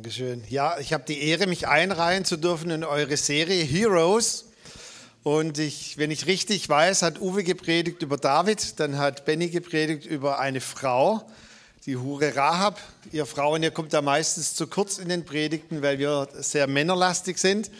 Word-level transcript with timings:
Dankeschön. 0.00 0.42
Ja, 0.48 0.78
ich 0.78 0.94
habe 0.94 1.04
die 1.06 1.20
Ehre, 1.24 1.46
mich 1.46 1.68
einreihen 1.68 2.24
zu 2.24 2.38
dürfen 2.38 2.70
in 2.70 2.84
eure 2.84 3.18
Serie 3.18 3.62
Heroes. 3.62 4.46
Und 5.24 5.58
ich, 5.58 5.98
wenn 5.98 6.10
ich 6.10 6.24
richtig 6.24 6.66
weiß, 6.66 7.02
hat 7.02 7.20
Uwe 7.20 7.44
gepredigt 7.44 8.00
über 8.00 8.16
David, 8.16 8.80
dann 8.80 8.96
hat 8.96 9.26
Benny 9.26 9.50
gepredigt 9.50 10.06
über 10.06 10.38
eine 10.38 10.62
Frau, 10.62 11.20
die 11.84 11.98
Hure 11.98 12.34
Rahab. 12.34 12.80
Ihr 13.12 13.26
Frauen, 13.26 13.62
ihr 13.62 13.72
kommt 13.72 13.92
da 13.92 14.00
meistens 14.00 14.54
zu 14.54 14.68
kurz 14.68 14.96
in 14.96 15.10
den 15.10 15.26
Predigten, 15.26 15.82
weil 15.82 15.98
wir 15.98 16.28
sehr 16.38 16.66
männerlastig 16.66 17.36
sind. 17.36 17.70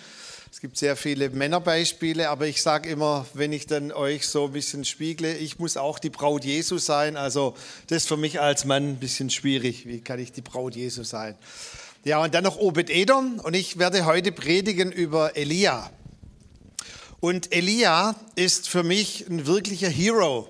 Es 0.53 0.61
gibt 0.61 0.77
sehr 0.77 0.97
viele 0.97 1.31
Männerbeispiele, 1.31 2.29
aber 2.29 2.47
ich 2.49 2.61
sage 2.61 2.91
immer, 2.91 3.25
wenn 3.33 3.55
ich 3.55 3.67
dann 3.67 3.93
euch 3.93 4.29
so 4.29 4.45
ein 4.45 4.53
bisschen 4.53 4.85
spiegle, 4.85 5.39
ich 5.39 5.59
muss 5.59 5.79
auch 5.79 5.99
die 5.99 6.11
Braut 6.11 6.45
Jesu 6.45 6.77
sein. 6.77 7.17
Also 7.17 7.57
das 7.87 8.03
ist 8.03 8.09
für 8.09 8.19
mich 8.19 8.43
als 8.43 8.67
Mann 8.67 8.91
ein 8.91 8.97
bisschen 8.97 9.31
schwierig. 9.31 9.87
Wie 9.87 10.03
kann 10.03 10.19
ich 10.19 10.33
die 10.33 10.43
Braut 10.43 10.77
Jesu 10.77 11.03
sein? 11.03 11.39
Ja, 12.03 12.23
und 12.23 12.33
dann 12.33 12.45
noch 12.45 12.57
Obed 12.57 12.89
Edom 12.89 13.41
und 13.41 13.53
ich 13.53 13.79
werde 13.79 14.07
heute 14.07 14.33
predigen 14.33 14.91
über 14.91 15.37
Elia. 15.37 15.91
Und 17.21 17.55
Elia 17.55 18.17
ist 18.37 18.71
für 18.71 18.83
mich 18.83 19.27
ein 19.29 19.47
wirklicher 19.47 19.91
Hero. 19.91 20.49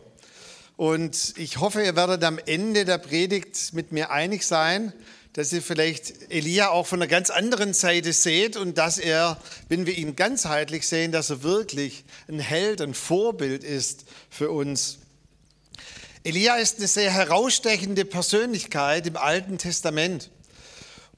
Und 0.76 1.34
ich 1.36 1.58
hoffe, 1.58 1.82
ihr 1.82 1.96
werdet 1.96 2.22
am 2.22 2.38
Ende 2.38 2.84
der 2.84 2.98
Predigt 2.98 3.72
mit 3.72 3.90
mir 3.90 4.12
einig 4.12 4.46
sein, 4.46 4.92
dass 5.32 5.52
ihr 5.52 5.60
vielleicht 5.60 6.30
Elia 6.32 6.68
auch 6.68 6.86
von 6.86 7.02
einer 7.02 7.08
ganz 7.10 7.30
anderen 7.30 7.74
Seite 7.74 8.12
seht 8.12 8.56
und 8.56 8.78
dass 8.78 8.98
er, 8.98 9.36
wenn 9.68 9.86
wir 9.86 9.98
ihn 9.98 10.14
ganzheitlich 10.14 10.86
sehen, 10.86 11.10
dass 11.10 11.30
er 11.30 11.42
wirklich 11.42 12.04
ein 12.28 12.38
Held, 12.38 12.80
ein 12.80 12.94
Vorbild 12.94 13.64
ist 13.64 14.04
für 14.30 14.52
uns. 14.52 14.98
Elia 16.22 16.58
ist 16.58 16.78
eine 16.78 16.86
sehr 16.86 17.10
herausstechende 17.10 18.04
Persönlichkeit 18.04 19.08
im 19.08 19.16
Alten 19.16 19.58
Testament. 19.58 20.30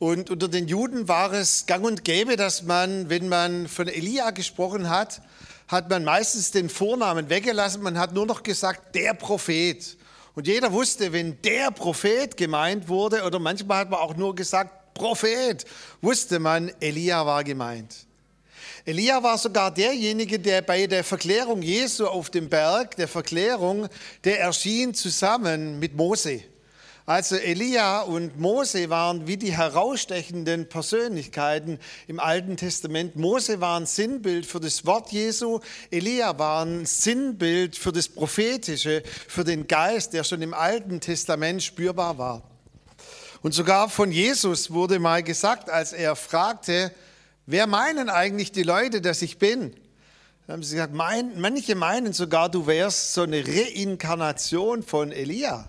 Und 0.02 0.30
unter 0.30 0.48
den 0.48 0.66
Juden 0.66 1.06
war 1.06 1.32
es 1.32 1.66
gang 1.66 1.84
und 1.84 2.04
gäbe, 2.04 2.34
dass 2.34 2.64
man, 2.64 3.08
wenn 3.08 3.28
man 3.28 3.68
von 3.68 3.86
Elia 3.86 4.32
gesprochen 4.32 4.90
hat, 4.90 5.22
hat 5.68 5.88
man 5.88 6.02
meistens 6.02 6.50
den 6.50 6.68
Vornamen 6.68 7.30
weggelassen. 7.30 7.84
Man 7.84 7.96
hat 7.96 8.12
nur 8.12 8.26
noch 8.26 8.42
gesagt, 8.42 8.96
der 8.96 9.14
Prophet. 9.14 9.96
Und 10.34 10.48
jeder 10.48 10.72
wusste, 10.72 11.12
wenn 11.12 11.40
der 11.42 11.70
Prophet 11.70 12.36
gemeint 12.36 12.88
wurde, 12.88 13.22
oder 13.22 13.38
manchmal 13.38 13.78
hat 13.78 13.90
man 13.90 14.00
auch 14.00 14.16
nur 14.16 14.34
gesagt, 14.34 14.92
Prophet, 14.92 15.64
wusste 16.00 16.40
man, 16.40 16.72
Elia 16.80 17.24
war 17.24 17.44
gemeint. 17.44 17.94
Elia 18.84 19.22
war 19.22 19.38
sogar 19.38 19.72
derjenige, 19.72 20.40
der 20.40 20.62
bei 20.62 20.88
der 20.88 21.04
Verklärung 21.04 21.62
Jesu 21.62 22.08
auf 22.08 22.28
dem 22.28 22.48
Berg, 22.48 22.96
der 22.96 23.06
Verklärung, 23.06 23.86
der 24.24 24.40
erschien 24.40 24.94
zusammen 24.94 25.78
mit 25.78 25.94
Mose. 25.94 26.42
Also 27.04 27.34
Elia 27.34 28.02
und 28.02 28.38
Mose 28.38 28.88
waren 28.88 29.26
wie 29.26 29.36
die 29.36 29.56
herausstechenden 29.56 30.68
Persönlichkeiten 30.68 31.80
im 32.06 32.20
Alten 32.20 32.56
Testament. 32.56 33.16
Mose 33.16 33.60
war 33.60 33.80
ein 33.80 33.86
Sinnbild 33.86 34.46
für 34.46 34.60
das 34.60 34.86
Wort 34.86 35.10
Jesu, 35.10 35.58
Elia 35.90 36.38
war 36.38 36.64
ein 36.64 36.86
Sinnbild 36.86 37.76
für 37.76 37.90
das 37.90 38.08
Prophetische, 38.08 39.02
für 39.26 39.42
den 39.42 39.66
Geist, 39.66 40.12
der 40.12 40.22
schon 40.22 40.42
im 40.42 40.54
Alten 40.54 41.00
Testament 41.00 41.64
spürbar 41.64 42.18
war. 42.18 42.42
Und 43.42 43.52
sogar 43.52 43.88
von 43.88 44.12
Jesus 44.12 44.70
wurde 44.70 45.00
mal 45.00 45.24
gesagt, 45.24 45.68
als 45.70 45.92
er 45.92 46.14
fragte, 46.14 46.92
wer 47.46 47.66
meinen 47.66 48.10
eigentlich 48.10 48.52
die 48.52 48.62
Leute, 48.62 49.00
dass 49.00 49.22
ich 49.22 49.38
bin? 49.38 49.72
Dann 50.46 50.54
haben 50.54 50.62
sie 50.62 50.76
gesagt, 50.76 50.94
mein, 50.94 51.40
manche 51.40 51.74
meinen 51.74 52.12
sogar, 52.12 52.48
du 52.48 52.68
wärst 52.68 53.14
so 53.14 53.22
eine 53.22 53.44
Reinkarnation 53.44 54.84
von 54.84 55.10
Elia. 55.10 55.68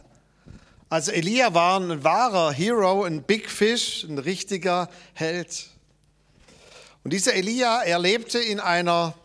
Also 0.93 1.11
Elia 1.11 1.55
war 1.55 1.79
ein 1.79 2.03
wahrer 2.03 2.51
Hero, 2.51 3.03
ein 3.03 3.23
Big 3.23 3.49
Fish, 3.49 4.03
ein 4.03 4.19
richtiger 4.19 4.91
Held. 5.15 5.71
Und 7.03 7.13
dieser 7.13 7.33
Elia, 7.33 7.81
er 7.81 7.97
lebte 7.97 8.37
in 8.37 8.59
einer, 8.59 9.15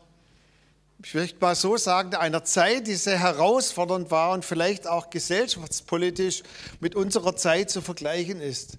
ich 1.05 1.13
möchte 1.13 1.39
mal 1.41 1.55
so 1.55 1.77
sagen, 1.77 2.15
einer 2.15 2.43
Zeit, 2.43 2.87
die 2.87 2.95
sehr 2.95 3.19
herausfordernd 3.19 4.11
war 4.11 4.33
und 4.33 4.47
vielleicht 4.47 4.87
auch 4.87 5.11
gesellschaftspolitisch 5.11 6.43
mit 6.81 6.95
unserer 6.95 7.37
Zeit 7.37 7.69
zu 7.69 7.83
vergleichen 7.83 8.41
ist. 8.41 8.79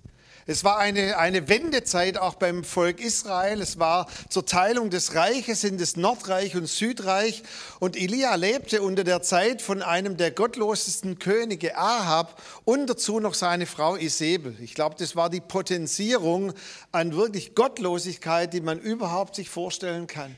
Es 0.52 0.64
war 0.64 0.80
eine, 0.80 1.20
eine 1.20 1.48
Wendezeit 1.48 2.18
auch 2.18 2.34
beim 2.34 2.64
Volk 2.64 3.02
Israel. 3.02 3.62
Es 3.62 3.78
war 3.78 4.08
zur 4.30 4.48
Teilung 4.48 4.90
des 4.90 5.14
Reiches 5.14 5.64
in 5.64 5.78
das 5.78 5.96
Nordreich 5.96 6.56
und 6.56 6.68
Südreich. 6.68 7.44
Und 7.78 7.96
Elia 7.96 8.34
lebte 8.34 8.82
unter 8.82 9.04
der 9.04 9.22
Zeit 9.22 9.62
von 9.62 9.84
einem 9.84 10.18
der 10.18 10.32
gottlosesten 10.32 11.20
Könige 11.20 11.78
Ahab 11.78 12.42
und 12.66 12.88
dazu 12.88 13.20
noch 13.20 13.36
seine 13.36 13.68
Frau 13.68 13.96
Isabel. 13.96 14.56
Ich 14.60 14.74
glaube, 14.74 14.96
das 14.98 15.16
war 15.16 15.30
die 15.30 15.40
Potenzierung 15.40 16.54
an 16.92 17.16
wirklich 17.16 17.54
Gottlosigkeit, 17.54 18.52
die 18.52 18.62
man 18.62 18.80
überhaupt 18.80 19.36
sich 19.36 19.52
vorstellen 19.52 20.08
kann. 20.08 20.36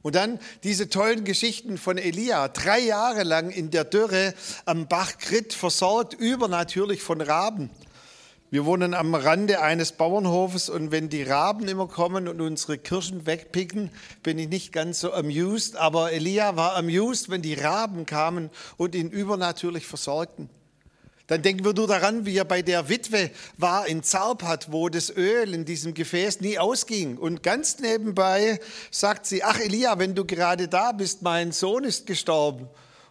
Und 0.00 0.14
dann 0.14 0.40
diese 0.62 0.88
tollen 0.88 1.24
Geschichten 1.24 1.76
von 1.76 1.98
Elia, 1.98 2.48
drei 2.48 2.78
Jahre 2.78 3.24
lang 3.24 3.50
in 3.50 3.70
der 3.70 3.84
Dürre 3.84 4.32
am 4.64 4.88
Bach 4.88 5.18
Krit 5.18 5.52
versorgt, 5.52 6.14
übernatürlich 6.14 7.02
von 7.02 7.20
Raben. 7.20 7.68
Wir 8.50 8.64
wohnen 8.64 8.94
am 8.94 9.14
Rande 9.14 9.60
eines 9.60 9.92
Bauernhofes 9.92 10.70
und 10.70 10.90
wenn 10.90 11.10
die 11.10 11.22
Raben 11.22 11.68
immer 11.68 11.86
kommen 11.86 12.28
und 12.28 12.40
unsere 12.40 12.78
Kirschen 12.78 13.26
wegpicken, 13.26 13.90
bin 14.22 14.38
ich 14.38 14.48
nicht 14.48 14.72
ganz 14.72 15.00
so 15.00 15.12
amused. 15.12 15.76
Aber 15.76 16.12
Elia 16.12 16.56
war 16.56 16.74
amused, 16.74 17.28
wenn 17.28 17.42
die 17.42 17.52
Raben 17.52 18.06
kamen 18.06 18.48
und 18.78 18.94
ihn 18.94 19.10
übernatürlich 19.10 19.86
versorgten. 19.86 20.48
Dann 21.26 21.42
denken 21.42 21.62
wir 21.62 21.74
nur 21.74 21.86
daran, 21.86 22.24
wie 22.24 22.38
er 22.38 22.46
bei 22.46 22.62
der 22.62 22.88
Witwe 22.88 23.30
war 23.58 23.86
in 23.86 24.02
Zarpat, 24.02 24.72
wo 24.72 24.88
das 24.88 25.14
Öl 25.14 25.52
in 25.52 25.66
diesem 25.66 25.92
Gefäß 25.92 26.40
nie 26.40 26.58
ausging. 26.58 27.18
Und 27.18 27.42
ganz 27.42 27.80
nebenbei 27.80 28.60
sagt 28.90 29.26
sie, 29.26 29.44
ach 29.44 29.60
Elia, 29.60 29.98
wenn 29.98 30.14
du 30.14 30.24
gerade 30.24 30.68
da 30.68 30.92
bist, 30.92 31.20
mein 31.20 31.52
Sohn 31.52 31.84
ist 31.84 32.06
gestorben. 32.06 32.66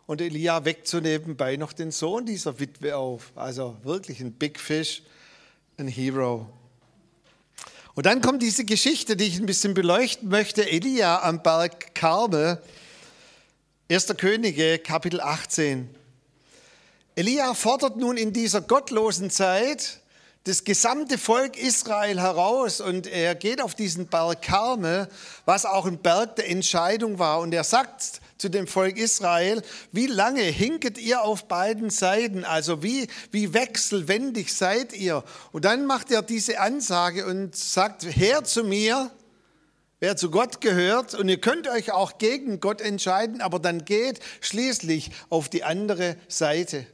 Und 0.07 0.19
Elia 0.19 0.65
weckt 0.65 0.87
so 0.87 0.99
nebenbei 0.99 1.57
noch 1.57 1.73
den 1.73 1.91
Sohn 1.91 2.25
dieser 2.25 2.59
Witwe 2.59 2.97
auf. 2.97 3.33
Also 3.35 3.77
wirklich 3.83 4.19
ein 4.19 4.31
Big 4.31 4.59
Fish 4.59 5.03
ein 5.79 5.87
Hero. 5.87 6.49
Und 7.93 8.07
dann 8.07 8.21
kommt 8.21 8.41
diese 8.41 8.65
Geschichte, 8.65 9.15
die 9.15 9.25
ich 9.25 9.37
ein 9.37 9.45
bisschen 9.45 9.75
beleuchten 9.75 10.27
möchte. 10.27 10.67
Elia 10.67 11.21
am 11.21 11.43
Berg 11.43 11.93
Karmel, 11.93 12.59
1. 13.87 14.07
Könige, 14.17 14.79
Kapitel 14.79 15.21
18. 15.21 15.87
Elia 17.15 17.53
fordert 17.53 17.95
nun 17.95 18.17
in 18.17 18.33
dieser 18.33 18.61
gottlosen 18.61 19.29
Zeit 19.29 19.99
das 20.45 20.63
gesamte 20.63 21.19
Volk 21.19 21.57
Israel 21.57 22.19
heraus 22.19 22.81
und 22.81 23.05
er 23.05 23.35
geht 23.35 23.61
auf 23.61 23.75
diesen 23.75 24.07
Berg 24.07 24.41
Karmel, 24.41 25.07
was 25.45 25.67
auch 25.67 25.85
ein 25.85 25.99
Berg 25.99 26.37
der 26.37 26.49
Entscheidung 26.49 27.19
war. 27.19 27.39
Und 27.41 27.53
er 27.53 27.63
sagt 27.63 28.19
zu 28.37 28.49
dem 28.49 28.67
Volk 28.67 28.97
Israel, 28.97 29.61
wie 29.91 30.07
lange 30.07 30.41
hinket 30.41 30.97
ihr 30.97 31.21
auf 31.21 31.47
beiden 31.47 31.89
Seiten? 31.89 32.43
Also 32.43 32.83
wie, 32.83 33.07
wie 33.31 33.53
wechselwendig 33.53 34.53
seid 34.53 34.93
ihr? 34.93 35.23
Und 35.51 35.65
dann 35.65 35.85
macht 35.85 36.11
er 36.11 36.21
diese 36.21 36.59
Ansage 36.59 37.25
und 37.25 37.55
sagt, 37.55 38.03
her 38.03 38.43
zu 38.43 38.63
mir, 38.63 39.11
wer 39.99 40.15
zu 40.15 40.29
Gott 40.29 40.61
gehört. 40.61 41.13
Und 41.13 41.29
ihr 41.29 41.41
könnt 41.41 41.67
euch 41.67 41.91
auch 41.91 42.17
gegen 42.17 42.59
Gott 42.59 42.81
entscheiden, 42.81 43.41
aber 43.41 43.59
dann 43.59 43.85
geht 43.85 44.19
schließlich 44.41 45.11
auf 45.29 45.49
die 45.49 45.63
andere 45.63 46.17
Seite. 46.27 46.85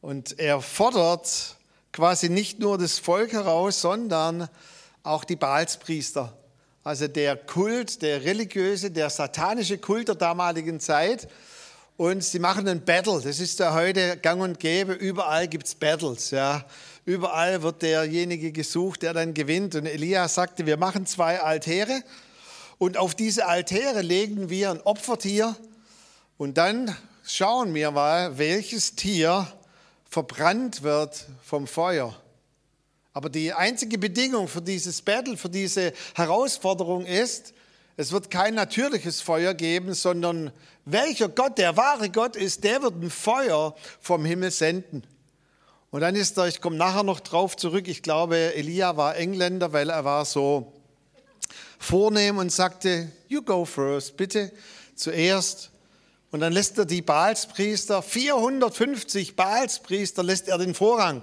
Und 0.00 0.38
er 0.40 0.60
fordert 0.60 1.56
quasi 1.92 2.28
nicht 2.28 2.58
nur 2.58 2.78
das 2.78 2.98
Volk 2.98 3.32
heraus, 3.32 3.80
sondern 3.80 4.48
auch 5.04 5.24
die 5.24 5.36
Baalspriester 5.36 6.36
also 6.84 7.06
der 7.06 7.36
Kult, 7.36 8.02
der 8.02 8.24
religiöse, 8.24 8.90
der 8.90 9.08
satanische 9.08 9.78
Kult 9.78 10.08
der 10.08 10.16
damaligen 10.16 10.80
Zeit. 10.80 11.28
Und 11.96 12.24
sie 12.24 12.40
machen 12.40 12.66
ein 12.66 12.84
Battle. 12.84 13.20
Das 13.22 13.38
ist 13.38 13.60
ja 13.60 13.74
heute 13.74 14.16
gang 14.16 14.40
und 14.42 14.58
gäbe. 14.58 14.92
Überall 14.92 15.46
gibt 15.46 15.66
es 15.66 15.74
Battles. 15.74 16.30
Ja. 16.30 16.64
Überall 17.04 17.62
wird 17.62 17.82
derjenige 17.82 18.50
gesucht, 18.50 19.02
der 19.02 19.12
dann 19.12 19.34
gewinnt. 19.34 19.74
Und 19.74 19.86
Elia 19.86 20.26
sagte, 20.26 20.66
wir 20.66 20.76
machen 20.76 21.06
zwei 21.06 21.40
Altäre. 21.40 22.02
Und 22.78 22.96
auf 22.96 23.14
diese 23.14 23.46
Altäre 23.46 24.02
legen 24.02 24.50
wir 24.50 24.70
ein 24.70 24.80
Opfertier. 24.80 25.54
Und 26.38 26.58
dann 26.58 26.96
schauen 27.24 27.74
wir 27.74 27.92
mal, 27.92 28.38
welches 28.38 28.96
Tier 28.96 29.46
verbrannt 30.08 30.82
wird 30.82 31.26
vom 31.44 31.68
Feuer. 31.68 32.16
Aber 33.12 33.28
die 33.28 33.52
einzige 33.52 33.98
Bedingung 33.98 34.48
für 34.48 34.62
dieses 34.62 35.02
Battle, 35.02 35.36
für 35.36 35.50
diese 35.50 35.92
Herausforderung 36.14 37.04
ist, 37.04 37.52
es 37.96 38.10
wird 38.10 38.30
kein 38.30 38.54
natürliches 38.54 39.20
Feuer 39.20 39.52
geben, 39.52 39.92
sondern 39.92 40.50
welcher 40.86 41.28
Gott 41.28 41.58
der 41.58 41.76
wahre 41.76 42.08
Gott 42.08 42.36
ist, 42.36 42.64
der 42.64 42.82
wird 42.82 42.94
ein 43.02 43.10
Feuer 43.10 43.76
vom 44.00 44.24
Himmel 44.24 44.50
senden. 44.50 45.02
Und 45.90 46.00
dann 46.00 46.16
ist 46.16 46.38
er, 46.38 46.48
ich 46.48 46.62
komme 46.62 46.76
nachher 46.76 47.02
noch 47.02 47.20
drauf 47.20 47.54
zurück, 47.54 47.86
ich 47.86 48.02
glaube, 48.02 48.54
Elia 48.54 48.96
war 48.96 49.16
Engländer, 49.16 49.74
weil 49.74 49.90
er 49.90 50.04
war 50.06 50.24
so 50.24 50.72
vornehm 51.78 52.38
und 52.38 52.50
sagte, 52.50 53.12
you 53.28 53.42
go 53.42 53.66
first, 53.66 54.16
bitte 54.16 54.50
zuerst. 54.94 55.70
Und 56.30 56.40
dann 56.40 56.54
lässt 56.54 56.78
er 56.78 56.86
die 56.86 57.02
Baalspriester, 57.02 58.00
450 58.00 59.36
Baalspriester 59.36 60.22
lässt 60.22 60.48
er 60.48 60.56
den 60.56 60.74
Vorrang. 60.74 61.22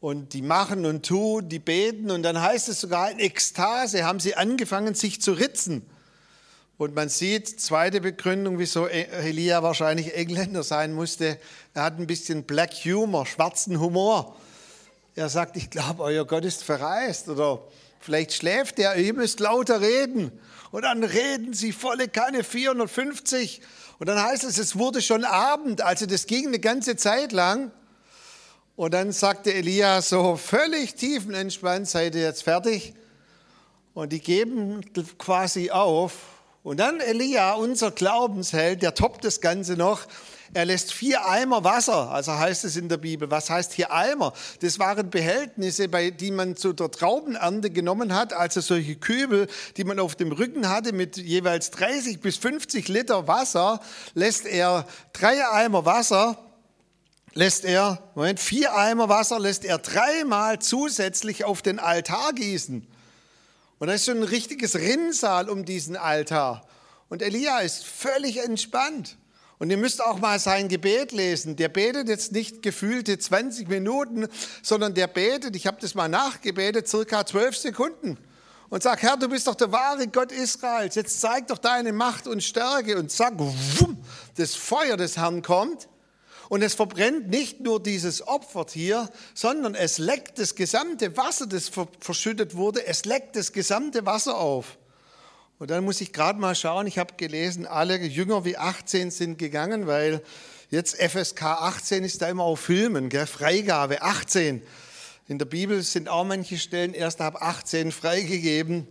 Und 0.00 0.32
die 0.32 0.42
machen 0.42 0.86
und 0.86 1.04
tun, 1.04 1.48
die 1.48 1.58
beten 1.58 2.10
und 2.10 2.22
dann 2.22 2.40
heißt 2.40 2.70
es 2.70 2.80
sogar 2.80 3.10
in 3.10 3.18
Ekstase 3.18 4.04
haben 4.04 4.18
sie 4.18 4.34
angefangen, 4.34 4.94
sich 4.94 5.20
zu 5.20 5.32
ritzen. 5.32 5.82
Und 6.78 6.94
man 6.94 7.10
sieht, 7.10 7.60
zweite 7.60 8.00
Begründung, 8.00 8.58
wieso 8.58 8.88
e- 8.88 9.02
Elia 9.02 9.62
wahrscheinlich 9.62 10.16
Engländer 10.16 10.62
sein 10.62 10.94
musste, 10.94 11.38
er 11.74 11.82
hat 11.82 11.98
ein 11.98 12.06
bisschen 12.06 12.44
Black 12.44 12.72
Humor, 12.86 13.26
schwarzen 13.26 13.78
Humor. 13.78 14.34
Er 15.14 15.28
sagt, 15.28 15.58
ich 15.58 15.68
glaube, 15.68 16.02
euer 16.02 16.26
Gott 16.26 16.46
ist 16.46 16.64
verreist 16.64 17.28
oder 17.28 17.62
vielleicht 18.00 18.32
schläft 18.32 18.78
er, 18.78 18.96
ihr 18.96 19.12
müsst 19.12 19.40
lauter 19.40 19.82
reden. 19.82 20.32
Und 20.70 20.82
dann 20.82 21.04
reden 21.04 21.52
sie 21.52 21.72
volle 21.72 22.08
Kanne 22.08 22.44
450. 22.44 23.60
Und 23.98 24.08
dann 24.08 24.22
heißt 24.22 24.44
es, 24.44 24.56
es 24.56 24.78
wurde 24.78 25.02
schon 25.02 25.24
Abend, 25.24 25.82
also 25.82 26.06
das 26.06 26.26
ging 26.26 26.46
eine 26.46 26.60
ganze 26.60 26.96
Zeit 26.96 27.32
lang. 27.32 27.72
Und 28.80 28.94
dann 28.94 29.12
sagte 29.12 29.52
Elia 29.52 30.00
so 30.00 30.36
völlig 30.36 30.94
tiefenentspannt, 30.94 31.86
seid 31.86 32.14
ihr 32.14 32.22
jetzt 32.22 32.44
fertig? 32.44 32.94
Und 33.92 34.10
die 34.10 34.20
geben 34.20 34.80
quasi 35.18 35.70
auf. 35.70 36.14
Und 36.62 36.80
dann 36.80 36.98
Elia, 36.98 37.52
unser 37.56 37.90
Glaubensheld, 37.90 38.80
der 38.80 38.94
toppt 38.94 39.26
das 39.26 39.42
Ganze 39.42 39.74
noch. 39.74 40.06
Er 40.54 40.64
lässt 40.64 40.94
vier 40.94 41.28
Eimer 41.28 41.62
Wasser, 41.62 42.10
also 42.10 42.32
heißt 42.32 42.64
es 42.64 42.76
in 42.76 42.88
der 42.88 42.96
Bibel. 42.96 43.30
Was 43.30 43.50
heißt 43.50 43.74
hier 43.74 43.92
Eimer? 43.92 44.32
Das 44.62 44.78
waren 44.78 45.10
Behältnisse, 45.10 45.88
bei, 45.88 46.08
die 46.10 46.30
man 46.30 46.56
zu 46.56 46.72
der 46.72 46.90
Traubenernte 46.90 47.68
genommen 47.68 48.14
hat, 48.14 48.32
also 48.32 48.62
solche 48.62 48.96
Kübel, 48.96 49.46
die 49.76 49.84
man 49.84 50.00
auf 50.00 50.16
dem 50.16 50.32
Rücken 50.32 50.70
hatte 50.70 50.94
mit 50.94 51.18
jeweils 51.18 51.70
30 51.72 52.22
bis 52.22 52.38
50 52.38 52.88
Liter 52.88 53.28
Wasser, 53.28 53.80
lässt 54.14 54.46
er 54.46 54.86
drei 55.12 55.46
Eimer 55.50 55.84
Wasser 55.84 56.38
lässt 57.34 57.64
er, 57.64 58.10
Moment, 58.14 58.40
vier 58.40 58.74
Eimer 58.74 59.08
Wasser 59.08 59.38
lässt 59.38 59.64
er 59.64 59.78
dreimal 59.78 60.58
zusätzlich 60.58 61.44
auf 61.44 61.62
den 61.62 61.78
Altar 61.78 62.32
gießen. 62.32 62.86
Und 63.78 63.86
da 63.86 63.94
ist 63.94 64.04
schon 64.04 64.18
ein 64.18 64.24
richtiges 64.24 64.76
Rinnsal 64.76 65.48
um 65.48 65.64
diesen 65.64 65.96
Altar. 65.96 66.66
Und 67.08 67.22
Elia 67.22 67.60
ist 67.60 67.84
völlig 67.84 68.44
entspannt. 68.44 69.16
Und 69.58 69.70
ihr 69.70 69.76
müsst 69.76 70.02
auch 70.02 70.18
mal 70.18 70.38
sein 70.38 70.68
Gebet 70.68 71.12
lesen. 71.12 71.56
Der 71.56 71.68
betet 71.68 72.08
jetzt 72.08 72.32
nicht 72.32 72.62
gefühlte 72.62 73.18
20 73.18 73.68
Minuten, 73.68 74.26
sondern 74.62 74.94
der 74.94 75.06
betet, 75.06 75.54
ich 75.54 75.66
habe 75.66 75.76
das 75.80 75.94
mal 75.94 76.08
nachgebetet, 76.08 76.88
circa 76.88 77.26
12 77.26 77.56
Sekunden. 77.56 78.18
Und 78.70 78.82
sagt, 78.82 79.02
Herr, 79.02 79.16
du 79.16 79.28
bist 79.28 79.46
doch 79.46 79.56
der 79.56 79.72
wahre 79.72 80.06
Gott 80.06 80.30
Israels. 80.32 80.94
Jetzt 80.94 81.20
zeig 81.20 81.48
doch 81.48 81.58
deine 81.58 81.92
Macht 81.92 82.26
und 82.26 82.42
Stärke. 82.42 82.98
Und 82.98 83.10
zack, 83.10 83.34
wumm, 83.36 83.98
das 84.36 84.54
Feuer 84.54 84.96
des 84.96 85.16
Herrn 85.16 85.42
kommt. 85.42 85.88
Und 86.50 86.62
es 86.62 86.74
verbrennt 86.74 87.28
nicht 87.28 87.60
nur 87.60 87.80
dieses 87.80 88.26
Opfertier, 88.26 89.08
sondern 89.34 89.76
es 89.76 89.98
leckt 89.98 90.40
das 90.40 90.56
gesamte 90.56 91.16
Wasser, 91.16 91.46
das 91.46 91.70
verschüttet 92.00 92.56
wurde, 92.56 92.84
es 92.84 93.04
leckt 93.04 93.36
das 93.36 93.52
gesamte 93.52 94.04
Wasser 94.04 94.36
auf. 94.36 94.76
Und 95.60 95.70
dann 95.70 95.84
muss 95.84 96.00
ich 96.00 96.12
gerade 96.12 96.40
mal 96.40 96.56
schauen, 96.56 96.88
ich 96.88 96.98
habe 96.98 97.14
gelesen, 97.16 97.66
alle 97.66 98.00
jünger 98.02 98.44
wie 98.44 98.56
18 98.56 99.12
sind 99.12 99.38
gegangen, 99.38 99.86
weil 99.86 100.24
jetzt 100.70 100.96
FSK 101.00 101.40
18 101.40 102.02
ist 102.02 102.20
da 102.20 102.28
immer 102.28 102.42
auf 102.42 102.58
Filmen, 102.58 103.10
gell? 103.10 103.28
Freigabe 103.28 104.02
18. 104.02 104.60
In 105.28 105.38
der 105.38 105.46
Bibel 105.46 105.80
sind 105.84 106.08
auch 106.08 106.24
manche 106.24 106.58
Stellen 106.58 106.94
erst 106.94 107.20
ab 107.20 107.40
18 107.40 107.92
freigegeben. 107.92 108.88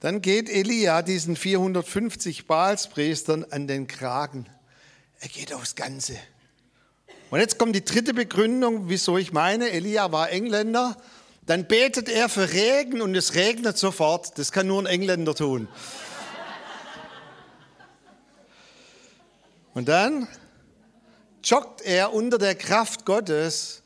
Dann 0.00 0.20
geht 0.20 0.50
Elia 0.50 1.02
diesen 1.02 1.36
450 1.36 2.48
Baalspriestern 2.48 3.44
an 3.44 3.68
den 3.68 3.86
Kragen. 3.86 4.48
Er 5.20 5.28
geht 5.28 5.52
aufs 5.52 5.76
Ganze. 5.76 6.18
Und 7.30 7.40
jetzt 7.40 7.58
kommt 7.58 7.74
die 7.74 7.84
dritte 7.84 8.14
Begründung, 8.14 8.88
wieso 8.88 9.18
ich 9.18 9.32
meine, 9.32 9.70
Elia 9.70 10.12
war 10.12 10.30
Engländer. 10.30 10.96
Dann 11.44 11.66
betet 11.66 12.08
er 12.08 12.28
für 12.28 12.52
Regen 12.52 13.02
und 13.02 13.14
es 13.14 13.34
regnet 13.34 13.76
sofort. 13.76 14.38
Das 14.38 14.52
kann 14.52 14.66
nur 14.66 14.80
ein 14.80 14.86
Engländer 14.86 15.34
tun. 15.34 15.68
Und 19.74 19.88
dann 19.88 20.26
joggt 21.44 21.82
er 21.82 22.12
unter 22.12 22.38
der 22.38 22.54
Kraft 22.54 23.04
Gottes 23.04 23.82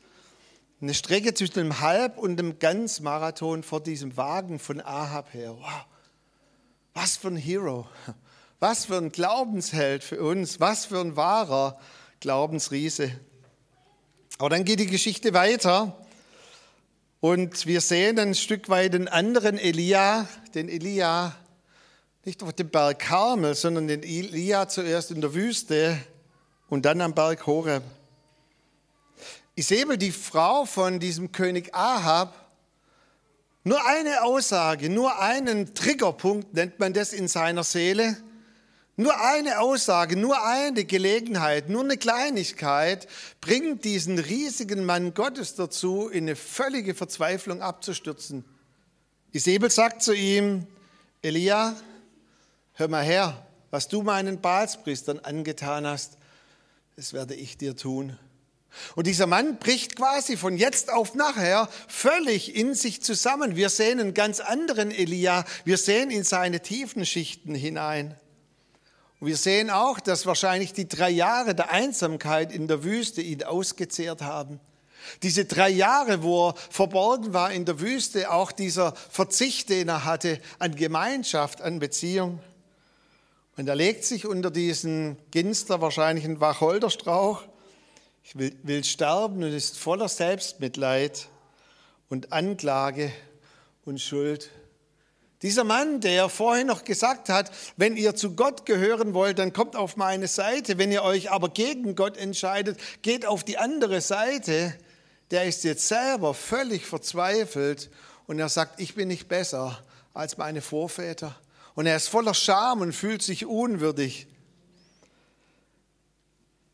eine 0.81 0.93
Strecke 0.93 1.33
zwischen 1.33 1.53
dem 1.53 1.79
Halb- 1.79 2.17
und 2.17 2.37
dem 2.37 2.59
Ganzmarathon 2.59 3.63
vor 3.63 3.81
diesem 3.81 4.17
Wagen 4.17 4.59
von 4.59 4.81
Ahab 4.81 5.33
her. 5.33 5.55
Wow, 5.57 5.85
was 6.93 7.15
für 7.15 7.29
ein 7.29 7.37
Hero, 7.37 7.87
was 8.59 8.85
für 8.85 8.97
ein 8.97 9.11
Glaubensheld 9.11 10.03
für 10.03 10.21
uns, 10.21 10.59
was 10.59 10.85
für 10.85 10.99
ein 10.99 11.15
wahrer 11.15 11.79
Glaubensriese. 12.19 13.11
Aber 14.39 14.49
dann 14.49 14.65
geht 14.65 14.79
die 14.79 14.87
Geschichte 14.87 15.33
weiter 15.33 15.95
und 17.19 17.65
wir 17.65 17.81
sehen 17.81 18.17
ein 18.19 18.35
Stück 18.35 18.67
weit 18.67 18.93
den 18.93 19.07
anderen 19.07 19.57
Elia, 19.57 20.27
den 20.55 20.69
Elia 20.69 21.35
nicht 22.25 22.41
auf 22.41 22.53
dem 22.53 22.69
Berg 22.69 22.99
Karmel, 22.99 23.53
sondern 23.53 23.87
den 23.87 24.01
Elia 24.01 24.67
zuerst 24.67 25.11
in 25.11 25.21
der 25.21 25.33
Wüste 25.33 25.97
und 26.69 26.85
dann 26.85 27.01
am 27.01 27.13
Berg 27.13 27.45
Horeb. 27.45 27.83
Isabel, 29.55 29.97
die 29.97 30.11
Frau 30.11 30.65
von 30.65 30.99
diesem 30.99 31.31
König 31.31 31.75
Ahab, 31.75 32.33
nur 33.63 33.85
eine 33.85 34.23
Aussage, 34.23 34.89
nur 34.89 35.19
einen 35.19 35.75
Triggerpunkt 35.75 36.53
nennt 36.53 36.79
man 36.79 36.93
das 36.93 37.13
in 37.13 37.27
seiner 37.27 37.63
Seele. 37.63 38.17
Nur 38.95 39.19
eine 39.19 39.59
Aussage, 39.59 40.15
nur 40.15 40.45
eine 40.45 40.85
Gelegenheit, 40.85 41.67
nur 41.67 41.83
eine 41.83 41.97
Kleinigkeit 41.97 43.07
bringt 43.41 43.85
diesen 43.85 44.19
riesigen 44.19 44.85
Mann 44.85 45.15
Gottes 45.15 45.55
dazu, 45.55 46.09
in 46.09 46.25
eine 46.25 46.35
völlige 46.35 46.93
Verzweiflung 46.93 47.61
abzustürzen. 47.63 48.45
Isabel 49.31 49.71
sagt 49.71 50.03
zu 50.03 50.13
ihm, 50.13 50.67
Elia, 51.23 51.75
hör 52.73 52.87
mal 52.87 53.03
her, 53.03 53.47
was 53.71 53.87
du 53.87 54.03
meinen 54.03 54.41
Balspriestern 54.41 55.17
angetan 55.19 55.87
hast, 55.87 56.17
das 56.95 57.13
werde 57.13 57.33
ich 57.33 57.57
dir 57.57 57.75
tun. 57.75 58.19
Und 58.95 59.07
dieser 59.07 59.25
Mann 59.25 59.57
bricht 59.57 59.95
quasi 59.95 60.37
von 60.37 60.55
jetzt 60.55 60.91
auf 60.91 61.15
nachher 61.15 61.67
völlig 61.87 62.55
in 62.55 62.75
sich 62.75 63.01
zusammen. 63.01 63.55
Wir 63.55 63.69
sehen 63.69 63.99
einen 63.99 64.13
ganz 64.13 64.39
anderen 64.39 64.91
Elia, 64.91 65.45
wir 65.65 65.77
sehen 65.77 66.11
in 66.11 66.23
seine 66.23 66.59
tiefen 66.59 67.05
Schichten 67.05 67.55
hinein. 67.55 68.15
Und 69.23 69.29
wir 69.29 69.37
sehen 69.37 69.69
auch, 69.69 70.01
dass 70.01 70.25
wahrscheinlich 70.25 70.73
die 70.73 70.89
drei 70.89 71.09
Jahre 71.09 71.55
der 71.55 71.71
Einsamkeit 71.71 72.51
in 72.51 72.67
der 72.67 72.83
Wüste 72.83 73.21
ihn 73.21 73.41
ausgezehrt 73.41 74.21
haben. 74.21 74.59
Diese 75.21 75.45
drei 75.45 75.69
Jahre, 75.69 76.23
wo 76.23 76.49
er 76.49 76.55
verborgen 76.69 77.33
war 77.33 77.49
in 77.49 77.63
der 77.63 77.79
Wüste, 77.79 78.29
auch 78.33 78.51
dieser 78.51 78.93
Verzicht, 78.93 79.69
den 79.69 79.87
er 79.87 80.03
hatte 80.03 80.41
an 80.59 80.75
Gemeinschaft, 80.75 81.61
an 81.61 81.79
Beziehung. 81.79 82.41
Und 83.55 83.69
er 83.69 83.75
legt 83.75 84.03
sich 84.03 84.25
unter 84.25 84.51
diesen 84.51 85.15
Ginster, 85.31 85.79
wahrscheinlich 85.79 86.25
ein 86.25 86.41
Wacholderstrauch, 86.41 87.43
ich 88.25 88.37
will, 88.37 88.53
will 88.63 88.83
sterben 88.83 89.41
und 89.41 89.53
ist 89.53 89.77
voller 89.77 90.09
Selbstmitleid 90.09 91.29
und 92.09 92.33
Anklage 92.33 93.09
und 93.85 94.01
Schuld. 94.01 94.49
Dieser 95.43 95.65
Mann, 95.65 95.99
der 95.99 96.29
vorhin 96.29 96.67
noch 96.67 96.85
gesagt 96.85 97.27
hat, 97.27 97.51
wenn 97.75 97.97
ihr 97.97 98.15
zu 98.15 98.33
Gott 98.33 98.65
gehören 98.65 99.13
wollt, 99.13 99.39
dann 99.39 99.51
kommt 99.51 99.75
auf 99.75 99.97
meine 99.97 100.29
Seite. 100.29 100.77
Wenn 100.77 100.89
ihr 100.89 101.03
euch 101.03 101.31
aber 101.31 101.49
gegen 101.49 101.95
Gott 101.95 102.15
entscheidet, 102.15 102.79
geht 103.01 103.25
auf 103.25 103.43
die 103.43 103.57
andere 103.57 103.99
Seite. 103.99 104.73
Der 105.31 105.43
ist 105.43 105.65
jetzt 105.65 105.89
selber 105.89 106.33
völlig 106.33 106.85
verzweifelt 106.85 107.89
und 108.25 108.39
er 108.39 108.47
sagt, 108.47 108.79
ich 108.79 108.95
bin 108.95 109.09
nicht 109.09 109.27
besser 109.27 109.83
als 110.13 110.37
meine 110.37 110.61
Vorväter. 110.61 111.35
Und 111.75 111.87
er 111.87 111.97
ist 111.97 112.07
voller 112.07 112.33
Scham 112.33 112.79
und 112.79 112.93
fühlt 112.93 113.21
sich 113.21 113.45
unwürdig. 113.45 114.27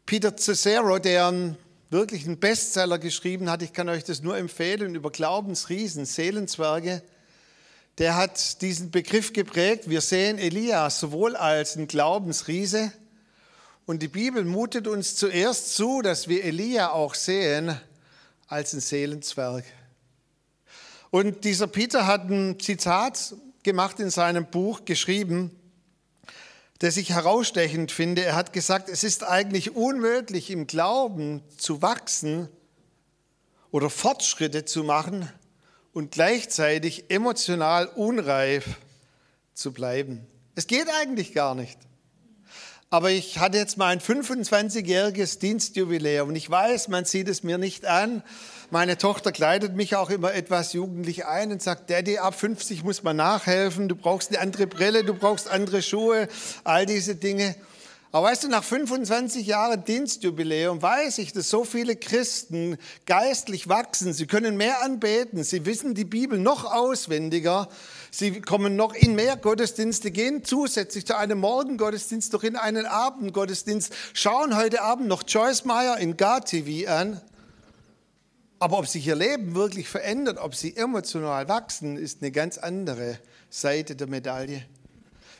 Peter 0.05 0.37
Cicero, 0.37 0.99
der 0.99 1.25
einen 1.25 1.57
Bestseller 2.39 2.99
geschrieben 2.99 3.49
hat, 3.49 3.63
ich 3.63 3.73
kann 3.73 3.89
euch 3.89 4.03
das 4.03 4.21
nur 4.21 4.37
empfehlen, 4.37 4.93
über 4.93 5.09
Glaubensriesen, 5.09 6.05
Seelenzwerge, 6.05 7.01
der 7.99 8.15
hat 8.15 8.61
diesen 8.61 8.91
Begriff 8.91 9.33
geprägt. 9.33 9.89
Wir 9.89 9.99
sehen 9.99 10.39
Elias 10.39 11.01
sowohl 11.01 11.35
als 11.35 11.75
ein 11.75 11.87
Glaubensriese 11.87 12.93
und 13.85 14.01
die 14.01 14.07
Bibel 14.07 14.45
mutet 14.45 14.87
uns 14.87 15.17
zuerst 15.17 15.75
zu, 15.75 16.01
dass 16.01 16.29
wir 16.29 16.45
Elia 16.45 16.91
auch 16.91 17.13
sehen 17.13 17.77
als 18.47 18.73
ein 18.73 18.79
Seelenzwerg. 18.79 19.65
Und 21.11 21.43
dieser 21.43 21.67
Peter 21.67 22.07
hat 22.07 22.29
ein 22.29 22.57
Zitat 22.59 23.35
gemacht 23.63 23.99
in 23.99 24.11
seinem 24.11 24.45
Buch 24.45 24.85
geschrieben, 24.85 25.51
das 26.77 26.95
ich 26.95 27.09
herausstechend 27.09 27.91
finde. 27.91 28.23
Er 28.23 28.35
hat 28.35 28.53
gesagt, 28.53 28.87
es 28.87 29.03
ist 29.03 29.25
eigentlich 29.25 29.75
unmöglich 29.75 30.51
im 30.51 30.67
Glauben 30.67 31.43
zu 31.57 31.81
wachsen 31.81 32.47
oder 33.71 33.89
Fortschritte 33.89 34.63
zu 34.63 34.85
machen, 34.85 35.29
und 35.93 36.11
gleichzeitig 36.11 37.09
emotional 37.09 37.87
unreif 37.87 38.77
zu 39.53 39.71
bleiben. 39.71 40.25
Es 40.55 40.67
geht 40.67 40.87
eigentlich 41.01 41.33
gar 41.33 41.55
nicht. 41.55 41.77
Aber 42.91 43.11
ich 43.11 43.37
hatte 43.37 43.57
jetzt 43.57 43.77
mein 43.77 43.99
25-jähriges 43.99 45.39
Dienstjubiläum 45.39 46.29
und 46.29 46.35
ich 46.35 46.49
weiß, 46.49 46.87
man 46.87 47.05
sieht 47.05 47.27
es 47.27 47.43
mir 47.43 47.59
nicht 47.59 47.85
an. 47.85 48.23
Meine 48.71 48.97
Tochter 48.97 49.31
kleidet 49.31 49.75
mich 49.75 49.95
auch 49.95 50.09
immer 50.09 50.33
etwas 50.33 50.73
jugendlich 50.73 51.27
ein 51.27 51.51
und 51.51 51.61
sagt, 51.61 51.89
Daddy, 51.91 52.17
ab 52.17 52.33
50 52.33 52.83
muss 52.83 53.03
man 53.03 53.15
nachhelfen, 53.15 53.89
du 53.89 53.95
brauchst 53.95 54.29
eine 54.29 54.39
andere 54.39 54.65
Brille, 54.65 55.03
du 55.03 55.13
brauchst 55.13 55.47
andere 55.47 55.83
Schuhe, 55.83 56.27
all 56.63 56.87
diese 56.87 57.15
Dinge. 57.15 57.55
Aber 58.11 58.27
weißt 58.27 58.45
du, 58.45 58.47
nach 58.47 58.63
25 58.63 59.45
Jahren 59.45 59.83
Dienstjubiläum 59.83 60.81
weiß 60.81 61.19
ich, 61.19 61.31
dass 61.31 61.47
so 61.49 61.63
viele 61.63 61.95
Christen 61.95 62.77
geistlich 63.05 63.69
wachsen. 63.69 64.13
Sie 64.13 64.25
können 64.25 64.57
mehr 64.57 64.81
anbeten. 64.81 65.43
Sie 65.43 65.63
wissen 65.67 65.93
die 65.93 66.05
Bibel 66.05 66.39
noch 66.39 66.65
auswendiger. 66.65 67.69
Sie 68.09 68.41
kommen 68.41 68.75
noch 68.75 68.95
in 68.95 69.13
mehr 69.13 69.37
Gottesdienste, 69.37 70.09
gehen 70.09 70.43
zusätzlich 70.43 71.05
zu 71.05 71.15
einem 71.15 71.39
Morgengottesdienst 71.39 72.33
noch 72.33 72.41
in 72.41 72.55
einen 72.55 72.87
Abendgottesdienst, 72.87 73.93
schauen 74.13 74.57
heute 74.57 74.81
Abend 74.81 75.07
noch 75.07 75.21
Joyce 75.27 75.65
Meyer 75.65 75.97
in 75.99 76.17
GAR-TV 76.17 76.89
an. 76.89 77.21
Aber 78.57 78.79
ob 78.79 78.87
sich 78.87 79.05
ihr 79.05 79.15
Leben 79.15 79.53
wirklich 79.53 79.87
verändert, 79.87 80.39
ob 80.39 80.55
sie 80.55 80.75
emotional 80.75 81.47
wachsen, 81.47 81.95
ist 81.95 82.23
eine 82.23 82.31
ganz 82.31 82.57
andere 82.57 83.19
Seite 83.51 83.95
der 83.95 84.07
Medaille. 84.07 84.65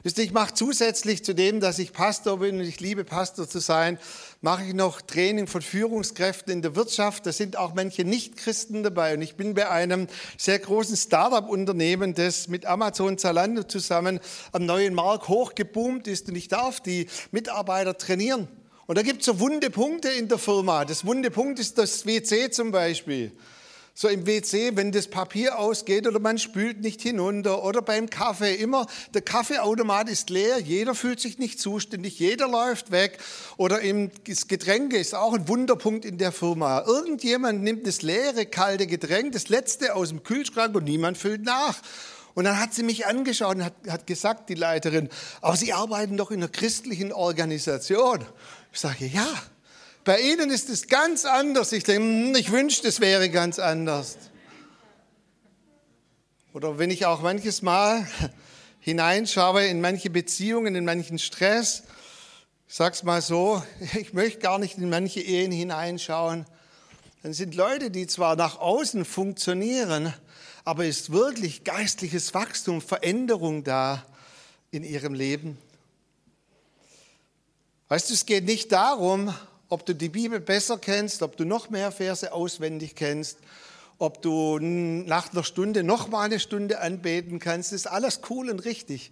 Ich 0.04 0.32
mache 0.32 0.54
zusätzlich 0.54 1.26
zu 1.26 1.36
dem, 1.36 1.60
dass 1.60 1.78
ich 1.78 1.92
Pastor 1.92 2.40
bin 2.40 2.56
und 2.58 2.62
ich 2.62 2.80
liebe 2.80 3.04
Pastor 3.04 3.50
zu 3.50 3.60
sein, 3.60 4.00
mache 4.40 4.64
ich 4.64 4.74
noch 4.74 5.02
Training 5.02 5.46
von 5.46 5.62
Führungskräften 5.62 6.54
in 6.54 6.62
der 6.62 6.76
Wirtschaft. 6.78 7.26
Da 7.26 7.34
sind 7.34 7.58
auch 7.58 7.74
manche 7.74 8.06
Nichtchristen 8.06 8.82
dabei. 8.82 9.16
Und 9.16 9.22
ich 9.22 9.36
bin 9.36 9.56
bei 9.56 9.70
einem 9.70 10.08
sehr 10.38 10.58
großen 10.58 10.96
Startup-Unternehmen, 10.96 12.14
das 12.14 12.48
mit 12.48 12.66
Amazon 12.66 13.18
Zalando 13.18 13.64
zusammen 13.64 14.22
am 14.54 14.66
neuen 14.66 14.94
Markt 14.94 15.28
hochgeboomt 15.28 16.08
ist. 16.08 16.30
Und 16.30 16.36
ich 16.36 16.48
darf 16.48 16.80
die 16.80 17.08
Mitarbeiter 17.32 17.98
trainieren. 17.98 18.48
Und 18.88 18.98
da 18.98 19.02
gibt 19.02 19.20
es 19.20 19.26
so 19.26 19.42
wunde 19.42 19.70
Punkte 19.70 20.08
in 20.08 20.30
der 20.30 20.38
Firma. 20.38 20.86
Das 20.86 21.06
wunde 21.06 21.30
Punkt 21.30 21.60
ist 21.60 21.78
das 21.78 22.06
WC 22.06 22.52
zum 22.52 22.72
Beispiel 22.72 23.34
so 24.00 24.08
im 24.08 24.26
WC, 24.26 24.78
wenn 24.78 24.94
das 24.94 25.10
Papier 25.10 25.60
ausgeht 25.60 26.08
oder 26.08 26.20
man 26.20 26.38
spült 26.38 26.80
nicht 26.80 27.02
hinunter 27.02 27.66
oder 27.66 27.82
beim 27.82 28.10
Kaffee 28.10 28.56
immer, 28.56 28.88
der 29.14 29.22
Kaffeeautomat 29.22 30.08
ist 30.08 30.30
leer, 30.30 30.58
jeder 30.58 30.96
fühlt 30.96 31.20
sich 31.20 31.38
nicht 31.38 31.60
zuständig, 31.60 32.18
jeder 32.18 32.48
läuft 32.48 32.92
weg 32.92 33.18
oder 33.58 33.82
im 33.82 34.10
Getränke 34.24 34.96
ist 34.96 35.14
auch 35.16 35.34
ein 35.34 35.50
Wunderpunkt 35.50 36.06
in 36.06 36.18
der 36.18 36.32
Firma. 36.32 36.86
Irgendjemand 36.88 37.62
nimmt 37.62 37.86
das 37.86 38.02
leere, 38.02 38.46
kalte 38.46 38.88
Getränk, 38.88 39.34
das 39.34 39.50
letzte 39.50 39.94
aus 39.96 40.08
dem 40.08 40.24
Kühlschrank 40.24 40.74
und 40.76 40.86
niemand 40.86 41.18
füllt 41.18 41.44
nach. 41.44 41.76
Und 42.36 42.46
dann 42.46 42.58
hat 42.58 42.74
sie 42.74 42.84
mich 42.84 43.06
angeschaut 43.06 43.58
und 43.58 43.66
hat, 43.66 43.74
hat 43.90 44.08
gesagt, 44.08 44.48
die 44.48 44.56
Leiterin, 44.56 45.10
aber 45.42 45.58
Sie 45.58 45.74
arbeiten 45.74 46.16
doch 46.16 46.32
in 46.32 46.38
einer 46.38 46.48
christlichen 46.48 47.12
Organisation. 47.12 48.24
Ich 48.72 48.80
sage, 48.80 49.08
ja. 49.08 49.28
Bei 50.10 50.22
ihnen 50.22 50.50
ist 50.50 50.70
es 50.70 50.88
ganz 50.88 51.24
anders. 51.24 51.72
Ich 51.72 51.84
denke, 51.84 52.02
hm, 52.02 52.36
ich 52.36 52.52
wünschte, 52.52 52.88
es 52.88 53.00
wäre 53.00 53.30
ganz 53.30 53.60
anders. 53.60 54.18
Oder 56.52 56.80
wenn 56.80 56.90
ich 56.90 57.06
auch 57.06 57.22
manches 57.22 57.62
Mal 57.62 58.08
hineinschaue 58.80 59.68
in 59.68 59.82
manche 59.82 60.10
Beziehungen, 60.10 60.74
in 60.74 60.84
manchen 60.84 61.20
Stress, 61.20 61.84
ich 62.68 62.74
sag's 62.74 63.04
mal 63.04 63.22
so, 63.22 63.62
ich 64.00 64.14
möchte 64.14 64.40
gar 64.40 64.58
nicht 64.58 64.80
in 64.80 64.90
manche 64.90 65.20
Ehen 65.22 65.52
hineinschauen. 65.52 66.48
Dann 67.22 67.34
sind 67.34 67.54
Leute, 67.54 67.92
die 67.92 68.08
zwar 68.08 68.36
nach 68.36 68.58
außen 68.58 69.06
funktionieren, 69.06 70.12
aber 70.66 70.86
ist 70.86 71.12
wirklich 71.12 71.64
geistliches 71.64 72.34
Wachstum, 72.34 72.82
Veränderung 72.82 73.64
da 73.64 74.04
in 74.72 74.84
ihrem 74.84 75.14
Leben. 75.14 75.60
Weißt 77.90 78.10
du, 78.10 78.16
es 78.16 78.26
geht 78.26 78.46
nicht 78.46 78.72
darum, 78.72 79.36
ob 79.70 79.86
du 79.86 79.94
die 79.94 80.10
Bibel 80.10 80.40
besser 80.40 80.78
kennst, 80.78 81.22
ob 81.22 81.38
du 81.38 81.46
noch 81.46 81.70
mehr 81.70 81.92
Verse 81.92 82.34
auswendig 82.34 82.96
kennst, 82.96 83.38
ob 84.00 84.22
du 84.22 84.60
nach 84.60 85.32
einer 85.32 85.44
Stunde 85.44 85.84
noch 85.84 86.10
mal 86.10 86.24
eine 86.24 86.40
Stunde 86.40 86.80
anbeten 86.82 87.40
kannst, 87.40 87.72
ist 87.74 87.88
alles 87.88 88.22
cool 88.30 88.50
und 88.50 88.66
richtig. 88.66 89.12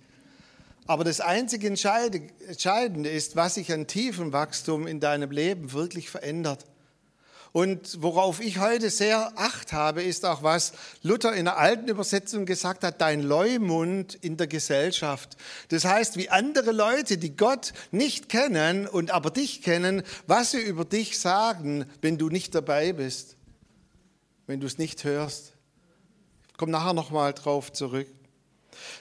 Aber 0.88 1.04
das 1.04 1.20
einzige 1.20 1.68
Entscheidende 1.68 3.10
ist, 3.10 3.36
was 3.36 3.56
sich 3.56 3.72
an 3.74 3.88
tiefem 3.88 4.32
Wachstum 4.32 4.88
in 4.88 5.00
deinem 5.02 5.32
Leben 5.32 5.74
wirklich 5.74 6.10
verändert. 6.10 6.66
Und 7.52 8.02
worauf 8.02 8.40
ich 8.40 8.60
heute 8.60 8.90
sehr 8.90 9.34
Acht 9.36 9.74
habe, 9.74 10.04
ist 10.04 10.26
auch, 10.26 10.44
was 10.44 10.74
Luther 11.02 11.34
in 11.34 11.46
der 11.46 11.58
alten 11.58 11.88
Übersetzung 11.88 12.46
gesagt 12.46 12.84
hat, 12.84 13.02
dein 13.02 13.24
Leumund 13.24 14.16
in 14.16 14.38
der 14.38 14.48
Gesellschaft. 14.48 15.38
Das 15.70 15.86
heißt, 15.86 16.18
wie 16.18 16.30
andere 16.30 16.72
Leute, 16.72 17.18
die 17.18 17.36
Gott 17.36 17.74
nicht 17.92 18.30
kennen 18.30 18.88
und 18.88 19.12
aber 19.12 19.32
dich 19.32 19.62
kennen, 19.62 20.04
was 20.28 20.52
sie 20.52 20.62
über 20.62 20.86
dich 20.86 21.20
sagen, 21.20 21.86
wenn 22.02 22.18
du 22.18 22.30
nicht 22.30 22.54
dabei 22.54 22.94
bist, 22.94 23.38
wenn 24.46 24.60
du 24.60 24.68
es 24.68 24.78
nicht 24.78 25.04
hörst. 25.04 25.54
Ich 26.50 26.58
komme 26.58 26.72
nachher 26.72 26.94
nochmal 26.94 27.34
drauf 27.34 27.72
zurück. 27.72 28.08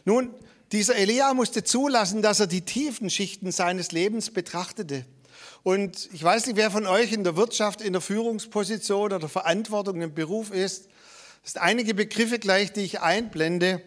Nun, 0.04 0.34
dieser 0.72 0.96
Elia 0.96 1.32
musste 1.34 1.62
zulassen, 1.62 2.22
dass 2.22 2.40
er 2.40 2.46
die 2.46 2.62
tiefen 2.62 3.08
Schichten 3.10 3.52
seines 3.52 3.92
Lebens 3.92 4.30
betrachtete. 4.30 5.04
Und 5.66 6.10
ich 6.12 6.22
weiß 6.22 6.46
nicht, 6.46 6.54
wer 6.54 6.70
von 6.70 6.86
euch 6.86 7.10
in 7.10 7.24
der 7.24 7.34
Wirtschaft 7.36 7.80
in 7.80 7.92
der 7.92 8.00
Führungsposition 8.00 9.12
oder 9.12 9.28
Verantwortung 9.28 10.00
im 10.00 10.14
Beruf 10.14 10.52
ist. 10.52 10.88
Es 11.42 11.54
sind 11.54 11.62
einige 11.62 11.92
Begriffe 11.92 12.38
gleich, 12.38 12.72
die 12.72 12.82
ich 12.82 13.00
einblende. 13.00 13.82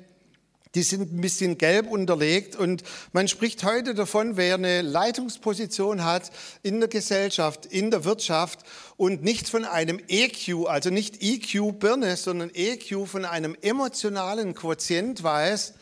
Die 0.76 0.84
sind 0.84 1.14
ein 1.14 1.22
bisschen 1.22 1.58
gelb 1.58 1.90
unterlegt 1.90 2.58
und 2.58 2.84
man 3.14 3.30
spricht 3.30 3.64
heute 3.64 3.96
davon, 3.96 4.36
wer 4.36 4.56
eine 4.56 4.82
Leitungsposition 4.82 6.04
hat 6.04 6.32
in 6.64 6.82
der 6.82 6.90
Gesellschaft, 6.90 7.66
in 7.66 7.92
der 7.92 8.04
Wirtschaft 8.04 8.60
und 8.98 9.24
nicht 9.24 9.48
von 9.48 9.64
einem 9.64 10.02
EQ, 10.06 10.68
also 10.68 10.90
nicht 10.90 11.24
EQ 11.24 11.80
Birne, 11.80 12.18
sondern 12.18 12.52
EQ 12.54 13.08
von 13.08 13.24
einem 13.24 13.56
emotionalen 13.62 14.54
Quotient 14.54 15.24
weiß, 15.24 15.76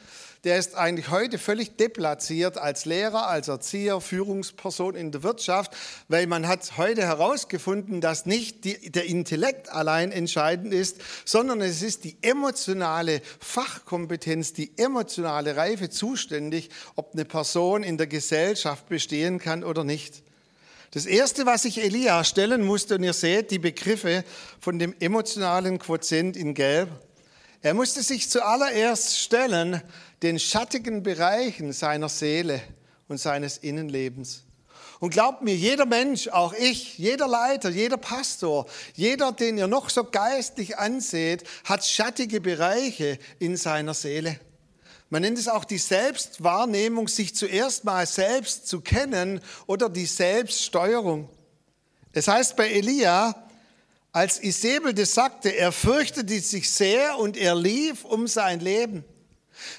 der 0.44 0.58
ist 0.58 0.76
eigentlich 0.76 1.10
heute 1.10 1.38
völlig 1.38 1.78
deplatziert 1.78 2.58
als 2.58 2.86
Lehrer, 2.86 3.28
als 3.28 3.48
Erzieher, 3.48 4.02
Führungsperson 4.02 4.96
in 4.96 5.12
der 5.12 5.24
Wirtschaft, 5.24 5.76
weil 6.08 6.28
man 6.28 6.48
hat 6.48 6.78
heute 6.78 7.02
herausgefunden, 7.02 8.02
dass 8.02 8.26
nicht 8.26 8.64
die, 8.64 8.92
der 8.92 9.06
Intellekt 9.06 9.70
allein 9.72 10.12
entscheidend 10.12 10.74
ist, 10.74 10.98
sondern 11.26 11.62
es 11.62 11.82
ist 11.82 12.04
die 12.04 12.18
emotionale 12.22 13.22
Fachkompetenz, 13.40 14.54
die 14.54 14.78
emotionale 14.78 15.56
Reife 15.56 15.90
zuständig, 15.90 16.70
ob 16.96 17.14
eine 17.14 17.26
Person 17.26 17.84
in 17.84 17.98
der 17.98 18.08
Gesellschaft 18.08 18.88
bestehen 18.88 19.40
kann 19.40 19.64
oder 19.64 19.84
nicht. 19.84 20.24
Das 20.92 21.06
Erste, 21.06 21.46
was 21.46 21.66
ich 21.66 21.84
Elia 21.84 22.24
stellen 22.24 22.64
musste, 22.64 22.96
und 22.96 23.04
ihr 23.04 23.14
seht 23.14 23.52
die 23.52 23.60
Begriffe 23.60 24.24
von 24.60 24.80
dem 24.80 24.96
emotionalen 25.00 25.80
Quotient 25.80 26.38
in 26.38 26.54
Gelb, 26.54 26.90
er 27.62 27.74
musste 27.74 28.04
sich 28.04 28.30
zuallererst 28.30 29.18
stellen 29.18 29.82
den 30.22 30.40
schattigen 30.40 31.04
Bereichen 31.04 31.74
seiner 31.74 32.10
Seele 32.10 32.62
und 33.08 33.20
seines 33.20 33.58
Innenlebens. 33.58 34.44
Und 35.00 35.12
glaubt 35.12 35.44
mir, 35.44 35.56
jeder 35.56 35.86
Mensch, 35.86 36.28
auch 36.28 36.54
ich, 36.54 36.98
jeder 36.98 37.28
Leiter, 37.28 37.70
jeder 37.70 37.98
Pastor, 37.98 38.66
jeder, 38.96 39.32
den 39.32 39.58
ihr 39.58 39.68
noch 39.68 39.90
so 39.90 40.04
geistlich 40.04 40.78
anseht, 40.78 41.44
hat 41.66 41.86
schattige 41.86 42.42
Bereiche 42.42 43.20
in 43.38 43.58
seiner 43.58 43.94
Seele. 43.94 44.40
Man 45.10 45.22
nennt 45.22 45.38
es 45.38 45.48
auch 45.48 45.66
die 45.66 45.78
Selbstwahrnehmung, 45.78 47.08
sich 47.08 47.36
zuerst 47.36 47.86
mal 47.86 48.06
selbst 48.06 48.68
zu 48.68 48.82
kennen 48.82 49.40
oder 49.68 49.88
die 49.88 50.06
Selbststeuerung. 50.06 51.30
Es 52.12 52.28
heißt 52.28 52.56
bei 52.56 52.70
Elia, 52.70 53.47
als 54.18 54.42
Isabel 54.42 54.96
das 54.96 55.14
sagte, 55.14 55.56
er 55.56 55.72
fürchtete 55.72 56.40
sich 56.40 56.72
sehr 56.72 57.20
und 57.20 57.38
er 57.38 57.54
lief 57.54 58.04
um 58.04 58.26
sein 58.26 58.60
Leben. 58.60 59.06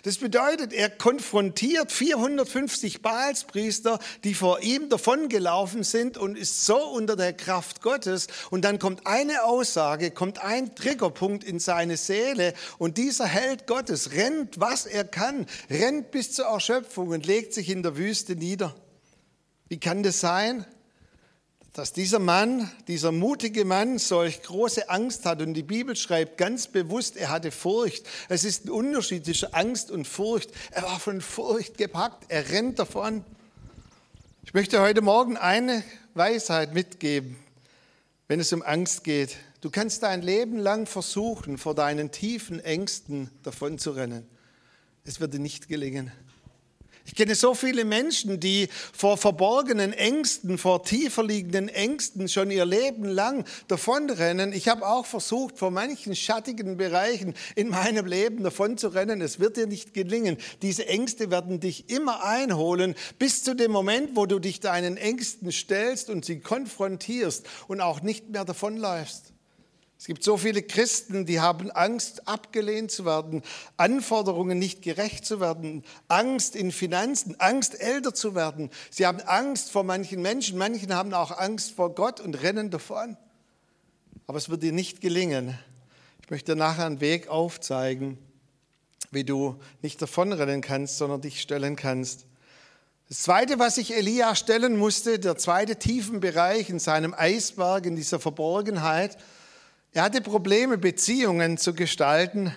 Das 0.04 0.18
bedeutet, 0.18 0.72
er 0.72 0.90
konfrontiert 0.90 1.90
450 1.90 3.02
Baalspriester, 3.02 3.98
die 4.22 4.34
vor 4.34 4.60
ihm 4.60 4.90
davongelaufen 4.90 5.82
sind 5.82 6.18
und 6.18 6.38
ist 6.38 6.64
so 6.64 6.76
unter 6.76 7.16
der 7.16 7.32
Kraft 7.32 7.82
Gottes. 7.82 8.28
Und 8.50 8.64
dann 8.64 8.78
kommt 8.78 9.08
eine 9.08 9.42
Aussage, 9.42 10.12
kommt 10.12 10.38
ein 10.38 10.72
Triggerpunkt 10.76 11.42
in 11.42 11.58
seine 11.58 11.96
Seele 11.96 12.54
und 12.78 12.96
dieser 12.96 13.26
Held 13.26 13.66
Gottes 13.66 14.12
rennt, 14.12 14.60
was 14.60 14.86
er 14.86 15.02
kann, 15.02 15.46
rennt 15.68 16.12
bis 16.12 16.30
zur 16.32 16.44
Erschöpfung 16.44 17.08
und 17.08 17.26
legt 17.26 17.54
sich 17.54 17.70
in 17.70 17.82
der 17.82 17.96
Wüste 17.96 18.36
nieder. 18.36 18.76
Wie 19.68 19.80
kann 19.80 20.04
das 20.04 20.20
sein? 20.20 20.64
Dass 21.78 21.92
dieser 21.92 22.18
Mann, 22.18 22.68
dieser 22.88 23.12
mutige 23.12 23.64
Mann 23.64 23.98
solch 23.98 24.42
große 24.42 24.90
Angst 24.90 25.24
hat. 25.24 25.40
Und 25.40 25.54
die 25.54 25.62
Bibel 25.62 25.94
schreibt 25.94 26.36
ganz 26.36 26.66
bewusst, 26.66 27.16
er 27.16 27.28
hatte 27.28 27.52
Furcht. 27.52 28.04
Es 28.28 28.42
ist 28.42 28.64
ein 28.64 28.70
Unterschied 28.70 29.24
zwischen 29.24 29.54
Angst 29.54 29.92
und 29.92 30.04
Furcht. 30.04 30.50
Er 30.72 30.82
war 30.82 30.98
von 30.98 31.20
Furcht 31.20 31.78
gepackt. 31.78 32.24
Er 32.26 32.50
rennt 32.50 32.80
davon. 32.80 33.24
Ich 34.42 34.54
möchte 34.54 34.80
heute 34.80 35.02
Morgen 35.02 35.36
eine 35.36 35.84
Weisheit 36.14 36.74
mitgeben, 36.74 37.36
wenn 38.26 38.40
es 38.40 38.52
um 38.52 38.62
Angst 38.62 39.04
geht. 39.04 39.36
Du 39.60 39.70
kannst 39.70 40.02
dein 40.02 40.22
Leben 40.22 40.58
lang 40.58 40.86
versuchen, 40.86 41.58
vor 41.58 41.76
deinen 41.76 42.10
tiefen 42.10 42.58
Ängsten 42.58 43.30
davon 43.44 43.78
zu 43.78 43.92
rennen. 43.92 44.26
Es 45.04 45.20
wird 45.20 45.32
dir 45.32 45.38
nicht 45.38 45.68
gelingen. 45.68 46.10
Ich 47.08 47.14
kenne 47.14 47.34
so 47.34 47.54
viele 47.54 47.86
Menschen, 47.86 48.38
die 48.38 48.68
vor 48.92 49.16
verborgenen 49.16 49.94
Ängsten, 49.94 50.58
vor 50.58 50.82
tiefer 50.82 51.24
liegenden 51.24 51.70
Ängsten 51.70 52.28
schon 52.28 52.50
ihr 52.50 52.66
Leben 52.66 53.04
lang 53.04 53.46
davonrennen. 53.66 54.52
Ich 54.52 54.68
habe 54.68 54.86
auch 54.86 55.06
versucht, 55.06 55.56
vor 55.56 55.70
manchen 55.70 56.14
schattigen 56.14 56.76
Bereichen 56.76 57.32
in 57.56 57.70
meinem 57.70 58.04
Leben 58.04 58.44
davonzurennen. 58.44 59.22
Es 59.22 59.40
wird 59.40 59.56
dir 59.56 59.66
nicht 59.66 59.94
gelingen. 59.94 60.36
Diese 60.60 60.86
Ängste 60.86 61.30
werden 61.30 61.60
dich 61.60 61.88
immer 61.88 62.24
einholen, 62.24 62.94
bis 63.18 63.42
zu 63.42 63.54
dem 63.54 63.70
Moment, 63.70 64.14
wo 64.14 64.26
du 64.26 64.38
dich 64.38 64.60
deinen 64.60 64.98
Ängsten 64.98 65.50
stellst 65.50 66.10
und 66.10 66.26
sie 66.26 66.40
konfrontierst 66.40 67.46
und 67.68 67.80
auch 67.80 68.02
nicht 68.02 68.28
mehr 68.28 68.44
davonläufst. 68.44 69.32
Es 69.98 70.04
gibt 70.04 70.22
so 70.22 70.36
viele 70.36 70.62
Christen, 70.62 71.26
die 71.26 71.40
haben 71.40 71.72
Angst, 71.72 72.28
abgelehnt 72.28 72.92
zu 72.92 73.04
werden, 73.04 73.42
Anforderungen 73.76 74.56
nicht 74.56 74.80
gerecht 74.80 75.26
zu 75.26 75.40
werden, 75.40 75.84
Angst 76.06 76.54
in 76.54 76.70
Finanzen, 76.70 77.34
Angst, 77.40 77.80
älter 77.80 78.14
zu 78.14 78.36
werden. 78.36 78.70
Sie 78.90 79.06
haben 79.06 79.20
Angst 79.22 79.72
vor 79.72 79.82
manchen 79.82 80.22
Menschen, 80.22 80.56
manchen 80.56 80.94
haben 80.94 81.12
auch 81.12 81.36
Angst 81.36 81.72
vor 81.72 81.96
Gott 81.96 82.20
und 82.20 82.40
rennen 82.42 82.70
davon. 82.70 83.16
Aber 84.28 84.38
es 84.38 84.48
wird 84.48 84.62
dir 84.62 84.72
nicht 84.72 85.00
gelingen. 85.00 85.58
Ich 86.22 86.30
möchte 86.30 86.54
nachher 86.54 86.86
einen 86.86 87.00
Weg 87.00 87.26
aufzeigen, 87.26 88.18
wie 89.10 89.24
du 89.24 89.58
nicht 89.82 90.00
davonrennen 90.00 90.60
kannst, 90.60 90.98
sondern 90.98 91.22
dich 91.22 91.40
stellen 91.40 91.74
kannst. 91.74 92.26
Das 93.08 93.22
Zweite, 93.22 93.58
was 93.58 93.76
sich 93.76 93.96
Elia 93.96 94.36
stellen 94.36 94.76
musste, 94.76 95.18
der 95.18 95.36
zweite 95.38 95.76
Tiefenbereich 95.76 96.70
in 96.70 96.78
seinem 96.78 97.14
Eisberg, 97.14 97.86
in 97.86 97.96
dieser 97.96 98.20
Verborgenheit, 98.20 99.18
er 99.92 100.02
hatte 100.02 100.20
Probleme, 100.20 100.78
Beziehungen 100.78 101.58
zu 101.58 101.74
gestalten. 101.74 102.54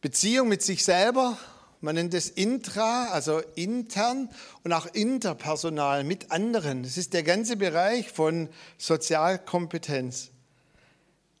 Beziehung 0.00 0.48
mit 0.48 0.62
sich 0.62 0.84
selber, 0.84 1.38
man 1.80 1.96
nennt 1.96 2.14
es 2.14 2.30
intra, 2.30 3.06
also 3.06 3.40
intern 3.56 4.28
und 4.62 4.72
auch 4.72 4.86
interpersonal 4.86 6.04
mit 6.04 6.30
anderen. 6.30 6.84
Das 6.84 6.96
ist 6.96 7.12
der 7.12 7.22
ganze 7.22 7.56
Bereich 7.56 8.10
von 8.10 8.48
Sozialkompetenz. 8.78 10.30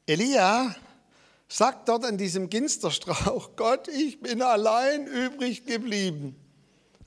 Elia 0.06 0.74
sagt 1.48 1.88
dort 1.88 2.04
an 2.04 2.18
diesem 2.18 2.50
Ginsterstrauch, 2.50 3.50
Gott, 3.56 3.88
ich 3.88 4.20
bin 4.20 4.42
allein 4.42 5.06
übrig 5.06 5.64
geblieben. 5.64 6.34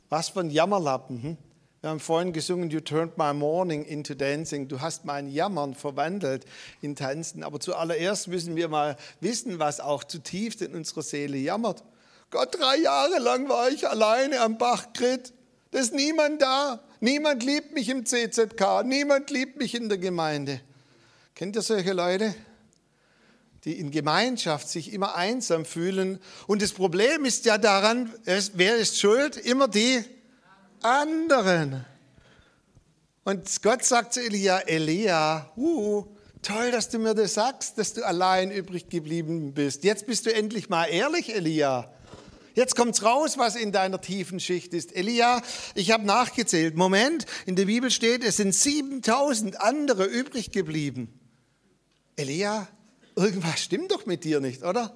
Was 0.08 0.30
für 0.30 0.42
ein 0.42 0.50
Jammerlappen. 0.50 1.24
Hm? 1.24 1.38
Wir 1.86 1.92
haben 1.92 2.00
vorhin 2.00 2.34
gesungen, 2.34 2.72
You 2.72 2.80
turned 2.80 3.16
my 3.16 3.32
morning 3.32 3.86
into 3.86 4.16
dancing. 4.16 4.68
Du 4.68 4.82
hast 4.82 5.06
mein 5.06 5.28
Jammern 5.28 5.76
verwandelt 5.76 6.44
in 6.82 6.96
Tanzen. 6.96 7.44
Aber 7.44 7.60
zuallererst 7.60 8.28
müssen 8.28 8.56
wir 8.56 8.70
mal 8.70 8.98
wissen, 9.22 9.60
was 9.60 9.80
auch 9.80 10.04
zutiefst 10.04 10.64
in 10.64 10.74
unserer 10.74 11.04
Seele 11.04 11.38
jammert. 11.38 11.84
Gott, 12.32 12.60
drei 12.60 12.78
Jahre 12.78 13.20
lang 13.20 13.50
war 13.50 13.70
ich 13.70 13.88
alleine 13.88 14.40
am 14.42 14.58
Bachgrit. 14.58 15.32
Da 15.70 15.78
ist 15.78 15.94
niemand 15.94 16.42
da. 16.42 16.82
Niemand 17.02 17.44
liebt 17.44 17.76
mich 17.76 17.88
im 17.88 18.04
CZK. 18.04 18.84
Niemand 18.84 19.30
liebt 19.30 19.60
mich 19.60 19.76
in 19.76 19.88
der 19.88 20.00
Gemeinde. 20.00 20.62
Kennt 21.36 21.56
ihr 21.56 21.62
solche 21.62 21.94
Leute? 21.94 22.34
die 23.64 23.80
in 23.80 23.90
Gemeinschaft 23.90 24.70
sich 24.70 24.94
immer 24.94 25.16
einsam 25.16 25.66
fühlen. 25.66 26.20
Und 26.46 26.62
das 26.62 26.72
Problem 26.72 27.26
ist 27.26 27.46
ja 27.46 27.58
daran, 27.58 28.14
wer 28.24 28.78
ist 28.78 29.00
schuld? 29.00 29.38
Immer 29.38 29.68
die 29.68 30.04
anderen. 30.82 31.86
Und 33.24 33.62
Gott 33.64 33.84
sagt 33.84 34.14
zu 34.14 34.22
Elia, 34.22 34.60
Elia, 34.60 35.52
uh, 35.58 36.06
toll, 36.42 36.72
dass 36.72 36.90
du 36.90 37.00
mir 37.00 37.16
das 37.16 37.34
sagst, 37.34 37.78
dass 37.78 37.94
du 37.94 38.06
allein 38.06 38.52
übrig 38.52 38.90
geblieben 38.90 39.54
bist. 39.54 39.84
Jetzt 39.84 40.06
bist 40.06 40.26
du 40.26 40.34
endlich 40.34 40.70
mal 40.70 40.86
ehrlich, 40.86 41.34
Elia. 41.34 41.92
Jetzt 42.54 42.76
kommt's 42.76 43.04
raus, 43.04 43.38
was 43.38 43.56
in 43.56 43.72
deiner 43.72 44.00
tiefen 44.00 44.40
Schicht 44.40 44.74
ist. 44.74 44.96
Elia, 44.96 45.42
ich 45.74 45.92
habe 45.92 46.06
nachgezählt. 46.06 46.76
Moment, 46.76 47.26
in 47.46 47.56
der 47.56 47.66
Bibel 47.66 47.92
steht, 47.92 48.24
es 48.24 48.38
sind 48.38 48.56
7000 48.56 49.60
andere 49.60 50.06
übrig 50.06 50.52
geblieben. 50.52 51.20
Elia, 52.16 52.68
irgendwas 53.16 53.60
stimmt 53.60 53.92
doch 53.92 54.06
mit 54.06 54.24
dir 54.24 54.40
nicht, 54.40 54.64
oder? 54.64 54.94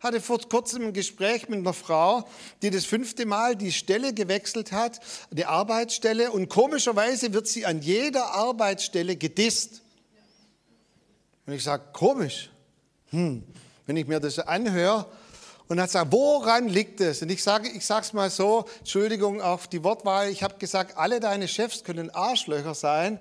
Hatte 0.00 0.20
vor 0.20 0.38
kurzem 0.48 0.86
ein 0.86 0.92
Gespräch 0.92 1.48
mit 1.48 1.58
einer 1.58 1.72
Frau, 1.72 2.28
die 2.62 2.70
das 2.70 2.84
fünfte 2.84 3.26
Mal 3.26 3.56
die 3.56 3.72
Stelle 3.72 4.14
gewechselt 4.14 4.72
hat, 4.72 5.00
die 5.30 5.44
Arbeitsstelle, 5.44 6.30
und 6.30 6.48
komischerweise 6.48 7.32
wird 7.32 7.48
sie 7.48 7.66
an 7.66 7.82
jeder 7.82 8.26
Arbeitsstelle 8.34 9.16
gedisst. 9.16 9.82
Und 11.46 11.54
ich 11.54 11.64
sage, 11.64 11.82
komisch, 11.92 12.50
hm, 13.10 13.42
wenn 13.86 13.96
ich 13.96 14.06
mir 14.06 14.20
das 14.20 14.38
anhöre, 14.38 15.06
und 15.68 15.78
hat 15.80 15.88
gesagt, 15.88 16.12
woran 16.12 16.68
liegt 16.68 17.00
es? 17.00 17.20
Und 17.20 17.30
ich 17.30 17.42
sage, 17.42 17.68
ich 17.68 17.84
sage 17.84 18.06
es 18.06 18.12
mal 18.14 18.30
so, 18.30 18.64
Entschuldigung 18.78 19.42
auf 19.42 19.68
die 19.68 19.84
Wortwahl, 19.84 20.30
ich 20.30 20.42
habe 20.42 20.56
gesagt, 20.58 20.96
alle 20.96 21.20
deine 21.20 21.46
Chefs 21.46 21.84
können 21.84 22.10
Arschlöcher 22.10 22.74
sein, 22.74 23.20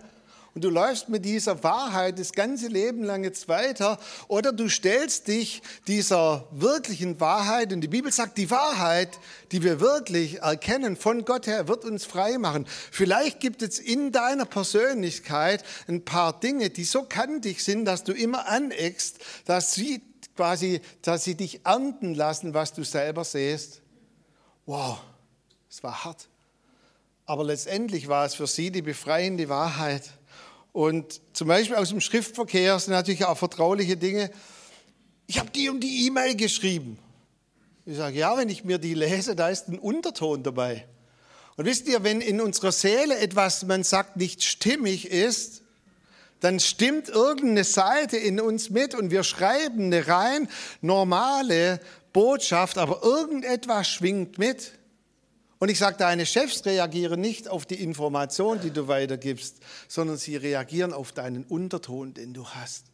und 0.57 0.63
du 0.63 0.71
läufst 0.71 1.07
mit 1.07 1.23
dieser 1.23 1.63
Wahrheit 1.63 2.17
das 2.17 2.33
ganze 2.33 2.67
Leben 2.67 3.03
lang 3.03 3.23
jetzt 3.23 3.47
weiter 3.47 3.99
oder 4.27 4.51
du 4.51 4.69
stellst 4.69 5.27
dich 5.27 5.61
dieser 5.85 6.47
wirklichen 6.49 7.19
Wahrheit 7.19 7.71
und 7.73 7.81
die 7.81 7.87
Bibel 7.87 8.11
sagt, 8.11 8.39
die 8.39 8.49
Wahrheit, 8.49 9.19
die 9.51 9.61
wir 9.61 9.79
wirklich 9.79 10.39
erkennen 10.39 10.97
von 10.97 11.25
Gott 11.25 11.45
her, 11.45 11.67
wird 11.67 11.85
uns 11.85 12.05
frei 12.05 12.39
machen. 12.39 12.65
Vielleicht 12.91 13.39
gibt 13.39 13.61
es 13.61 13.77
in 13.77 14.11
deiner 14.11 14.45
Persönlichkeit 14.45 15.63
ein 15.87 16.03
paar 16.03 16.39
Dinge, 16.39 16.71
die 16.71 16.85
so 16.85 17.03
kantig 17.03 17.63
sind, 17.63 17.85
dass 17.85 18.03
du 18.03 18.13
immer 18.13 18.47
aneckst, 18.47 19.19
dass 19.45 19.75
sie 19.75 20.01
quasi, 20.35 20.81
dass 21.03 21.23
sie 21.23 21.35
dich 21.35 21.67
ernten 21.67 22.15
lassen, 22.15 22.55
was 22.55 22.73
du 22.73 22.83
selber 22.83 23.23
siehst. 23.23 23.83
Wow, 24.65 24.97
es 25.69 25.83
war 25.83 26.03
hart. 26.03 26.27
Aber 27.27 27.43
letztendlich 27.43 28.07
war 28.07 28.25
es 28.25 28.33
für 28.33 28.47
sie 28.47 28.71
die 28.71 28.81
befreiende 28.81 29.49
Wahrheit. 29.49 30.16
Und 30.77 31.21
zum 31.33 31.47
Beispiel 31.47 31.75
aus 31.75 31.89
dem 31.89 32.01
Schriftverkehr 32.01 32.77
sind 32.77 32.93
natürlich 32.93 33.25
auch 33.25 33.35
vertrauliche 33.35 33.97
Dinge. 33.97 34.29
Ich 35.25 35.39
habe 35.39 35.49
die 35.49 35.69
und 35.69 35.79
die 35.79 36.05
E-Mail 36.05 36.35
geschrieben. 36.35 36.99
Ich 37.87 37.97
sage, 37.97 38.19
ja, 38.19 38.37
wenn 38.37 38.47
ich 38.47 38.63
mir 38.63 38.77
die 38.77 38.93
lese, 38.93 39.35
da 39.35 39.49
ist 39.49 39.69
ein 39.69 39.79
Unterton 39.79 40.43
dabei. 40.43 40.85
Und 41.55 41.65
wisst 41.65 41.87
ihr, 41.87 42.03
wenn 42.03 42.21
in 42.21 42.39
unserer 42.39 42.71
Seele 42.71 43.17
etwas, 43.17 43.65
man 43.65 43.83
sagt, 43.83 44.17
nicht 44.17 44.43
stimmig 44.43 45.09
ist, 45.09 45.63
dann 46.41 46.59
stimmt 46.59 47.09
irgendeine 47.09 47.63
Seite 47.63 48.17
in 48.17 48.39
uns 48.39 48.69
mit 48.69 48.93
und 48.93 49.09
wir 49.09 49.23
schreiben 49.23 49.85
eine 49.85 50.07
rein 50.07 50.47
normale 50.81 51.79
Botschaft, 52.13 52.77
aber 52.77 53.01
irgendetwas 53.01 53.87
schwingt 53.87 54.37
mit. 54.37 54.73
Und 55.59 55.69
ich 55.69 55.79
sage, 55.79 55.97
deine 55.97 56.25
Chefs 56.25 56.65
reagieren 56.65 57.19
nicht 57.19 57.47
auf 57.47 57.65
die 57.65 57.81
Information, 57.81 58.59
die 58.61 58.71
du 58.71 58.87
weitergibst, 58.87 59.57
sondern 59.87 60.17
sie 60.17 60.35
reagieren 60.35 60.93
auf 60.93 61.11
deinen 61.11 61.43
Unterton, 61.45 62.13
den 62.13 62.33
du 62.33 62.47
hast. 62.47 62.85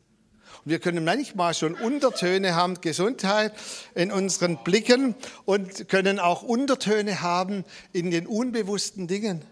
Und 0.64 0.72
wir 0.72 0.80
können 0.80 1.04
manchmal 1.04 1.54
schon 1.54 1.76
Untertöne 1.76 2.56
haben, 2.56 2.80
Gesundheit 2.80 3.54
in 3.96 4.12
unseren 4.12 4.64
Blicken 4.64 5.16
und 5.46 5.90
können 5.90 6.20
auch 6.20 6.42
Untertöne 6.42 7.22
haben 7.22 7.66
in 7.92 8.12
den 8.12 8.28
unbewussten 8.28 9.08
Dingen. 9.08 9.44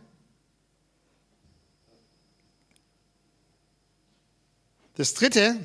Das 4.95 5.13
Dritte, 5.13 5.58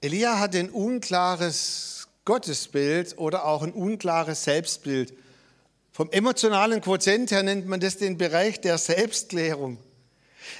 Elia 0.00 0.38
hat 0.38 0.54
ein 0.54 0.70
unklares 0.70 1.95
Gottesbild 2.26 3.16
oder 3.16 3.46
auch 3.46 3.62
ein 3.62 3.72
unklares 3.72 4.44
Selbstbild. 4.44 5.14
Vom 5.92 6.10
emotionalen 6.10 6.82
Quotient 6.82 7.30
her 7.30 7.42
nennt 7.42 7.66
man 7.66 7.80
das 7.80 7.96
den 7.96 8.18
Bereich 8.18 8.60
der 8.60 8.76
Selbstklärung. 8.76 9.78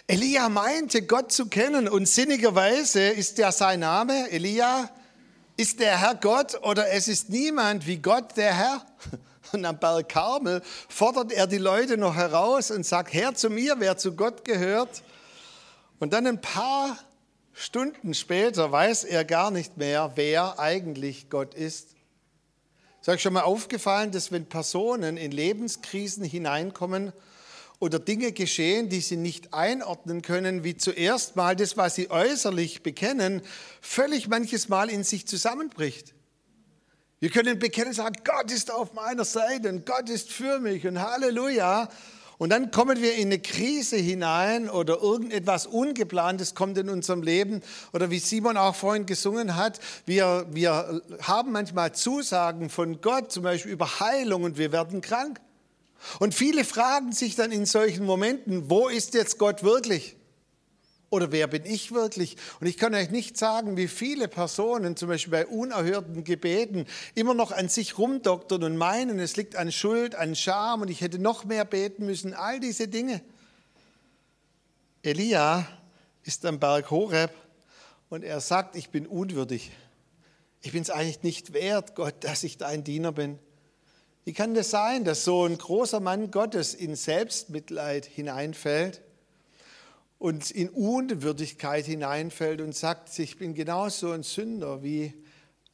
Elia 0.06 0.48
meinte, 0.48 1.02
Gott 1.02 1.30
zu 1.30 1.46
kennen 1.46 1.88
und 1.88 2.08
sinnigerweise 2.08 3.08
ist 3.08 3.36
ja 3.36 3.52
sein 3.52 3.80
Name, 3.80 4.30
Elia, 4.30 4.90
ist 5.56 5.80
der 5.80 6.00
Herr 6.00 6.14
Gott 6.14 6.62
oder 6.62 6.90
es 6.90 7.08
ist 7.08 7.30
niemand 7.30 7.86
wie 7.86 7.98
Gott 7.98 8.36
der 8.36 8.54
Herr. 8.54 8.86
Und 9.52 9.64
am 9.64 9.78
Berg 9.78 10.08
Karmel 10.08 10.60
fordert 10.88 11.32
er 11.32 11.46
die 11.46 11.58
Leute 11.58 11.96
noch 11.96 12.16
heraus 12.16 12.72
und 12.72 12.84
sagt, 12.84 13.14
Herr 13.14 13.36
zu 13.36 13.48
mir, 13.48 13.76
wer 13.78 13.96
zu 13.96 14.16
Gott 14.16 14.44
gehört. 14.44 15.04
Und 16.00 16.12
dann 16.12 16.26
ein 16.26 16.40
paar 16.40 16.98
Stunden 17.58 18.12
später 18.12 18.70
weiß 18.70 19.04
er 19.04 19.24
gar 19.24 19.50
nicht 19.50 19.78
mehr, 19.78 20.12
wer 20.14 20.60
eigentlich 20.60 21.30
Gott 21.30 21.54
ist. 21.54 21.94
Ist 23.00 23.08
euch 23.08 23.22
schon 23.22 23.32
mal 23.32 23.44
aufgefallen, 23.44 24.12
dass 24.12 24.30
wenn 24.30 24.44
Personen 24.44 25.16
in 25.16 25.30
Lebenskrisen 25.30 26.22
hineinkommen 26.22 27.14
oder 27.78 27.98
Dinge 27.98 28.32
geschehen, 28.32 28.90
die 28.90 29.00
sie 29.00 29.16
nicht 29.16 29.54
einordnen 29.54 30.20
können, 30.20 30.64
wie 30.64 30.76
zuerst 30.76 31.36
mal 31.36 31.56
das, 31.56 31.78
was 31.78 31.94
sie 31.94 32.10
äußerlich 32.10 32.82
bekennen, 32.82 33.40
völlig 33.80 34.28
manches 34.28 34.68
Mal 34.68 34.90
in 34.90 35.02
sich 35.02 35.26
zusammenbricht. 35.26 36.12
Wir 37.20 37.30
können 37.30 37.58
bekennen 37.58 37.94
sagen, 37.94 38.16
Gott 38.22 38.52
ist 38.52 38.70
auf 38.70 38.92
meiner 38.92 39.24
Seite 39.24 39.70
und 39.70 39.86
Gott 39.86 40.10
ist 40.10 40.30
für 40.30 40.60
mich 40.60 40.86
und 40.86 41.00
Halleluja. 41.00 41.88
Und 42.38 42.50
dann 42.50 42.70
kommen 42.70 43.00
wir 43.00 43.14
in 43.14 43.28
eine 43.28 43.38
Krise 43.38 43.96
hinein 43.96 44.68
oder 44.68 45.00
irgendetwas 45.00 45.66
Ungeplantes 45.66 46.54
kommt 46.54 46.76
in 46.76 46.90
unserem 46.90 47.22
Leben. 47.22 47.62
Oder 47.92 48.10
wie 48.10 48.18
Simon 48.18 48.56
auch 48.56 48.74
vorhin 48.74 49.06
gesungen 49.06 49.56
hat, 49.56 49.80
wir, 50.04 50.46
wir 50.50 51.00
haben 51.22 51.52
manchmal 51.52 51.94
Zusagen 51.94 52.68
von 52.68 53.00
Gott, 53.00 53.32
zum 53.32 53.42
Beispiel 53.42 53.72
über 53.72 54.00
Heilung 54.00 54.42
und 54.42 54.58
wir 54.58 54.72
werden 54.72 55.00
krank. 55.00 55.40
Und 56.18 56.34
viele 56.34 56.64
fragen 56.64 57.12
sich 57.12 57.36
dann 57.36 57.52
in 57.52 57.64
solchen 57.64 58.04
Momenten, 58.04 58.68
wo 58.68 58.88
ist 58.88 59.14
jetzt 59.14 59.38
Gott 59.38 59.62
wirklich? 59.62 60.15
Oder 61.08 61.30
wer 61.30 61.46
bin 61.46 61.64
ich 61.64 61.92
wirklich? 61.92 62.36
Und 62.60 62.66
ich 62.66 62.76
kann 62.76 62.94
euch 62.94 63.10
nicht 63.10 63.36
sagen, 63.36 63.76
wie 63.76 63.86
viele 63.86 64.26
Personen, 64.26 64.96
zum 64.96 65.08
Beispiel 65.08 65.30
bei 65.30 65.46
unerhörten 65.46 66.24
Gebeten, 66.24 66.84
immer 67.14 67.32
noch 67.32 67.52
an 67.52 67.68
sich 67.68 67.96
rumdoktern 67.96 68.64
und 68.64 68.76
meinen, 68.76 69.20
es 69.20 69.36
liegt 69.36 69.54
an 69.54 69.70
Schuld, 69.70 70.16
an 70.16 70.34
Scham 70.34 70.82
und 70.82 70.90
ich 70.90 71.00
hätte 71.00 71.20
noch 71.20 71.44
mehr 71.44 71.64
beten 71.64 72.06
müssen. 72.06 72.34
All 72.34 72.58
diese 72.58 72.88
Dinge. 72.88 73.22
Elia 75.02 75.68
ist 76.24 76.44
am 76.44 76.58
Berg 76.58 76.90
Horeb 76.90 77.30
und 78.08 78.24
er 78.24 78.40
sagt, 78.40 78.74
ich 78.74 78.90
bin 78.90 79.06
unwürdig. 79.06 79.70
Ich 80.60 80.72
bin 80.72 80.82
es 80.82 80.90
eigentlich 80.90 81.22
nicht 81.22 81.52
wert, 81.52 81.94
Gott, 81.94 82.14
dass 82.24 82.42
ich 82.42 82.58
dein 82.58 82.82
Diener 82.82 83.12
bin. 83.12 83.38
Wie 84.24 84.32
kann 84.32 84.54
das 84.54 84.70
sein, 84.70 85.04
dass 85.04 85.22
so 85.22 85.44
ein 85.44 85.56
großer 85.56 86.00
Mann 86.00 86.32
Gottes 86.32 86.74
in 86.74 86.96
Selbstmitleid 86.96 88.06
hineinfällt? 88.06 89.00
Und 90.18 90.50
in 90.50 90.68
Unwürdigkeit 90.70 91.84
hineinfällt 91.84 92.60
und 92.60 92.74
sagt, 92.74 93.18
ich 93.18 93.38
bin 93.38 93.54
genauso 93.54 94.12
ein 94.12 94.22
Sünder 94.22 94.82
wie 94.82 95.12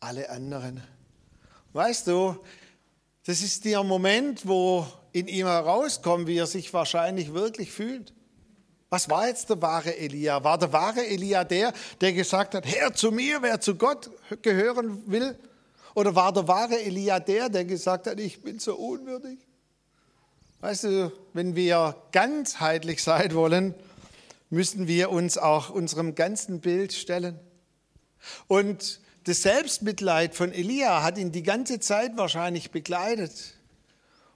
alle 0.01 0.31
anderen. 0.31 0.83
Weißt 1.73 2.09
du, 2.09 2.37
das 3.25 3.41
ist 3.41 3.65
der 3.65 3.83
Moment, 3.85 4.47
wo 4.47 4.87
in 5.13 5.29
ihm 5.29 5.47
herauskommt, 5.47 6.27
wie 6.27 6.39
er 6.39 6.47
sich 6.47 6.73
wahrscheinlich 6.75 7.33
wirklich 7.33 7.71
fühlt. 7.71 8.13
Was 8.91 9.09
war 9.09 9.29
jetzt 9.29 9.49
der 9.49 9.63
wahre 9.63 9.97
Elia? 9.97 10.43
War 10.45 10.59
der 10.59 10.73
wahre 10.73 11.07
Elia 11.07 11.45
der, 11.45 11.73
der 12.01 12.13
gesagt 12.13 12.55
hat, 12.55 12.67
Herr 12.67 12.93
zu 12.93 13.11
mir, 13.11 13.41
wer 13.41 13.61
zu 13.61 13.77
Gott 13.77 14.11
gehören 14.43 15.03
will? 15.07 15.39
Oder 15.95 16.15
war 16.15 16.33
der 16.33 16.49
wahre 16.49 16.81
Elia 16.81 17.21
der, 17.21 17.49
der 17.49 17.65
gesagt 17.65 18.07
hat, 18.07 18.19
ich 18.19 18.43
bin 18.43 18.59
so 18.59 18.75
unwürdig? 18.75 19.39
Weißt 20.61 20.85
du, 20.85 21.13
wenn 21.33 21.57
wir 21.57 21.97
ganzheitlich 22.13 23.03
sein 23.03 23.35
wollen, 23.35 23.75
müssen 24.53 24.87
wir 24.87 25.11
uns 25.11 25.39
auch 25.39 25.71
unserem 25.71 26.15
ganzen 26.15 26.61
Bild 26.61 26.93
stellen. 26.93 27.41
Und 28.49 29.01
das 29.25 29.43
Selbstmitleid 29.43 30.35
von 30.35 30.53
Elia 30.53 31.03
hat 31.03 31.17
ihn 31.17 31.33
die 31.33 31.43
ganze 31.43 31.81
Zeit 31.81 32.19
wahrscheinlich 32.19 32.71
begleitet. 32.71 33.55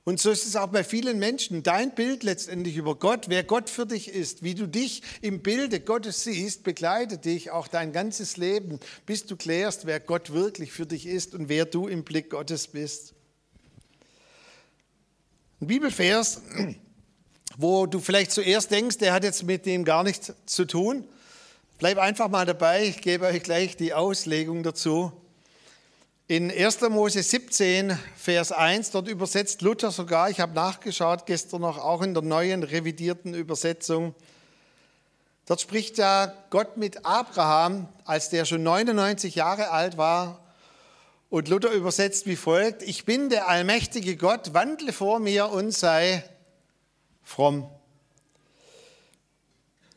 Und 0.04 0.18
so 0.18 0.30
ist 0.30 0.46
es 0.46 0.56
auch 0.56 0.68
bei 0.68 0.84
vielen 0.84 1.18
Menschen. 1.18 1.62
Dein 1.62 1.94
Bild 1.94 2.22
letztendlich 2.22 2.76
über 2.78 2.94
Gott, 2.94 3.28
wer 3.28 3.44
Gott 3.44 3.68
für 3.68 3.84
dich 3.84 4.08
ist, 4.08 4.42
wie 4.42 4.54
du 4.54 4.66
dich 4.66 5.02
im 5.20 5.42
Bilde 5.42 5.80
Gottes 5.80 6.24
siehst, 6.24 6.64
begleitet 6.64 7.26
dich 7.26 7.50
auch 7.50 7.68
dein 7.68 7.92
ganzes 7.92 8.38
Leben, 8.38 8.80
bis 9.04 9.26
du 9.26 9.36
klärst, 9.36 9.84
wer 9.84 10.00
Gott 10.00 10.32
wirklich 10.32 10.72
für 10.72 10.86
dich 10.86 11.06
ist 11.06 11.34
und 11.34 11.50
wer 11.50 11.66
du 11.66 11.88
im 11.88 12.04
Blick 12.04 12.30
Gottes 12.30 12.68
bist. 12.68 13.12
Ein 15.60 15.66
Bibelvers, 15.66 16.40
wo 17.56 17.86
du 17.86 18.00
vielleicht 18.00 18.32
zuerst 18.32 18.70
denkst, 18.70 18.98
der 18.98 19.12
hat 19.12 19.24
jetzt 19.24 19.44
mit 19.44 19.66
dem 19.66 19.84
gar 19.84 20.02
nichts 20.02 20.32
zu 20.44 20.66
tun. 20.66 21.04
Bleib 21.78 21.98
einfach 21.98 22.28
mal 22.28 22.46
dabei, 22.46 22.84
ich 22.84 23.00
gebe 23.00 23.26
euch 23.26 23.42
gleich 23.42 23.76
die 23.76 23.94
Auslegung 23.94 24.62
dazu. 24.62 25.12
In 26.28 26.50
1. 26.50 26.80
Mose 26.90 27.22
17, 27.22 27.96
Vers 28.16 28.50
1, 28.50 28.90
dort 28.90 29.08
übersetzt 29.08 29.62
Luther 29.62 29.90
sogar, 29.90 30.28
ich 30.28 30.40
habe 30.40 30.54
nachgeschaut 30.54 31.24
gestern 31.24 31.60
noch, 31.60 31.78
auch 31.78 32.02
in 32.02 32.14
der 32.14 32.22
neuen 32.22 32.62
revidierten 32.62 33.32
Übersetzung. 33.32 34.14
Dort 35.46 35.60
spricht 35.60 35.98
ja 35.98 36.32
Gott 36.50 36.76
mit 36.76 37.06
Abraham, 37.06 37.88
als 38.04 38.30
der 38.30 38.44
schon 38.44 38.64
99 38.64 39.36
Jahre 39.36 39.70
alt 39.70 39.96
war. 39.96 40.40
Und 41.30 41.48
Luther 41.48 41.70
übersetzt 41.70 42.26
wie 42.26 42.36
folgt, 42.36 42.82
ich 42.82 43.04
bin 43.04 43.28
der 43.28 43.48
allmächtige 43.48 44.16
Gott, 44.16 44.52
wandle 44.52 44.92
vor 44.92 45.20
mir 45.20 45.50
und 45.50 45.70
sei 45.70 46.24
fromm. 47.26 47.68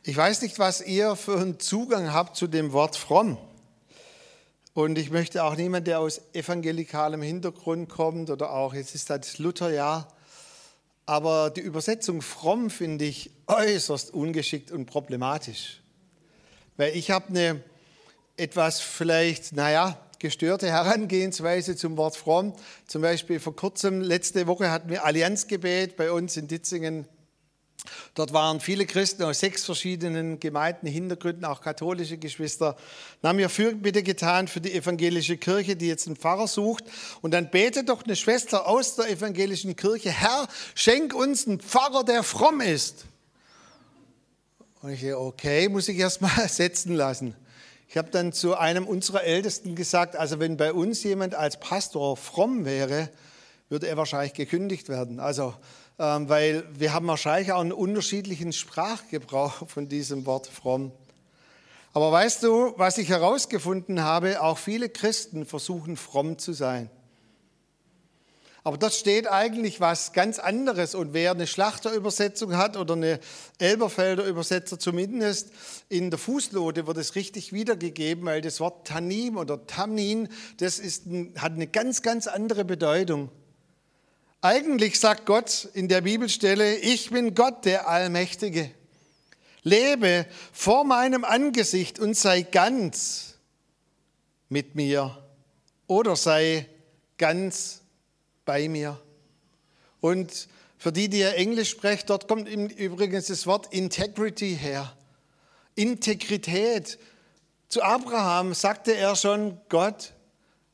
Ich 0.02 0.16
weiß 0.16 0.42
nicht, 0.42 0.58
was 0.58 0.80
ihr 0.82 1.14
für 1.14 1.38
einen 1.38 1.60
Zugang 1.60 2.12
habt 2.12 2.36
zu 2.36 2.48
dem 2.48 2.72
Wort 2.72 2.96
fromm. 2.96 3.38
Und 4.74 4.98
ich 4.98 5.10
möchte 5.10 5.44
auch 5.44 5.54
niemand, 5.54 5.86
der 5.86 6.00
aus 6.00 6.20
evangelikalem 6.32 7.22
Hintergrund 7.22 7.88
kommt 7.88 8.30
oder 8.30 8.52
auch, 8.52 8.74
jetzt 8.74 8.94
ist 8.94 9.10
das 9.10 9.38
Lutherjahr, 9.38 10.08
aber 11.06 11.50
die 11.50 11.60
Übersetzung 11.60 12.20
fromm 12.20 12.68
finde 12.68 13.04
ich 13.04 13.30
äußerst 13.46 14.12
ungeschickt 14.12 14.72
und 14.72 14.86
problematisch. 14.86 15.80
Weil 16.76 16.96
ich 16.96 17.10
habe 17.10 17.28
eine 17.28 17.62
etwas 18.36 18.80
vielleicht, 18.80 19.52
naja, 19.52 19.96
gestörte 20.18 20.68
Herangehensweise 20.68 21.76
zum 21.76 21.96
Wort 21.96 22.16
fromm. 22.16 22.54
Zum 22.86 23.02
Beispiel 23.02 23.40
vor 23.40 23.56
kurzem, 23.56 24.00
letzte 24.00 24.46
Woche 24.46 24.70
hatten 24.70 24.88
wir 24.88 25.04
Allianzgebet 25.04 25.96
bei 25.96 26.12
uns 26.12 26.36
in 26.36 26.46
Ditzingen 26.46 27.06
Dort 28.14 28.32
waren 28.32 28.60
viele 28.60 28.86
Christen 28.86 29.22
aus 29.22 29.40
sechs 29.40 29.64
verschiedenen 29.64 30.40
Gemeinden, 30.40 30.86
Hintergründen, 30.86 31.44
auch 31.44 31.60
katholische 31.60 32.18
Geschwister. 32.18 32.76
Dann 33.22 33.30
haben 33.30 33.38
wir 33.38 33.48
Fürbitte 33.48 34.02
getan 34.02 34.48
für 34.48 34.60
die 34.60 34.72
evangelische 34.72 35.36
Kirche, 35.36 35.76
die 35.76 35.88
jetzt 35.88 36.06
einen 36.06 36.16
Pfarrer 36.16 36.48
sucht. 36.48 36.84
Und 37.22 37.32
dann 37.32 37.50
betet 37.50 37.88
doch 37.88 38.04
eine 38.04 38.16
Schwester 38.16 38.66
aus 38.66 38.96
der 38.96 39.10
evangelischen 39.10 39.76
Kirche, 39.76 40.10
Herr, 40.10 40.48
schenk 40.74 41.14
uns 41.14 41.46
einen 41.46 41.60
Pfarrer, 41.60 42.04
der 42.04 42.22
fromm 42.22 42.60
ist. 42.60 43.04
Und 44.82 44.90
ich 44.90 45.12
okay, 45.12 45.68
muss 45.68 45.88
ich 45.88 45.98
erst 45.98 46.22
mal 46.22 46.30
setzen 46.48 46.94
lassen. 46.94 47.34
Ich 47.88 47.96
habe 47.96 48.08
dann 48.10 48.32
zu 48.32 48.56
einem 48.56 48.86
unserer 48.86 49.24
Ältesten 49.24 49.74
gesagt, 49.74 50.14
also 50.14 50.38
wenn 50.38 50.56
bei 50.56 50.72
uns 50.72 51.02
jemand 51.02 51.34
als 51.34 51.58
Pastor 51.58 52.16
fromm 52.16 52.64
wäre, 52.64 53.10
würde 53.68 53.88
er 53.88 53.96
wahrscheinlich 53.96 54.32
gekündigt 54.32 54.88
werden. 54.88 55.18
Also 55.18 55.54
weil 56.00 56.64
wir 56.72 56.94
haben 56.94 57.06
wahrscheinlich 57.06 57.52
auch 57.52 57.60
einen 57.60 57.72
unterschiedlichen 57.72 58.52
Sprachgebrauch 58.52 59.66
von 59.68 59.88
diesem 59.88 60.24
Wort 60.24 60.46
fromm. 60.46 60.92
Aber 61.92 62.10
weißt 62.10 62.42
du, 62.44 62.72
was 62.76 62.98
ich 62.98 63.08
herausgefunden 63.08 64.02
habe, 64.02 64.40
auch 64.42 64.58
viele 64.58 64.88
Christen 64.88 65.44
versuchen 65.44 65.96
fromm 65.96 66.38
zu 66.38 66.52
sein. 66.52 66.88
Aber 68.62 68.78
dort 68.78 68.92
steht 68.92 69.26
eigentlich 69.26 69.80
was 69.80 70.12
ganz 70.12 70.38
anderes. 70.38 70.94
Und 70.94 71.12
wer 71.12 71.32
eine 71.32 71.46
Schlachterübersetzung 71.46 72.56
hat 72.56 72.76
oder 72.76 72.94
eine 72.94 73.20
Elberfelder 73.58 74.24
Übersetzer 74.24 74.78
zumindest, 74.78 75.50
in 75.88 76.10
der 76.10 76.18
Fußnote 76.18 76.86
wird 76.86 76.98
es 76.98 77.14
richtig 77.14 77.52
wiedergegeben, 77.52 78.24
weil 78.26 78.40
das 78.40 78.60
Wort 78.60 78.86
Tanim 78.86 79.36
oder 79.36 79.66
Tamnin, 79.66 80.28
das 80.58 80.78
ist, 80.78 81.04
hat 81.36 81.52
eine 81.52 81.66
ganz, 81.66 82.02
ganz 82.02 82.26
andere 82.26 82.64
Bedeutung. 82.64 83.30
Eigentlich 84.42 84.98
sagt 84.98 85.26
Gott 85.26 85.68
in 85.74 85.88
der 85.88 86.00
Bibelstelle, 86.00 86.76
ich 86.76 87.10
bin 87.10 87.34
Gott, 87.34 87.66
der 87.66 87.88
Allmächtige. 87.88 88.70
Lebe 89.62 90.24
vor 90.50 90.84
meinem 90.84 91.24
Angesicht 91.24 91.98
und 91.98 92.16
sei 92.16 92.40
ganz 92.40 93.34
mit 94.48 94.74
mir 94.74 95.22
oder 95.86 96.16
sei 96.16 96.66
ganz 97.18 97.82
bei 98.46 98.66
mir. 98.70 98.98
Und 100.00 100.48
für 100.78 100.90
die, 100.90 101.10
die 101.10 101.18
ja 101.18 101.32
Englisch 101.32 101.68
sprechen, 101.68 102.04
dort 102.06 102.26
kommt 102.26 102.48
übrigens 102.48 103.26
das 103.26 103.46
Wort 103.46 103.70
Integrity 103.74 104.56
her. 104.56 104.96
Integrität. 105.74 106.98
Zu 107.68 107.82
Abraham 107.82 108.54
sagte 108.54 108.96
er 108.96 109.14
schon, 109.16 109.60
Gott 109.68 110.14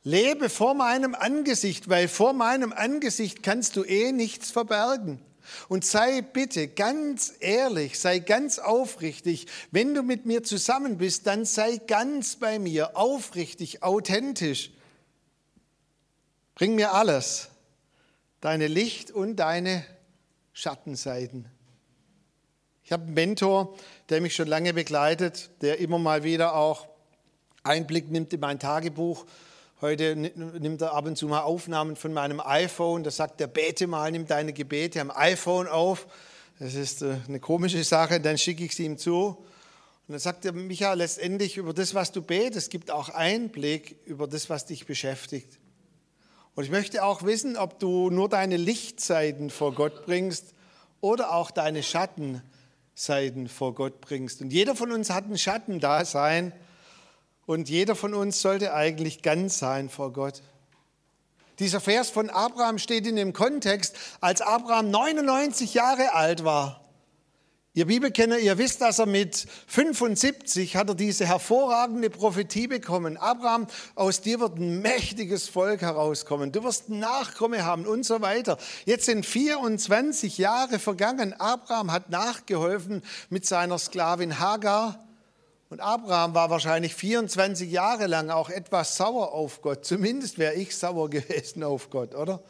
Lebe 0.07 0.47
vor 0.47 0.73
meinem 0.73 1.15
Angesicht, 1.15 1.89
weil 1.89 2.07
vor 2.07 2.31
meinem 2.31 2.71
Angesicht 2.71 3.43
kannst 3.43 3.75
du 3.75 3.83
eh 3.83 4.13
nichts 4.13 4.51
verbergen. 4.51 5.19
Und 5.67 5.83
sei 5.83 6.21
bitte 6.21 6.69
ganz 6.69 7.33
ehrlich, 7.41 7.99
sei 7.99 8.19
ganz 8.19 8.57
aufrichtig. 8.57 9.47
Wenn 9.71 9.93
du 9.93 10.03
mit 10.03 10.25
mir 10.25 10.43
zusammen 10.43 10.97
bist, 10.97 11.27
dann 11.27 11.43
sei 11.43 11.75
ganz 11.87 12.37
bei 12.37 12.57
mir, 12.57 12.95
aufrichtig, 12.95 13.83
authentisch. 13.83 14.71
Bring 16.55 16.75
mir 16.75 16.93
alles, 16.93 17.49
deine 18.39 18.67
Licht- 18.67 19.11
und 19.11 19.35
deine 19.35 19.83
Schattenseiten. 20.53 21.49
Ich 22.85 22.93
habe 22.93 23.03
einen 23.03 23.13
Mentor, 23.13 23.77
der 24.07 24.21
mich 24.21 24.35
schon 24.35 24.47
lange 24.47 24.73
begleitet, 24.73 25.49
der 25.59 25.79
immer 25.79 25.99
mal 25.99 26.23
wieder 26.23 26.55
auch 26.55 26.87
Einblick 27.63 28.09
nimmt 28.09 28.31
in 28.31 28.39
mein 28.39 28.57
Tagebuch 28.57 29.25
Heute 29.79 30.15
nimmt 30.15 30.81
er 30.81 30.95
ab 30.95 31.05
und 31.05 31.19
zu 31.19 31.27
mal 31.27 31.41
Aufnahmen 31.41 31.95
von 31.95 32.11
meinem 32.11 32.39
iPhone. 32.39 33.03
Da 33.03 33.11
sagt 33.11 33.39
er, 33.41 33.45
bete 33.45 33.85
mal, 33.85 34.11
nimm 34.11 34.25
deine 34.25 34.51
Gebete 34.51 34.99
am 34.99 35.11
iPhone 35.11 35.67
auf. 35.67 36.07
Das 36.57 36.73
ist 36.73 37.03
äh, 37.03 37.17
eine 37.27 37.39
komische 37.39 37.83
Sache. 37.83 38.19
Dann 38.19 38.39
schicke 38.39 38.63
ich 38.63 38.75
sie 38.75 38.85
ihm 38.85 38.97
zu. 38.97 39.27
Und 39.27 40.13
dann 40.13 40.19
sagt 40.19 40.45
er, 40.45 40.53
Micha, 40.53 40.93
letztendlich 40.93 41.57
über 41.57 41.75
das, 41.75 41.93
was 41.93 42.11
du 42.11 42.23
betest, 42.23 42.71
gibt 42.71 42.89
auch 42.89 43.09
Einblick 43.09 43.97
über 44.05 44.25
das, 44.25 44.49
was 44.49 44.65
dich 44.65 44.87
beschäftigt. 44.87 45.59
Und 46.55 46.63
ich 46.63 46.71
möchte 46.71 47.03
auch 47.03 47.21
wissen, 47.21 47.55
ob 47.55 47.77
du 47.77 48.09
nur 48.09 48.29
deine 48.29 48.57
Lichtseiten 48.57 49.51
vor 49.51 49.75
Gott 49.75 50.07
bringst 50.07 50.55
oder 51.01 51.33
auch 51.33 51.51
deine 51.51 51.83
Schattenseiten 51.83 53.47
vor 53.47 53.75
Gott 53.75 54.01
bringst. 54.01 54.41
Und 54.41 54.51
jeder 54.51 54.75
von 54.75 54.91
uns 54.91 55.11
hat 55.11 55.29
ein 55.29 55.37
Schattendasein 55.37 56.51
und 57.47 57.69
jeder 57.69 57.95
von 57.95 58.13
uns 58.13 58.41
sollte 58.41 58.75
eigentlich 58.75 59.23
ganz 59.23 59.57
sein 59.57 59.89
vor 59.89 60.13
Gott. 60.13 60.43
Dieser 61.57 61.81
Vers 61.81 62.11
von 62.11 62.29
Abraham 62.29 62.77
steht 62.77 63.07
in 63.07 63.15
dem 63.15 63.33
Kontext, 63.33 63.95
als 64.21 64.41
Abraham 64.41 64.91
99 64.91 65.73
Jahre 65.73 66.13
alt 66.13 66.43
war. 66.43 66.83
Ihr 67.73 67.85
Bibelkenner, 67.85 68.37
ihr 68.37 68.57
wisst, 68.57 68.81
dass 68.81 68.99
er 68.99 69.05
mit 69.05 69.45
75 69.67 70.75
hat 70.75 70.89
er 70.89 70.95
diese 70.95 71.25
hervorragende 71.25 72.09
Prophetie 72.09 72.67
bekommen. 72.67 73.17
Abraham, 73.17 73.67
aus 73.95 74.21
dir 74.21 74.39
wird 74.39 74.57
ein 74.57 74.81
mächtiges 74.81 75.47
Volk 75.47 75.81
herauskommen. 75.81 76.51
Du 76.51 76.63
wirst 76.63 76.89
Nachkomme 76.89 77.63
haben 77.65 77.85
und 77.85 78.03
so 78.03 78.21
weiter. 78.21 78.57
Jetzt 78.85 79.05
sind 79.05 79.25
24 79.25 80.37
Jahre 80.39 80.79
vergangen. 80.79 81.33
Abraham 81.33 81.91
hat 81.91 82.09
nachgeholfen 82.09 83.03
mit 83.29 83.45
seiner 83.45 83.77
Sklavin 83.77 84.39
Hagar. 84.39 85.06
Und 85.69 85.81
Abraham 85.81 86.33
war 86.33 86.49
wahrscheinlich 86.49 86.95
24 86.95 87.69
Jahre 87.69 88.07
lang 88.07 88.29
auch 88.29 88.49
etwas 88.49 88.95
sauer 88.95 89.33
auf 89.33 89.61
Gott. 89.61 89.85
Zumindest 89.85 90.37
wäre 90.37 90.53
ich 90.53 90.75
sauer 90.75 91.09
gewesen 91.09 91.63
auf 91.63 91.89
Gott, 91.89 92.15
oder? 92.15 92.41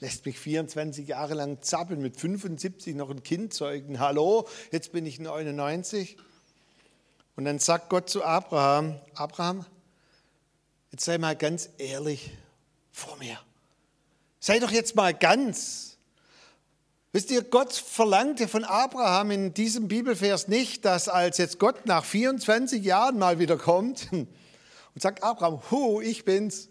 lässt 0.00 0.26
mich 0.26 0.38
24 0.38 1.08
Jahre 1.08 1.34
lang 1.34 1.60
zappeln, 1.62 2.00
mit 2.00 2.16
75 2.16 2.94
noch 2.94 3.10
ein 3.10 3.22
Kind 3.22 3.52
zeugen. 3.52 3.98
Hallo, 3.98 4.46
jetzt 4.70 4.92
bin 4.92 5.06
ich 5.06 5.18
99. 5.18 6.16
Und 7.36 7.44
dann 7.44 7.58
sagt 7.58 7.88
Gott 7.88 8.08
zu 8.08 8.24
Abraham, 8.24 8.98
Abraham, 9.14 9.64
jetzt 10.92 11.04
sei 11.04 11.18
mal 11.18 11.36
ganz 11.36 11.70
ehrlich 11.78 12.30
vor 12.92 13.16
mir. 13.18 13.38
Sei 14.40 14.58
doch 14.58 14.70
jetzt 14.70 14.94
mal 14.94 15.14
ganz. 15.14 15.87
Wisst 17.12 17.30
ihr, 17.30 17.42
Gott 17.42 17.72
verlangte 17.72 18.48
von 18.48 18.64
Abraham 18.64 19.30
in 19.30 19.54
diesem 19.54 19.88
Bibelvers 19.88 20.46
nicht, 20.46 20.84
dass 20.84 21.08
als 21.08 21.38
jetzt 21.38 21.58
Gott 21.58 21.86
nach 21.86 22.04
24 22.04 22.84
Jahren 22.84 23.18
mal 23.18 23.38
wieder 23.38 23.56
kommt 23.56 24.08
und 24.12 24.28
sagt, 24.96 25.22
Abraham, 25.22 25.62
hu, 25.70 26.02
ich 26.02 26.26
bin's, 26.26 26.68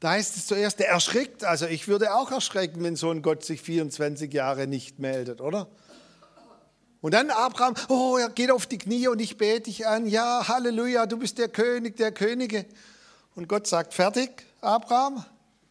da 0.00 0.10
heißt 0.10 0.36
es 0.36 0.46
zuerst, 0.46 0.80
der 0.80 0.88
erschrickt. 0.88 1.44
Also 1.44 1.66
ich 1.66 1.86
würde 1.86 2.14
auch 2.14 2.32
erschrecken, 2.32 2.82
wenn 2.82 2.96
so 2.96 3.10
ein 3.10 3.22
Gott 3.22 3.44
sich 3.44 3.62
24 3.62 4.32
Jahre 4.32 4.66
nicht 4.66 4.98
meldet, 4.98 5.40
oder? 5.40 5.68
Und 7.00 7.14
dann 7.14 7.30
Abraham, 7.30 7.74
oh, 7.88 8.16
er 8.18 8.30
geht 8.30 8.50
auf 8.50 8.66
die 8.66 8.78
Knie 8.78 9.06
und 9.06 9.20
ich 9.20 9.36
bete 9.36 9.62
dich 9.62 9.86
an. 9.86 10.08
Ja, 10.08 10.48
Halleluja, 10.48 11.06
du 11.06 11.18
bist 11.18 11.38
der 11.38 11.48
König 11.48 11.96
der 11.96 12.10
Könige. 12.10 12.66
Und 13.36 13.48
Gott 13.48 13.68
sagt, 13.68 13.94
fertig, 13.94 14.44
Abraham, 14.60 15.24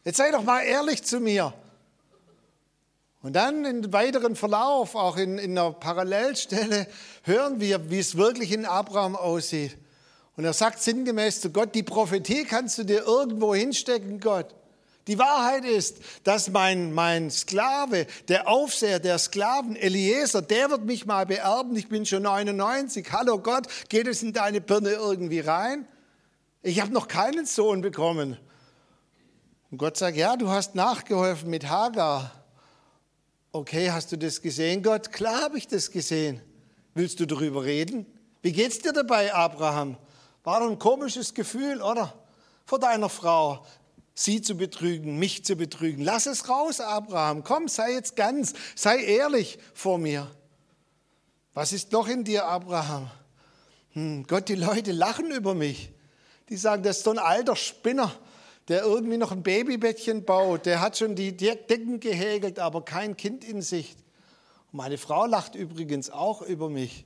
jetzt 0.05 0.15
sei 0.15 0.31
doch 0.31 0.43
mal 0.43 0.61
ehrlich 0.61 1.03
zu 1.03 1.19
mir. 1.19 1.53
Und 3.25 3.33
dann 3.33 3.65
im 3.65 3.91
weiteren 3.91 4.35
Verlauf, 4.35 4.93
auch 4.93 5.17
in, 5.17 5.39
in 5.39 5.57
einer 5.57 5.71
Parallelstelle, 5.71 6.85
hören 7.23 7.59
wir, 7.59 7.89
wie 7.89 7.97
es 7.97 8.17
wirklich 8.17 8.51
in 8.51 8.67
Abraham 8.67 9.15
aussieht. 9.15 9.75
Und 10.37 10.45
er 10.45 10.53
sagt 10.53 10.79
sinngemäß 10.79 11.41
zu 11.41 11.49
Gott, 11.49 11.73
die 11.73 11.81
Prophetie 11.81 12.43
kannst 12.43 12.77
du 12.77 12.83
dir 12.83 13.01
irgendwo 13.01 13.55
hinstecken, 13.55 14.19
Gott. 14.19 14.53
Die 15.07 15.17
Wahrheit 15.17 15.65
ist, 15.65 15.97
dass 16.23 16.51
mein, 16.51 16.93
mein 16.93 17.31
Sklave, 17.31 18.05
der 18.27 18.47
Aufseher 18.47 18.99
der 18.99 19.17
Sklaven, 19.17 19.75
Eliezer, 19.75 20.43
der 20.43 20.69
wird 20.69 20.85
mich 20.85 21.07
mal 21.07 21.25
beerben. 21.25 21.75
Ich 21.75 21.89
bin 21.89 22.05
schon 22.05 22.21
99. 22.21 23.11
Hallo 23.11 23.39
Gott, 23.39 23.65
geht 23.89 24.05
es 24.05 24.21
in 24.21 24.33
deine 24.33 24.61
Birne 24.61 24.91
irgendwie 24.91 25.39
rein? 25.39 25.87
Ich 26.61 26.79
habe 26.79 26.93
noch 26.93 27.07
keinen 27.07 27.47
Sohn 27.47 27.81
bekommen. 27.81 28.37
Und 29.71 29.79
Gott 29.79 29.97
sagt, 29.97 30.15
ja, 30.15 30.37
du 30.37 30.49
hast 30.49 30.75
nachgeholfen 30.75 31.49
mit 31.49 31.67
Hagar. 31.69 32.44
Okay, 33.55 33.89
hast 33.89 34.11
du 34.11 34.17
das 34.17 34.41
gesehen, 34.41 34.83
Gott? 34.83 35.13
Klar 35.13 35.43
habe 35.43 35.57
ich 35.57 35.65
das 35.65 35.89
gesehen. 35.89 36.41
Willst 36.93 37.21
du 37.21 37.25
darüber 37.25 37.63
reden? 37.63 38.05
Wie 38.41 38.51
geht's 38.51 38.79
dir 38.79 38.91
dabei, 38.91 39.33
Abraham? 39.33 39.95
War 40.43 40.61
ein 40.61 40.77
komisches 40.77 41.33
Gefühl, 41.33 41.81
oder? 41.81 42.13
Vor 42.65 42.79
deiner 42.79 43.07
Frau, 43.07 43.65
sie 44.13 44.41
zu 44.41 44.57
betrügen, 44.57 45.17
mich 45.19 45.45
zu 45.45 45.55
betrügen. 45.55 46.03
Lass 46.03 46.25
es 46.25 46.49
raus, 46.49 46.81
Abraham. 46.81 47.45
Komm, 47.45 47.69
sei 47.69 47.93
jetzt 47.93 48.17
ganz, 48.17 48.55
sei 48.75 49.01
ehrlich 49.01 49.57
vor 49.73 49.99
mir. 49.99 50.29
Was 51.53 51.71
ist 51.71 51.93
noch 51.93 52.09
in 52.09 52.25
dir, 52.25 52.47
Abraham? 52.47 53.09
Hm, 53.91 54.27
Gott, 54.27 54.49
die 54.49 54.55
Leute 54.55 54.91
lachen 54.91 55.31
über 55.31 55.55
mich. 55.55 55.93
Die 56.49 56.57
sagen, 56.57 56.83
das 56.83 56.97
ist 56.97 57.03
so 57.05 57.11
ein 57.11 57.19
alter 57.19 57.55
Spinner, 57.55 58.11
der 58.67 58.83
irgendwie 58.83 59.17
noch 59.17 59.31
ein 59.31 59.43
Babybettchen 59.43 60.25
baut. 60.25 60.65
Der 60.65 60.81
hat 60.81 60.97
schon 60.97 61.15
die 61.15 61.35
Decken 61.37 61.99
gehäkelt, 61.99 62.59
aber 62.59 62.83
kein 62.83 63.15
Kind 63.15 63.43
in 63.43 63.61
Sicht. 63.61 63.99
Und 64.71 64.77
meine 64.77 64.97
Frau 64.97 65.25
lacht 65.25 65.55
übrigens 65.55 66.09
auch 66.09 66.41
über 66.41 66.69
mich. 66.69 67.05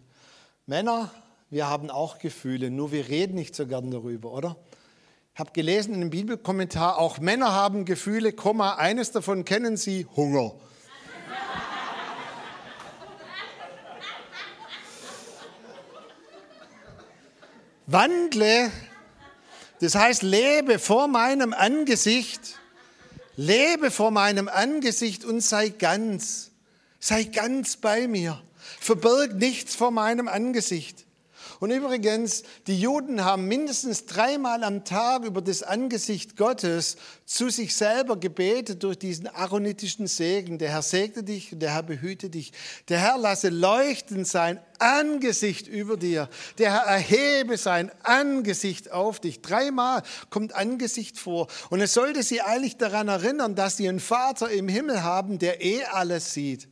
Männer, 0.65 1.11
wir 1.49 1.67
haben 1.67 1.89
auch 1.89 2.19
Gefühle, 2.19 2.69
nur 2.69 2.91
wir 2.91 3.09
reden 3.09 3.35
nicht 3.35 3.55
so 3.55 3.65
gern 3.65 3.91
darüber, 3.91 4.31
oder? 4.31 4.55
Ich 5.33 5.39
habe 5.39 5.51
gelesen 5.51 5.93
in 5.93 6.01
einem 6.01 6.09
Bibelkommentar, 6.09 6.97
auch 6.97 7.19
Männer 7.19 7.53
haben 7.53 7.85
Gefühle, 7.85 8.33
Komma, 8.33 8.75
eines 8.75 9.11
davon 9.11 9.45
kennen 9.45 9.77
sie, 9.77 10.05
Hunger. 10.15 10.53
Wandle, 17.87 18.71
das 19.81 19.95
heißt, 19.95 20.23
lebe 20.23 20.79
vor 20.79 21.07
meinem 21.07 21.53
Angesicht, 21.53 22.59
lebe 23.35 23.91
vor 23.91 24.11
meinem 24.11 24.47
Angesicht 24.47 25.23
und 25.23 25.41
sei 25.41 25.69
ganz, 25.69 26.51
sei 26.99 27.23
ganz 27.23 27.77
bei 27.77 28.07
mir. 28.07 28.41
Verbirg 28.79 29.35
nichts 29.35 29.75
vor 29.75 29.91
meinem 29.91 30.27
Angesicht. 30.27 31.05
Und 31.59 31.71
übrigens, 31.71 32.43
die 32.67 32.79
Juden 32.79 33.25
haben 33.25 33.45
mindestens 33.45 34.05
dreimal 34.05 34.63
am 34.63 34.85
Tag 34.85 35.25
über 35.25 35.41
das 35.41 35.61
Angesicht 35.61 36.37
Gottes 36.37 36.95
zu 37.25 37.49
sich 37.49 37.75
selber 37.75 38.17
gebetet 38.17 38.81
durch 38.81 38.97
diesen 38.97 39.27
aaronitischen 39.27 40.07
Segen. 40.07 40.57
Der 40.57 40.69
Herr 40.71 40.81
segne 40.81 41.21
dich 41.21 41.51
und 41.51 41.59
der 41.59 41.73
Herr 41.73 41.83
behüte 41.83 42.29
dich. 42.29 42.53
Der 42.87 42.99
Herr 42.99 43.17
lasse 43.17 43.49
leuchten 43.49 44.23
sein 44.23 44.61
Angesicht 44.79 45.67
über 45.67 45.97
dir. 45.97 46.29
Der 46.59 46.71
Herr 46.71 46.93
erhebe 46.93 47.57
sein 47.57 47.91
Angesicht 48.03 48.91
auf 48.91 49.19
dich. 49.19 49.41
Dreimal 49.41 50.03
kommt 50.29 50.55
Angesicht 50.55 51.19
vor. 51.19 51.47
Und 51.69 51.81
es 51.81 51.93
sollte 51.93 52.23
sie 52.23 52.39
eigentlich 52.41 52.77
daran 52.77 53.09
erinnern, 53.09 53.55
dass 53.55 53.75
sie 53.75 53.89
einen 53.89 53.99
Vater 53.99 54.49
im 54.49 54.69
Himmel 54.69 55.03
haben, 55.03 55.39
der 55.39 55.61
eh 55.61 55.83
alles 55.83 56.33
sieht. 56.33 56.69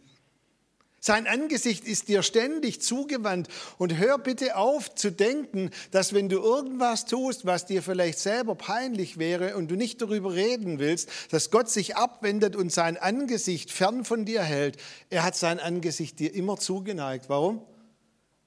Sein 1.07 1.25
Angesicht 1.25 1.85
ist 1.85 2.09
dir 2.09 2.21
ständig 2.21 2.81
zugewandt. 2.81 3.47
Und 3.77 3.97
hör 3.97 4.17
bitte 4.17 4.57
auf 4.57 4.93
zu 4.93 5.09
denken, 5.09 5.71
dass 5.91 6.11
wenn 6.11 6.27
du 6.27 6.35
irgendwas 6.35 7.05
tust, 7.05 7.45
was 7.45 7.65
dir 7.65 7.81
vielleicht 7.81 8.19
selber 8.19 8.55
peinlich 8.55 9.17
wäre 9.17 9.55
und 9.55 9.71
du 9.71 9.77
nicht 9.77 10.01
darüber 10.01 10.33
reden 10.33 10.79
willst, 10.79 11.07
dass 11.31 11.49
Gott 11.49 11.69
sich 11.69 11.95
abwendet 11.95 12.57
und 12.57 12.73
sein 12.73 12.97
Angesicht 12.97 13.71
fern 13.71 14.03
von 14.03 14.25
dir 14.25 14.41
hält. 14.41 14.75
Er 15.09 15.23
hat 15.23 15.37
sein 15.37 15.61
Angesicht 15.61 16.19
dir 16.19 16.35
immer 16.35 16.57
zugeneigt. 16.57 17.29
Warum? 17.29 17.61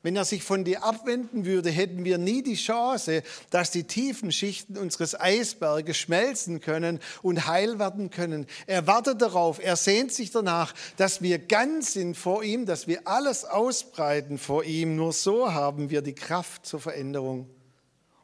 Wenn 0.02 0.16
er 0.16 0.24
sich 0.24 0.42
von 0.42 0.64
dir 0.64 0.82
abwenden 0.82 1.44
würde, 1.44 1.68
hätten 1.68 2.04
wir 2.04 2.16
nie 2.16 2.42
die 2.42 2.54
Chance, 2.54 3.22
dass 3.50 3.70
die 3.70 3.84
tiefen 3.84 4.32
Schichten 4.32 4.78
unseres 4.78 5.18
Eisberges 5.18 5.98
schmelzen 5.98 6.60
können 6.60 7.00
und 7.20 7.46
heil 7.46 7.78
werden 7.78 8.08
können. 8.08 8.46
Er 8.66 8.86
wartet 8.86 9.20
darauf, 9.20 9.62
er 9.62 9.76
sehnt 9.76 10.12
sich 10.12 10.30
danach, 10.30 10.72
dass 10.96 11.20
wir 11.20 11.38
ganz 11.38 11.92
sind 11.92 12.16
vor 12.16 12.42
ihm, 12.42 12.64
dass 12.64 12.86
wir 12.86 13.06
alles 13.06 13.44
ausbreiten 13.44 14.38
vor 14.38 14.64
ihm. 14.64 14.96
Nur 14.96 15.12
so 15.12 15.52
haben 15.52 15.90
wir 15.90 16.00
die 16.00 16.14
Kraft 16.14 16.64
zur 16.64 16.80
Veränderung. 16.80 17.50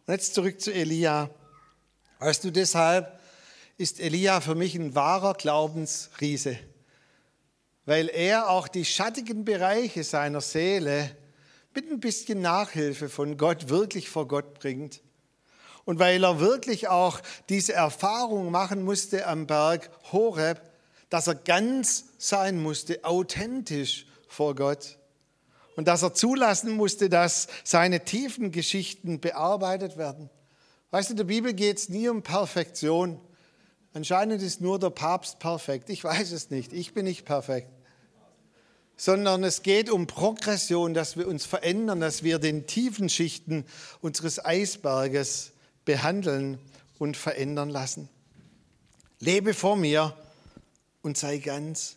Und 0.06 0.14
jetzt 0.14 0.34
zurück 0.34 0.58
zu 0.62 0.72
Elia. 0.72 1.28
Weißt 2.20 2.42
du, 2.42 2.50
deshalb 2.50 3.20
ist 3.76 4.00
Elia 4.00 4.40
für 4.40 4.54
mich 4.54 4.74
ein 4.76 4.94
wahrer 4.94 5.34
Glaubensriese, 5.34 6.58
weil 7.84 8.08
er 8.08 8.48
auch 8.48 8.66
die 8.66 8.86
schattigen 8.86 9.44
Bereiche 9.44 10.04
seiner 10.04 10.40
Seele 10.40 11.14
mit 11.76 11.90
ein 11.90 12.00
bisschen 12.00 12.40
Nachhilfe 12.40 13.08
von 13.08 13.36
Gott 13.36 13.68
wirklich 13.68 14.08
vor 14.08 14.26
Gott 14.26 14.58
bringt. 14.58 15.02
Und 15.84 16.00
weil 16.00 16.24
er 16.24 16.40
wirklich 16.40 16.88
auch 16.88 17.20
diese 17.48 17.74
Erfahrung 17.74 18.50
machen 18.50 18.82
musste 18.82 19.26
am 19.26 19.46
Berg 19.46 19.90
Horeb, 20.10 20.60
dass 21.10 21.28
er 21.28 21.36
ganz 21.36 22.06
sein 22.18 22.60
musste, 22.60 23.04
authentisch 23.04 24.06
vor 24.26 24.56
Gott. 24.56 24.98
Und 25.76 25.86
dass 25.86 26.02
er 26.02 26.14
zulassen 26.14 26.72
musste, 26.72 27.08
dass 27.08 27.46
seine 27.62 28.04
tiefen 28.04 28.50
Geschichten 28.50 29.20
bearbeitet 29.20 29.96
werden. 29.96 30.30
Weißt 30.90 31.10
du, 31.10 31.12
in 31.12 31.18
der 31.18 31.24
Bibel 31.24 31.52
geht 31.52 31.76
es 31.76 31.88
nie 31.88 32.08
um 32.08 32.22
Perfektion. 32.22 33.20
Anscheinend 33.92 34.42
ist 34.42 34.60
nur 34.60 34.78
der 34.78 34.90
Papst 34.90 35.38
perfekt. 35.38 35.90
Ich 35.90 36.02
weiß 36.02 36.32
es 36.32 36.50
nicht. 36.50 36.72
Ich 36.72 36.94
bin 36.94 37.04
nicht 37.04 37.24
perfekt 37.26 37.75
sondern 38.96 39.44
es 39.44 39.62
geht 39.62 39.90
um 39.90 40.06
Progression, 40.06 40.94
dass 40.94 41.16
wir 41.16 41.28
uns 41.28 41.44
verändern, 41.44 42.00
dass 42.00 42.22
wir 42.22 42.38
den 42.38 42.66
tiefen 42.66 43.08
Schichten 43.08 43.64
unseres 44.00 44.42
Eisberges 44.44 45.52
behandeln 45.84 46.58
und 46.98 47.16
verändern 47.16 47.68
lassen. 47.68 48.08
Lebe 49.20 49.54
vor 49.54 49.76
mir 49.76 50.16
und 51.02 51.16
sei 51.16 51.38
ganz. 51.38 51.96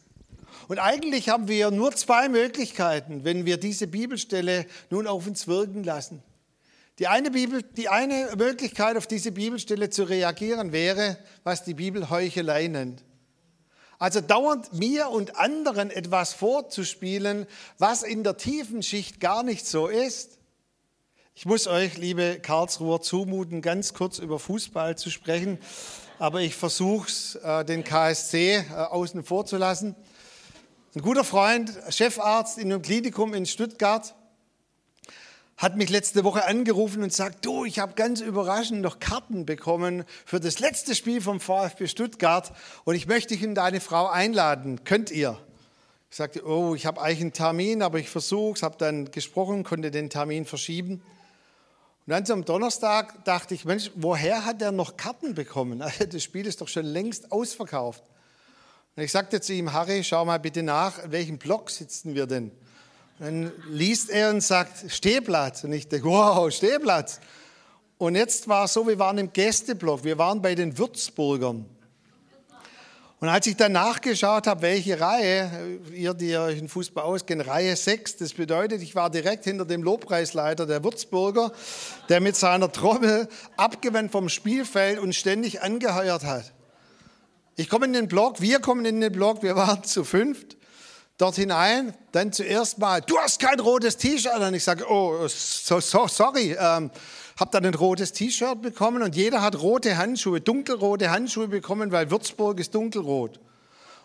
Und 0.67 0.79
eigentlich 0.79 1.29
haben 1.29 1.47
wir 1.47 1.71
nur 1.71 1.95
zwei 1.95 2.27
Möglichkeiten, 2.27 3.23
wenn 3.23 3.45
wir 3.45 3.57
diese 3.57 3.87
Bibelstelle 3.87 4.65
nun 4.89 5.07
auf 5.07 5.25
uns 5.25 5.47
wirken 5.47 5.83
lassen. 5.83 6.21
Die 6.99 7.07
eine, 7.07 7.31
Bibel, 7.31 7.63
die 7.77 7.87
eine 7.87 8.29
Möglichkeit, 8.37 8.97
auf 8.97 9.07
diese 9.07 9.31
Bibelstelle 9.31 9.89
zu 9.89 10.03
reagieren, 10.03 10.73
wäre, 10.73 11.17
was 11.43 11.63
die 11.63 11.73
Bibel 11.73 12.09
Heuchelei 12.09 12.67
nennt. 12.67 13.03
Also 13.99 14.21
dauernd 14.21 14.71
mir 14.73 15.09
und 15.09 15.35
anderen 15.35 15.91
etwas 15.91 16.33
vorzuspielen, 16.33 17.45
was 17.77 18.01
in 18.01 18.23
der 18.23 18.37
tiefen 18.37 18.81
Schicht 18.81 19.19
gar 19.19 19.43
nicht 19.43 19.65
so 19.65 19.87
ist. 19.87 20.39
Ich 21.35 21.45
muss 21.45 21.67
euch, 21.67 21.97
liebe 21.97 22.39
Karlsruher, 22.41 23.01
zumuten, 23.01 23.61
ganz 23.61 23.93
kurz 23.93 24.19
über 24.19 24.39
Fußball 24.39 24.97
zu 24.97 25.09
sprechen, 25.09 25.57
aber 26.17 26.39
ich 26.39 26.55
versuche 26.55 27.09
es, 27.09 27.35
äh, 27.35 27.65
den 27.65 27.83
KSC 27.83 28.57
äh, 28.57 28.73
außen 28.73 29.23
vor 29.23 29.45
zu 29.45 29.57
lassen. 29.57 29.97
Ein 30.95 31.01
guter 31.01 31.25
Freund, 31.25 31.71
Chefarzt 31.89 32.57
in 32.57 32.71
einem 32.71 32.81
Klinikum 32.81 33.33
in 33.33 33.45
Stuttgart, 33.45 34.15
hat 35.59 35.75
mich 35.75 35.89
letzte 35.89 36.23
Woche 36.23 36.45
angerufen 36.45 37.03
und 37.03 37.11
sagt, 37.11 37.45
du, 37.45 37.65
ich 37.65 37.79
habe 37.79 37.93
ganz 37.93 38.21
überraschend 38.21 38.81
noch 38.81 38.99
Karten 38.99 39.45
bekommen 39.45 40.05
für 40.25 40.39
das 40.39 40.59
letzte 40.59 40.95
Spiel 40.95 41.19
vom 41.19 41.41
VfB 41.41 41.87
Stuttgart 41.87 42.53
und 42.85 42.95
ich 42.95 43.07
möchte 43.07 43.35
dich 43.35 43.45
und 43.45 43.55
deine 43.55 43.81
Frau 43.81 44.07
einladen. 44.07 44.85
Könnt 44.85 45.11
ihr? 45.11 45.37
Ich 46.09 46.15
sagte, 46.15 46.47
oh, 46.47 46.75
ich 46.75 46.85
habe 46.85 47.01
eigentlich 47.01 47.19
einen 47.19 47.33
Termin, 47.33 47.81
aber 47.83 47.99
ich 47.99 48.09
versuche 48.09 48.55
es, 48.55 48.63
habe 48.63 48.77
dann 48.77 49.11
gesprochen, 49.11 49.65
konnte 49.65 49.91
den 49.91 50.09
Termin 50.09 50.45
verschieben. 50.45 51.03
Und 52.07 52.13
dann 52.13 52.31
am 52.31 52.45
Donnerstag 52.45 53.25
dachte 53.25 53.53
ich, 53.53 53.65
Mensch, 53.65 53.91
woher 53.95 54.45
hat 54.45 54.61
er 54.61 54.71
noch 54.71 54.95
Karten 54.95 55.35
bekommen? 55.35 55.83
Das 56.09 56.23
Spiel 56.23 56.47
ist 56.47 56.61
doch 56.61 56.69
schon 56.69 56.85
längst 56.85 57.33
ausverkauft. 57.33 58.01
Und 58.95 59.03
ich 59.03 59.11
sagte 59.11 59.41
zu 59.41 59.53
ihm, 59.53 59.73
Harry, 59.73 60.05
schau 60.05 60.23
mal 60.23 60.39
bitte 60.39 60.63
nach, 60.63 61.03
in 61.03 61.11
welchem 61.11 61.37
Block 61.37 61.69
sitzen 61.69 62.15
wir 62.15 62.27
denn? 62.27 62.51
Dann 63.19 63.51
liest 63.69 64.09
er 64.09 64.29
und 64.29 64.41
sagt, 64.41 64.89
Stehplatz. 64.89 65.65
Und 65.65 65.73
ich 65.73 65.89
denke, 65.89 66.07
wow, 66.07 66.49
Stehplatz. 66.51 67.19
Und 67.97 68.15
jetzt 68.15 68.47
war 68.47 68.63
es 68.63 68.73
so, 68.73 68.87
wir 68.87 68.97
waren 68.97 69.17
im 69.17 69.33
Gästeblock, 69.33 70.05
wir 70.05 70.17
waren 70.17 70.41
bei 70.41 70.55
den 70.55 70.77
Würzburgern. 70.77 71.65
Und 73.19 73.27
als 73.27 73.45
ich 73.47 73.57
dann 73.57 73.73
nachgeschaut 73.73 74.47
habe, 74.47 74.61
welche 74.61 74.97
Reihe, 75.01 75.79
ihr, 75.93 76.13
die 76.13 76.37
euch 76.37 76.59
in 76.59 76.69
Fußball 76.69 77.03
auskennt, 77.03 77.45
Reihe 77.45 77.75
6, 77.75 78.15
das 78.15 78.33
bedeutet, 78.33 78.81
ich 78.81 78.95
war 78.95 79.09
direkt 79.09 79.43
hinter 79.43 79.65
dem 79.65 79.83
Lobpreisleiter 79.83 80.65
der 80.65 80.81
Würzburger, 80.85 81.51
der 82.07 82.21
mit 82.21 82.37
seiner 82.37 82.71
Trommel 82.71 83.27
abgewandt 83.57 84.13
vom 84.13 84.29
Spielfeld 84.29 84.97
und 84.97 85.13
ständig 85.13 85.61
angeheuert 85.61 86.23
hat. 86.23 86.53
Ich 87.57 87.67
komme 87.67 87.87
in 87.87 87.91
den 87.91 88.07
Block, 88.07 88.39
wir 88.39 88.61
kommen 88.61 88.85
in 88.85 89.01
den 89.01 89.11
Block, 89.11 89.43
wir 89.43 89.57
waren 89.57 89.83
zu 89.83 90.05
fünft 90.05 90.55
dort 91.19 91.35
hinein, 91.35 91.93
dann 92.11 92.31
zuerst 92.31 92.79
mal, 92.79 93.01
du 93.01 93.19
hast 93.19 93.39
kein 93.39 93.59
rotes 93.59 93.97
T-Shirt. 93.97 94.39
Und 94.39 94.55
ich 94.55 94.63
sage, 94.63 94.89
oh, 94.89 95.27
so, 95.27 95.79
so 95.79 96.07
sorry, 96.07 96.55
ähm, 96.59 96.89
habe 97.39 97.51
dann 97.51 97.65
ein 97.65 97.75
rotes 97.75 98.13
T-Shirt 98.13 98.61
bekommen 98.61 99.03
und 99.03 99.15
jeder 99.15 99.41
hat 99.41 99.61
rote 99.61 99.97
Handschuhe, 99.97 100.41
dunkelrote 100.41 101.11
Handschuhe 101.11 101.47
bekommen, 101.47 101.91
weil 101.91 102.09
Würzburg 102.09 102.59
ist 102.59 102.73
dunkelrot. 102.73 103.39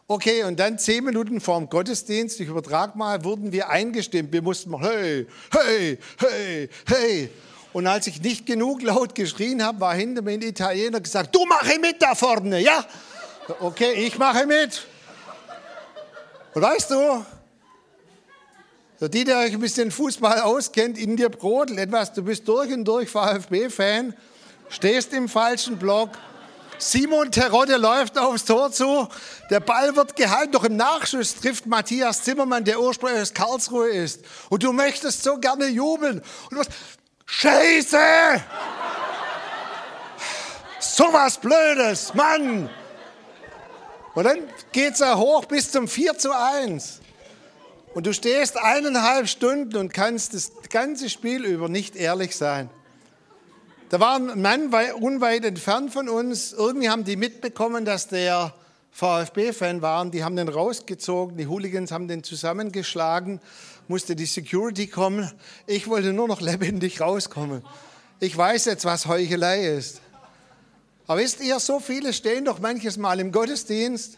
Okay, 0.06 0.44
und 0.44 0.60
dann 0.60 0.78
zehn 0.78 1.02
Minuten 1.04 1.40
vor 1.40 1.58
dem 1.58 1.70
Gottesdienst, 1.70 2.38
ich 2.38 2.48
übertrage 2.48 2.98
mal, 2.98 3.24
wurden 3.24 3.52
wir 3.52 3.70
eingestimmt. 3.70 4.32
Wir 4.32 4.42
mussten 4.42 4.70
mal, 4.70 4.82
hey, 4.82 5.26
hey, 5.50 5.98
hey, 6.18 6.68
hey. 6.86 7.30
Und 7.72 7.86
als 7.86 8.06
ich 8.06 8.20
nicht 8.20 8.44
genug 8.44 8.82
laut 8.82 9.14
geschrien 9.14 9.64
habe, 9.64 9.80
war 9.80 9.94
hinter 9.94 10.20
mir 10.20 10.32
ein 10.32 10.42
Italiener 10.42 11.00
gesagt, 11.00 11.34
du 11.34 11.46
mache 11.46 11.78
mit 11.80 12.02
da 12.02 12.14
vorne, 12.14 12.60
ja? 12.60 12.84
Okay, 13.60 13.92
ich 13.94 14.18
mache 14.18 14.46
mit. 14.46 14.86
Und 16.54 16.62
weißt 16.62 16.90
du, 16.92 17.26
so 19.00 19.08
die, 19.08 19.24
der 19.24 19.38
euch 19.38 19.52
ein 19.52 19.60
bisschen 19.60 19.90
Fußball 19.90 20.40
auskennt, 20.40 20.96
in 20.96 21.16
dir 21.16 21.28
brodelt 21.28 21.78
etwas, 21.78 22.12
du 22.12 22.22
bist 22.22 22.46
durch 22.46 22.72
und 22.72 22.84
durch 22.84 23.10
VfB-Fan, 23.10 24.14
stehst 24.68 25.12
im 25.12 25.28
falschen 25.28 25.78
Block, 25.78 26.10
Simon 26.78 27.30
Terodde 27.32 27.76
läuft 27.76 28.18
aufs 28.18 28.44
Tor 28.44 28.70
zu, 28.70 29.08
der 29.50 29.60
Ball 29.60 29.96
wird 29.96 30.16
gehalten, 30.16 30.52
doch 30.52 30.64
im 30.64 30.76
Nachschuss 30.76 31.34
trifft 31.36 31.66
Matthias 31.66 32.22
Zimmermann, 32.22 32.64
der 32.64 32.80
ursprünglich 32.80 33.22
aus 33.22 33.34
Karlsruhe 33.34 33.88
ist. 33.88 34.24
Und 34.48 34.62
du 34.62 34.72
möchtest 34.72 35.22
so 35.22 35.38
gerne 35.38 35.66
jubeln. 35.66 36.20
Und 36.50 36.50
du 36.50 36.56
sagst, 36.56 36.72
Scheiße! 37.26 37.98
So 40.78 41.12
was 41.12 41.38
Blödes, 41.38 42.14
Mann! 42.14 42.68
Und 44.14 44.24
dann 44.24 44.38
geht 44.72 44.94
es 44.94 45.00
ja 45.00 45.16
hoch 45.16 45.44
bis 45.46 45.70
zum 45.70 45.88
4 45.88 46.18
zu 46.18 46.30
1. 46.32 47.00
Und 47.94 48.06
du 48.06 48.12
stehst 48.12 48.56
eineinhalb 48.56 49.28
Stunden 49.28 49.76
und 49.76 49.92
kannst 49.92 50.34
das 50.34 50.52
ganze 50.70 51.08
Spiel 51.08 51.44
über 51.44 51.68
nicht 51.68 51.96
ehrlich 51.96 52.36
sein. 52.36 52.70
Da 53.90 54.00
war 54.00 54.16
ein 54.16 54.40
Mann 54.40 54.72
unweit 55.00 55.44
entfernt 55.44 55.92
von 55.92 56.08
uns. 56.08 56.52
Irgendwie 56.52 56.88
haben 56.88 57.04
die 57.04 57.16
mitbekommen, 57.16 57.84
dass 57.84 58.08
der 58.08 58.52
VfB-Fan 58.90 59.82
war. 59.82 60.04
Die 60.06 60.24
haben 60.24 60.36
den 60.36 60.48
rausgezogen. 60.48 61.36
Die 61.36 61.46
Hooligans 61.46 61.92
haben 61.92 62.08
den 62.08 62.24
zusammengeschlagen. 62.24 63.40
Musste 63.86 64.16
die 64.16 64.26
Security 64.26 64.86
kommen. 64.86 65.30
Ich 65.66 65.88
wollte 65.88 66.12
nur 66.12 66.26
noch 66.26 66.40
lebendig 66.40 67.00
rauskommen. 67.00 67.62
Ich 68.20 68.36
weiß 68.36 68.64
jetzt, 68.64 68.84
was 68.84 69.06
Heuchelei 69.06 69.66
ist. 69.66 70.00
Aber 71.06 71.20
wisst 71.20 71.40
ihr, 71.40 71.60
so 71.60 71.80
viele 71.80 72.12
stehen 72.12 72.46
doch 72.46 72.60
manches 72.60 72.96
Mal 72.96 73.20
im 73.20 73.30
Gottesdienst 73.30 74.16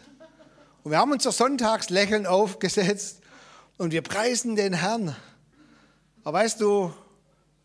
und 0.84 0.92
wir 0.92 0.98
haben 0.98 1.10
unser 1.10 1.32
Sonntagslächeln 1.32 2.26
aufgesetzt 2.26 3.20
und 3.76 3.90
wir 3.92 4.02
preisen 4.02 4.54
den 4.54 4.72
Herrn. 4.72 5.16
Aber 6.22 6.38
weißt 6.38 6.60
du, 6.60 6.92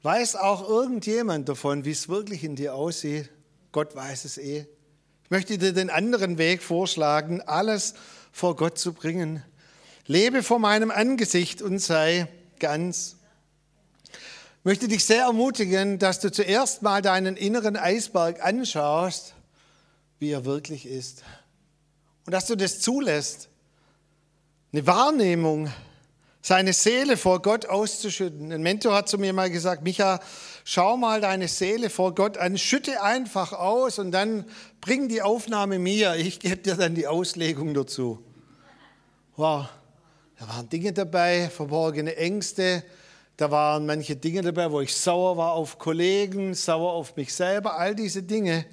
weiß 0.01 0.37
auch 0.37 0.67
irgendjemand 0.67 1.47
davon, 1.47 1.85
wie 1.85 1.91
es 1.91 2.09
wirklich 2.09 2.43
in 2.43 2.55
dir 2.55 2.73
aussieht? 2.73 3.29
Gott 3.71 3.95
weiß 3.95 4.25
es 4.25 4.39
eh. 4.39 4.65
Ich 5.23 5.29
möchte 5.29 5.57
dir 5.59 5.71
den 5.71 5.91
anderen 5.91 6.39
Weg 6.39 6.63
vorschlagen, 6.63 7.41
alles 7.41 7.93
vor 8.31 8.55
Gott 8.55 8.79
zu 8.79 8.91
bringen. 8.91 9.43
Lebe 10.07 10.41
vor 10.41 10.57
meinem 10.57 10.89
Angesicht 10.89 11.61
und 11.61 11.77
sei 11.77 12.27
ganz 12.59 13.17
möchte 14.63 14.87
dich 14.87 15.05
sehr 15.05 15.23
ermutigen, 15.23 15.99
dass 15.99 16.19
du 16.19 16.31
zuerst 16.31 16.81
mal 16.81 17.01
deinen 17.01 17.35
inneren 17.35 17.75
Eisberg 17.75 18.43
anschaust, 18.43 19.33
wie 20.19 20.31
er 20.31 20.45
wirklich 20.45 20.85
ist. 20.85 21.23
Und 22.25 22.33
dass 22.33 22.45
du 22.45 22.55
das 22.55 22.79
zulässt, 22.79 23.49
eine 24.71 24.85
Wahrnehmung, 24.87 25.69
seine 26.41 26.73
Seele 26.73 27.17
vor 27.17 27.41
Gott 27.41 27.67
auszuschütten. 27.67 28.51
Ein 28.51 28.63
Mentor 28.63 28.95
hat 28.95 29.09
zu 29.09 29.17
mir 29.17 29.33
mal 29.33 29.49
gesagt, 29.51 29.83
Micha, 29.83 30.19
schau 30.63 30.97
mal 30.97 31.21
deine 31.21 31.47
Seele 31.47 31.89
vor 31.89 32.15
Gott 32.15 32.37
an, 32.37 32.57
schütte 32.57 33.03
einfach 33.03 33.53
aus 33.53 33.99
und 33.99 34.11
dann 34.11 34.45
bring 34.79 35.07
die 35.07 35.21
Aufnahme 35.21 35.77
mir, 35.77 36.15
ich 36.15 36.39
gebe 36.39 36.57
dir 36.57 36.75
dann 36.75 36.95
die 36.95 37.07
Auslegung 37.07 37.73
dazu. 37.73 38.23
Wow, 39.35 39.67
da 40.39 40.47
waren 40.47 40.69
Dinge 40.69 40.93
dabei, 40.93 41.49
verborgene 41.49 42.15
Ängste, 42.15 42.83
da 43.41 43.49
waren 43.49 43.87
manche 43.87 44.15
Dinge 44.15 44.43
dabei, 44.43 44.71
wo 44.71 44.81
ich 44.81 44.95
sauer 44.95 45.35
war 45.35 45.53
auf 45.53 45.79
Kollegen, 45.79 46.53
sauer 46.53 46.93
auf 46.93 47.15
mich 47.15 47.33
selber, 47.33 47.75
all 47.79 47.95
diese 47.95 48.21
Dinge. 48.21 48.65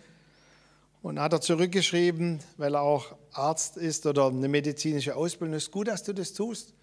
Und 1.00 1.18
hat 1.18 1.33
er 1.33 1.40
zurückgeschrieben, 1.40 2.40
weil 2.59 2.74
er 2.74 2.83
auch 2.83 3.16
Arzt 3.33 3.78
ist 3.78 4.04
oder 4.04 4.26
eine 4.26 4.46
medizinische 4.46 5.16
Ausbildung 5.16 5.57
ist, 5.57 5.70
gut, 5.70 5.88
dass 5.88 6.02
du 6.02 6.12
das 6.12 6.35
tust. 6.35 6.74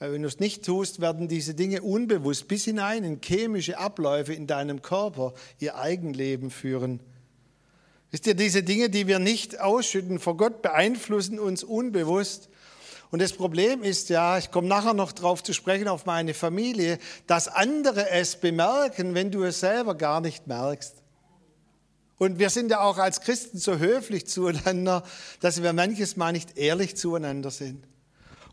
Weil 0.00 0.12
wenn 0.12 0.22
du 0.22 0.28
es 0.28 0.40
nicht 0.40 0.64
tust, 0.64 1.00
werden 1.00 1.28
diese 1.28 1.54
Dinge 1.54 1.82
unbewusst 1.82 2.48
bis 2.48 2.64
hinein 2.64 3.04
in 3.04 3.20
chemische 3.20 3.78
Abläufe 3.78 4.34
in 4.34 4.48
deinem 4.48 4.82
Körper 4.82 5.34
ihr 5.60 5.76
Eigenleben 5.76 6.50
führen. 6.50 6.98
Wisst 8.10 8.26
ihr, 8.26 8.34
diese 8.34 8.64
Dinge, 8.64 8.90
die 8.90 9.06
wir 9.06 9.20
nicht 9.20 9.60
ausschütten 9.60 10.18
vor 10.18 10.36
Gott, 10.36 10.62
beeinflussen 10.62 11.38
uns 11.38 11.62
unbewusst 11.62 12.48
und 13.14 13.22
das 13.22 13.32
Problem 13.32 13.84
ist 13.84 14.08
ja, 14.08 14.38
ich 14.38 14.50
komme 14.50 14.66
nachher 14.66 14.92
noch 14.92 15.12
darauf 15.12 15.40
zu 15.40 15.52
sprechen, 15.52 15.86
auf 15.86 16.04
meine 16.04 16.34
Familie, 16.34 16.98
dass 17.28 17.46
andere 17.46 18.10
es 18.10 18.34
bemerken, 18.34 19.14
wenn 19.14 19.30
du 19.30 19.44
es 19.44 19.60
selber 19.60 19.94
gar 19.94 20.20
nicht 20.20 20.48
merkst. 20.48 20.96
Und 22.18 22.40
wir 22.40 22.50
sind 22.50 22.72
ja 22.72 22.80
auch 22.80 22.98
als 22.98 23.20
Christen 23.20 23.58
so 23.58 23.78
höflich 23.78 24.26
zueinander, 24.26 25.04
dass 25.38 25.62
wir 25.62 25.72
manches 25.72 26.16
Mal 26.16 26.32
nicht 26.32 26.58
ehrlich 26.58 26.96
zueinander 26.96 27.52
sind. 27.52 27.86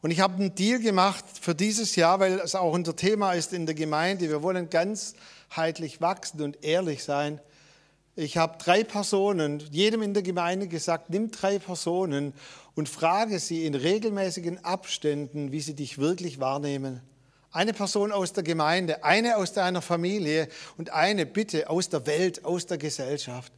Und 0.03 0.11
ich 0.11 0.19
habe 0.19 0.35
einen 0.35 0.53
Deal 0.53 0.79
gemacht 0.79 1.25
für 1.41 1.55
dieses 1.55 1.95
Jahr, 1.95 2.19
weil 2.19 2.33
es 2.33 2.53
auch 2.53 2.71
unser 2.71 2.95
Thema 2.95 3.33
ist 3.33 3.53
in 3.53 3.65
der 3.65 3.73
Gemeinde. 3.73 4.29
Wir 4.29 4.43
wollen 4.43 4.69
ganzheitlich 4.69 6.01
wachsen 6.01 6.39
und 6.39 6.63
ehrlich 6.63 7.03
sein. 7.03 7.41
Ich 8.21 8.37
habe 8.37 8.59
drei 8.59 8.83
Personen, 8.83 9.63
jedem 9.71 10.03
in 10.03 10.13
der 10.13 10.21
Gemeinde 10.21 10.67
gesagt, 10.67 11.09
nimm 11.09 11.31
drei 11.31 11.57
Personen 11.57 12.33
und 12.75 12.87
frage 12.87 13.39
sie 13.39 13.65
in 13.65 13.73
regelmäßigen 13.73 14.63
Abständen, 14.63 15.51
wie 15.51 15.59
sie 15.59 15.73
dich 15.73 15.97
wirklich 15.97 16.39
wahrnehmen. 16.39 17.01
Eine 17.51 17.73
Person 17.73 18.11
aus 18.11 18.31
der 18.31 18.43
Gemeinde, 18.43 19.03
eine 19.03 19.37
aus 19.37 19.53
deiner 19.53 19.81
Familie 19.81 20.49
und 20.77 20.91
eine 20.91 21.25
bitte 21.25 21.67
aus 21.67 21.89
der 21.89 22.05
Welt, 22.05 22.45
aus 22.45 22.67
der 22.67 22.77
Gesellschaft. 22.77 23.51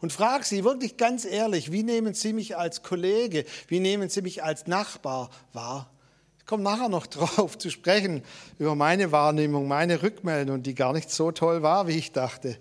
und 0.00 0.14
frag 0.14 0.46
sie 0.46 0.64
wirklich 0.64 0.96
ganz 0.96 1.26
ehrlich, 1.26 1.70
wie 1.70 1.82
nehmen 1.82 2.14
sie 2.14 2.32
mich 2.32 2.56
als 2.56 2.82
Kollege, 2.82 3.44
wie 3.68 3.80
nehmen 3.80 4.08
sie 4.08 4.22
mich 4.22 4.42
als 4.42 4.66
Nachbar 4.66 5.28
wahr? 5.52 5.90
Ich 6.38 6.46
komme 6.46 6.62
nachher 6.62 6.88
noch 6.88 7.06
drauf 7.16 7.58
zu 7.58 7.68
sprechen 7.68 8.22
über 8.58 8.76
meine 8.76 9.12
Wahrnehmung, 9.12 9.68
meine 9.68 10.02
Rückmeldung, 10.02 10.62
die 10.62 10.74
gar 10.74 10.94
nicht 10.94 11.10
so 11.10 11.32
toll 11.32 11.60
war, 11.60 11.86
wie 11.86 11.98
ich 11.98 12.12
dachte. 12.12 12.56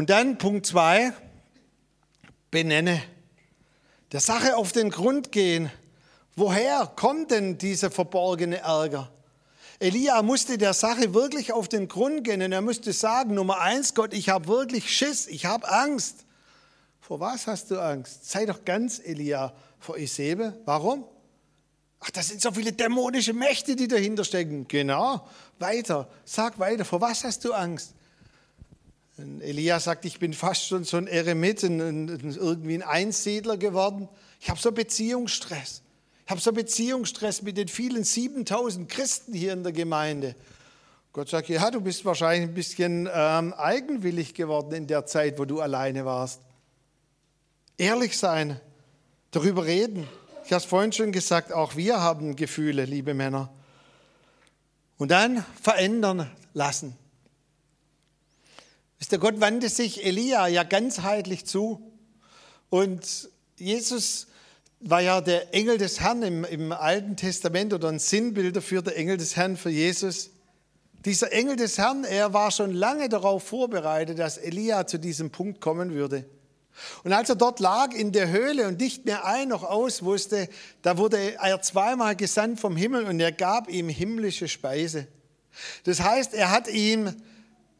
Und 0.00 0.08
dann 0.08 0.38
Punkt 0.38 0.64
zwei, 0.64 1.12
benenne. 2.50 3.02
Der 4.12 4.20
Sache 4.20 4.56
auf 4.56 4.72
den 4.72 4.88
Grund 4.88 5.30
gehen. 5.30 5.70
Woher 6.36 6.90
kommt 6.96 7.30
denn 7.32 7.58
dieser 7.58 7.90
verborgene 7.90 8.60
Ärger? 8.60 9.12
Elia 9.78 10.22
musste 10.22 10.56
der 10.56 10.72
Sache 10.72 11.12
wirklich 11.12 11.52
auf 11.52 11.68
den 11.68 11.86
Grund 11.86 12.24
gehen 12.24 12.40
und 12.40 12.50
er 12.50 12.62
musste 12.62 12.94
sagen, 12.94 13.34
Nummer 13.34 13.60
eins, 13.60 13.92
Gott, 13.92 14.14
ich 14.14 14.30
habe 14.30 14.48
wirklich 14.48 14.90
Schiss, 14.90 15.26
ich 15.26 15.44
habe 15.44 15.70
Angst. 15.70 16.24
Vor 17.02 17.20
was 17.20 17.46
hast 17.46 17.70
du 17.70 17.78
Angst? 17.78 18.24
Sei 18.30 18.46
doch 18.46 18.64
ganz, 18.64 19.00
Elia, 19.00 19.52
vor 19.78 19.98
Isebe. 19.98 20.58
Warum? 20.64 21.04
Ach, 22.00 22.10
das 22.10 22.28
sind 22.28 22.40
so 22.40 22.52
viele 22.52 22.72
dämonische 22.72 23.34
Mächte, 23.34 23.76
die 23.76 23.86
dahinter 23.86 24.24
stecken. 24.24 24.66
Genau, 24.66 25.28
weiter, 25.58 26.08
sag 26.24 26.58
weiter, 26.58 26.86
vor 26.86 27.02
was 27.02 27.22
hast 27.22 27.44
du 27.44 27.52
Angst? 27.52 27.92
Elia 29.40 29.80
sagt, 29.80 30.04
ich 30.04 30.18
bin 30.18 30.32
fast 30.32 30.66
schon 30.66 30.84
so 30.84 30.96
ein 30.96 31.06
Eremit, 31.06 31.62
irgendwie 31.62 32.74
ein 32.74 32.82
Einsiedler 32.82 33.56
geworden. 33.56 34.08
Ich 34.40 34.50
habe 34.50 34.60
so 34.60 34.72
Beziehungsstress. 34.72 35.82
Ich 36.24 36.30
habe 36.30 36.40
so 36.40 36.52
Beziehungsstress 36.52 37.42
mit 37.42 37.56
den 37.56 37.68
vielen 37.68 38.04
7000 38.04 38.88
Christen 38.88 39.34
hier 39.34 39.52
in 39.52 39.62
der 39.62 39.72
Gemeinde. 39.72 40.34
Gott 41.12 41.28
sagt, 41.28 41.48
ja, 41.48 41.70
du 41.70 41.80
bist 41.80 42.04
wahrscheinlich 42.04 42.48
ein 42.48 42.54
bisschen 42.54 43.08
ähm, 43.12 43.52
eigenwillig 43.54 44.34
geworden 44.34 44.72
in 44.72 44.86
der 44.86 45.06
Zeit, 45.06 45.38
wo 45.38 45.44
du 45.44 45.60
alleine 45.60 46.04
warst. 46.04 46.40
Ehrlich 47.78 48.16
sein, 48.16 48.60
darüber 49.32 49.64
reden. 49.64 50.06
Ich 50.44 50.52
habe 50.52 50.60
es 50.60 50.64
vorhin 50.64 50.92
schon 50.92 51.10
gesagt, 51.10 51.52
auch 51.52 51.76
wir 51.76 52.00
haben 52.00 52.36
Gefühle, 52.36 52.84
liebe 52.84 53.14
Männer. 53.14 53.50
Und 54.98 55.10
dann 55.10 55.44
verändern 55.60 56.30
lassen. 56.54 56.96
Wisst 59.00 59.12
ihr, 59.12 59.18
Gott 59.18 59.40
wandte 59.40 59.70
sich 59.70 60.04
Elia 60.04 60.46
ja 60.46 60.62
ganzheitlich 60.62 61.46
zu. 61.46 61.80
Und 62.68 63.30
Jesus 63.56 64.26
war 64.80 65.00
ja 65.00 65.22
der 65.22 65.54
Engel 65.54 65.78
des 65.78 66.00
Herrn 66.00 66.22
im, 66.22 66.44
im 66.44 66.70
Alten 66.70 67.16
Testament 67.16 67.72
oder 67.72 67.88
ein 67.88 67.98
Sinnbild 67.98 68.54
dafür, 68.54 68.82
der 68.82 68.96
Engel 68.98 69.16
des 69.16 69.36
Herrn 69.36 69.56
für 69.56 69.70
Jesus. 69.70 70.30
Dieser 71.06 71.32
Engel 71.32 71.56
des 71.56 71.78
Herrn, 71.78 72.04
er 72.04 72.34
war 72.34 72.50
schon 72.50 72.74
lange 72.74 73.08
darauf 73.08 73.42
vorbereitet, 73.42 74.18
dass 74.18 74.36
Elia 74.36 74.86
zu 74.86 74.98
diesem 74.98 75.30
Punkt 75.30 75.62
kommen 75.62 75.94
würde. 75.94 76.26
Und 77.02 77.14
als 77.14 77.30
er 77.30 77.36
dort 77.36 77.58
lag 77.58 77.94
in 77.94 78.12
der 78.12 78.28
Höhle 78.28 78.68
und 78.68 78.78
nicht 78.80 79.06
mehr 79.06 79.24
ein 79.24 79.48
noch 79.48 79.64
aus 79.64 80.02
wusste, 80.02 80.46
da 80.82 80.98
wurde 80.98 81.36
er 81.36 81.62
zweimal 81.62 82.16
gesandt 82.16 82.60
vom 82.60 82.76
Himmel 82.76 83.06
und 83.06 83.18
er 83.18 83.32
gab 83.32 83.70
ihm 83.70 83.88
himmlische 83.88 84.46
Speise. 84.46 85.06
Das 85.84 86.02
heißt, 86.02 86.34
er 86.34 86.50
hat 86.50 86.68
ihm 86.68 87.14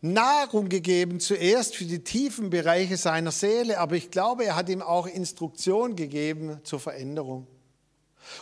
Nahrung 0.03 0.69
gegeben, 0.69 1.21
zuerst 1.21 1.77
für 1.77 1.85
die 1.85 2.03
tiefen 2.03 2.49
Bereiche 2.51 2.97
seiner 2.97 3.33
Seele, 3.33 3.79
aber 3.79 3.97
ich 3.97 4.11
glaube, 4.11 4.45
er 4.45 4.57
hat 4.57 4.69
ihm 4.69 4.81
auch 4.81 5.07
Instruktion 5.07 5.95
gegeben 5.95 6.59
zur 6.65 6.81
Veränderung, 6.81 7.47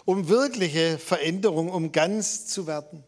um 0.04 0.28
wirkliche 0.28 0.98
Veränderung, 0.98 1.68
um 1.68 1.90
ganz 1.90 2.46
zu 2.46 2.66
werden. 2.66 3.02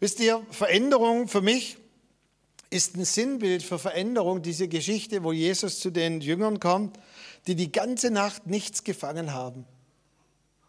Wisst 0.00 0.20
ihr, 0.20 0.44
Veränderung 0.50 1.26
für 1.26 1.40
mich 1.40 1.78
ist 2.70 2.96
ein 2.96 3.04
Sinnbild 3.04 3.62
für 3.62 3.78
Veränderung, 3.78 4.42
diese 4.42 4.68
Geschichte, 4.68 5.24
wo 5.24 5.32
Jesus 5.32 5.80
zu 5.80 5.90
den 5.90 6.20
Jüngern 6.20 6.60
kommt, 6.60 6.98
die 7.46 7.54
die 7.54 7.72
ganze 7.72 8.10
Nacht 8.10 8.46
nichts 8.46 8.84
gefangen 8.84 9.32
haben. 9.32 9.64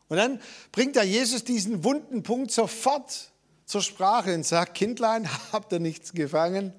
Und 0.07 0.17
dann 0.17 0.41
bringt 0.71 0.95
er 0.95 1.03
Jesus 1.03 1.43
diesen 1.43 1.83
wunden 1.83 2.23
Punkt 2.23 2.51
sofort 2.51 3.31
zur 3.69 3.83
Sprache 3.83 4.33
und 4.33 4.45
sagt, 4.45 4.73
Kindlein, 4.73 5.29
habt 5.51 5.71
ihr 5.71 5.79
nichts 5.79 6.11
gefangen? 6.13 6.73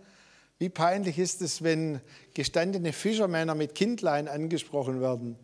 Wie 0.59 0.69
peinlich 0.69 1.19
ist 1.19 1.41
es, 1.41 1.63
wenn 1.63 2.01
gestandene 2.35 2.93
Fischermänner 2.93 3.55
mit 3.55 3.77
Kindlein 3.77 4.27
angesprochen 4.27 5.01
werden? 5.01 5.37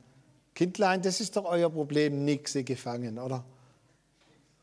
Kindlein, 0.55 1.03
das 1.03 1.21
ist 1.21 1.37
doch 1.37 1.45
euer 1.45 1.71
Problem, 1.71 2.25
nichts 2.25 2.55
gefangen, 2.55 3.19
oder? 3.19 3.45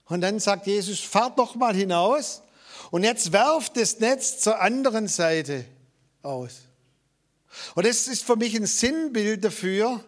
Und 0.07 0.21
dann 0.21 0.39
sagt 0.39 0.67
Jesus, 0.67 0.99
fahrt 0.99 1.39
doch 1.39 1.55
mal 1.55 1.73
hinaus 1.73 2.41
und 2.91 3.03
jetzt 3.03 3.31
werft 3.31 3.77
das 3.77 3.99
Netz 3.99 4.39
zur 4.39 4.59
anderen 4.59 5.07
Seite 5.07 5.63
aus. 6.21 6.63
Und 7.75 7.85
das 7.85 8.07
ist 8.07 8.25
für 8.25 8.35
mich 8.35 8.55
ein 8.55 8.65
Sinnbild 8.65 9.45
dafür, 9.45 10.03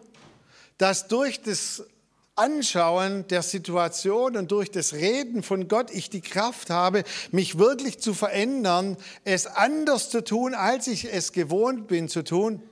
dass 0.76 1.08
durch 1.08 1.40
das 1.40 1.84
Anschauen 2.36 3.26
der 3.28 3.42
Situation 3.42 4.36
und 4.36 4.52
durch 4.52 4.70
das 4.70 4.92
Reden 4.92 5.42
von 5.42 5.68
Gott 5.68 5.90
ich 5.90 6.10
die 6.10 6.20
Kraft 6.20 6.70
habe, 6.70 7.02
mich 7.32 7.58
wirklich 7.58 7.98
zu 7.98 8.14
verändern, 8.14 8.96
es 9.24 9.46
anders 9.46 10.10
zu 10.10 10.22
tun, 10.22 10.54
als 10.54 10.86
ich 10.86 11.12
es 11.12 11.32
gewohnt 11.32 11.88
bin 11.88 12.08
zu 12.08 12.22
tun. 12.22 12.62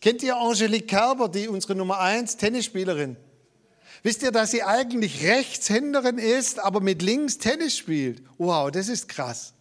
Kennt 0.00 0.22
ihr 0.22 0.36
Angelique 0.36 0.88
Kerber, 0.88 1.28
die 1.28 1.48
unsere 1.48 1.74
Nummer 1.74 2.00
1 2.00 2.36
Tennisspielerin? 2.36 3.16
Wisst 4.02 4.22
ihr, 4.22 4.32
dass 4.32 4.50
sie 4.50 4.62
eigentlich 4.62 5.24
Rechtshänderin 5.24 6.18
ist, 6.18 6.58
aber 6.58 6.80
mit 6.80 7.02
links 7.02 7.38
Tennis 7.38 7.76
spielt? 7.76 8.22
Wow, 8.38 8.70
das 8.70 8.88
ist 8.88 9.08
krass. 9.08 9.54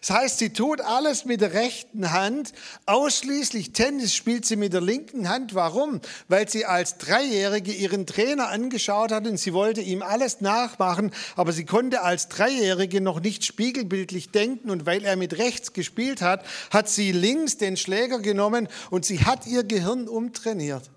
Das 0.00 0.10
heißt, 0.10 0.38
sie 0.38 0.50
tut 0.50 0.80
alles 0.80 1.24
mit 1.24 1.40
der 1.40 1.52
rechten 1.52 2.12
Hand, 2.12 2.52
ausschließlich 2.86 3.72
Tennis 3.72 4.14
spielt 4.14 4.44
sie 4.44 4.56
mit 4.56 4.72
der 4.72 4.80
linken 4.80 5.28
Hand. 5.28 5.54
Warum? 5.54 6.00
Weil 6.28 6.48
sie 6.48 6.64
als 6.64 6.98
Dreijährige 6.98 7.72
ihren 7.72 8.06
Trainer 8.06 8.48
angeschaut 8.48 9.12
hat 9.12 9.26
und 9.26 9.38
sie 9.38 9.52
wollte 9.52 9.80
ihm 9.80 10.02
alles 10.02 10.40
nachmachen, 10.40 11.10
aber 11.36 11.52
sie 11.52 11.64
konnte 11.64 12.02
als 12.02 12.28
Dreijährige 12.28 13.00
noch 13.00 13.20
nicht 13.20 13.44
spiegelbildlich 13.44 14.30
denken 14.30 14.70
und 14.70 14.86
weil 14.86 15.04
er 15.04 15.16
mit 15.16 15.38
rechts 15.38 15.72
gespielt 15.72 16.22
hat, 16.22 16.44
hat 16.70 16.88
sie 16.88 17.12
links 17.12 17.56
den 17.56 17.76
Schläger 17.76 18.20
genommen 18.20 18.68
und 18.90 19.04
sie 19.04 19.20
hat 19.24 19.46
ihr 19.46 19.64
Gehirn 19.64 20.08
umtrainiert. 20.08 20.90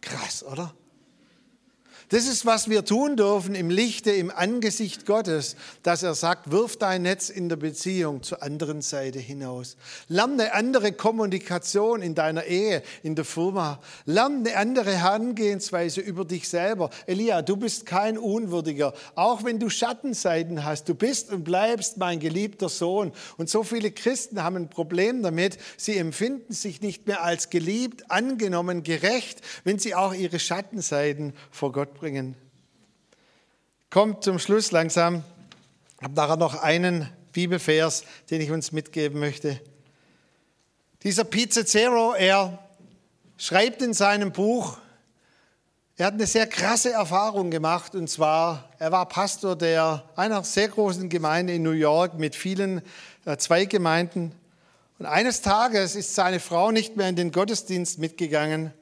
Krass, 0.00 0.44
oder? 0.44 0.74
Das 2.12 2.26
ist, 2.26 2.44
was 2.44 2.68
wir 2.68 2.84
tun 2.84 3.16
dürfen 3.16 3.54
im 3.54 3.70
Lichte, 3.70 4.10
im 4.10 4.30
Angesicht 4.30 5.06
Gottes, 5.06 5.56
dass 5.82 6.02
er 6.02 6.14
sagt, 6.14 6.50
wirf 6.50 6.76
dein 6.76 7.00
Netz 7.00 7.30
in 7.30 7.48
der 7.48 7.56
Beziehung 7.56 8.22
zur 8.22 8.42
anderen 8.42 8.82
Seite 8.82 9.18
hinaus. 9.18 9.78
Lerne 10.08 10.34
eine 10.34 10.52
andere 10.52 10.92
Kommunikation 10.92 12.02
in 12.02 12.14
deiner 12.14 12.44
Ehe, 12.44 12.82
in 13.02 13.14
der 13.14 13.24
Firma. 13.24 13.80
Lerne 14.04 14.50
eine 14.50 14.56
andere 14.58 14.94
Herangehensweise 14.94 16.02
über 16.02 16.26
dich 16.26 16.50
selber. 16.50 16.90
Elia, 17.06 17.40
du 17.40 17.56
bist 17.56 17.86
kein 17.86 18.18
Unwürdiger, 18.18 18.92
auch 19.14 19.42
wenn 19.42 19.58
du 19.58 19.70
Schattenseiten 19.70 20.66
hast. 20.66 20.90
Du 20.90 20.94
bist 20.94 21.32
und 21.32 21.44
bleibst 21.44 21.96
mein 21.96 22.20
geliebter 22.20 22.68
Sohn. 22.68 23.12
Und 23.38 23.48
so 23.48 23.62
viele 23.62 23.90
Christen 23.90 24.42
haben 24.42 24.56
ein 24.56 24.68
Problem 24.68 25.22
damit. 25.22 25.56
Sie 25.78 25.96
empfinden 25.96 26.52
sich 26.52 26.82
nicht 26.82 27.06
mehr 27.06 27.22
als 27.22 27.48
geliebt, 27.48 28.10
angenommen, 28.10 28.82
gerecht, 28.82 29.40
wenn 29.64 29.78
sie 29.78 29.94
auch 29.94 30.12
ihre 30.12 30.38
Schattenseiten 30.38 31.32
vor 31.50 31.72
Gott 31.72 32.01
bringen. 32.02 32.34
Kommt 33.88 34.24
zum 34.24 34.40
Schluss 34.40 34.72
langsam. 34.72 35.22
Ich 35.98 36.02
habe 36.02 36.14
nachher 36.14 36.36
noch 36.36 36.60
einen 36.60 37.08
Bibelvers, 37.30 38.02
den 38.28 38.40
ich 38.40 38.50
uns 38.50 38.72
mitgeben 38.72 39.20
möchte. 39.20 39.60
Dieser 41.04 41.22
Pizza 41.22 41.64
Zero, 41.64 42.14
er 42.14 42.58
schreibt 43.36 43.82
in 43.82 43.94
seinem 43.94 44.32
Buch, 44.32 44.78
er 45.96 46.06
hat 46.06 46.14
eine 46.14 46.26
sehr 46.26 46.48
krasse 46.48 46.90
Erfahrung 46.90 47.52
gemacht 47.52 47.94
und 47.94 48.10
zwar, 48.10 48.68
er 48.80 48.90
war 48.90 49.06
Pastor 49.06 49.54
der 49.54 50.02
einer 50.16 50.42
sehr 50.42 50.66
großen 50.66 51.08
Gemeinde 51.08 51.54
in 51.54 51.62
New 51.62 51.70
York 51.70 52.18
mit 52.18 52.34
vielen 52.34 52.82
äh, 53.26 53.36
Zweigemeinden. 53.36 54.34
Und 54.98 55.06
eines 55.06 55.40
Tages 55.40 55.94
ist 55.94 56.16
seine 56.16 56.40
Frau 56.40 56.72
nicht 56.72 56.96
mehr 56.96 57.08
in 57.08 57.14
den 57.14 57.30
Gottesdienst 57.30 58.00
mitgegangen 58.00 58.72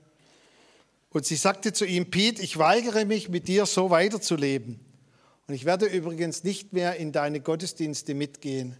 und 1.13 1.27
sie 1.27 1.37
sagte 1.37 1.73
zu 1.73 1.85
ihm, 1.85 2.11
Pete, 2.11 2.41
ich 2.41 2.57
weigere 2.59 3.05
mich, 3.05 3.29
mit 3.29 3.49
dir 3.49 3.67
so 3.67 3.91
weiterzuleben. 3.91 4.79
Und 5.49 5.55
ich 5.55 5.65
werde 5.65 5.87
übrigens 5.87 6.45
nicht 6.45 6.73
mehr 6.73 6.97
in 6.97 7.11
deine 7.11 7.41
Gottesdienste 7.41 8.15
mitgehen. 8.15 8.77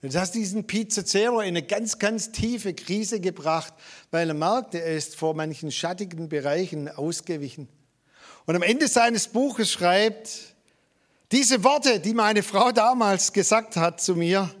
Und 0.00 0.14
das 0.14 0.22
hat 0.22 0.34
diesen 0.34 0.66
Pete 0.66 1.04
Zero 1.04 1.40
in 1.40 1.48
eine 1.48 1.62
ganz, 1.62 1.98
ganz 1.98 2.30
tiefe 2.30 2.74
Krise 2.74 3.20
gebracht, 3.20 3.74
weil 4.12 4.28
er 4.28 4.34
merkte, 4.34 4.80
er 4.80 4.96
ist 4.96 5.16
vor 5.16 5.34
manchen 5.34 5.72
schattigen 5.72 6.28
Bereichen 6.28 6.88
ausgewichen. 6.88 7.68
Und 8.46 8.54
am 8.54 8.62
Ende 8.62 8.86
seines 8.86 9.28
Buches 9.28 9.70
schreibt, 9.70 10.54
diese 11.32 11.64
Worte, 11.64 11.98
die 11.98 12.14
meine 12.14 12.42
Frau 12.42 12.70
damals 12.70 13.32
gesagt 13.32 13.76
hat 13.76 14.00
zu 14.00 14.14
mir, 14.14 14.52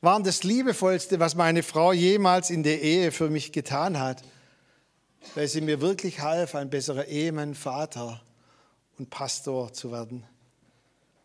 waren 0.00 0.24
das 0.24 0.42
Liebevollste, 0.42 1.20
was 1.20 1.34
meine 1.34 1.62
Frau 1.62 1.92
jemals 1.92 2.50
in 2.50 2.62
der 2.62 2.82
Ehe 2.82 3.12
für 3.12 3.30
mich 3.30 3.52
getan 3.52 3.98
hat 3.98 4.22
weil 5.34 5.48
sie 5.48 5.60
mir 5.60 5.80
wirklich 5.80 6.20
half, 6.20 6.54
ein 6.54 6.70
besserer 6.70 7.06
Ehemann, 7.06 7.54
Vater 7.54 8.20
und 8.98 9.10
Pastor 9.10 9.72
zu 9.72 9.92
werden. 9.92 10.24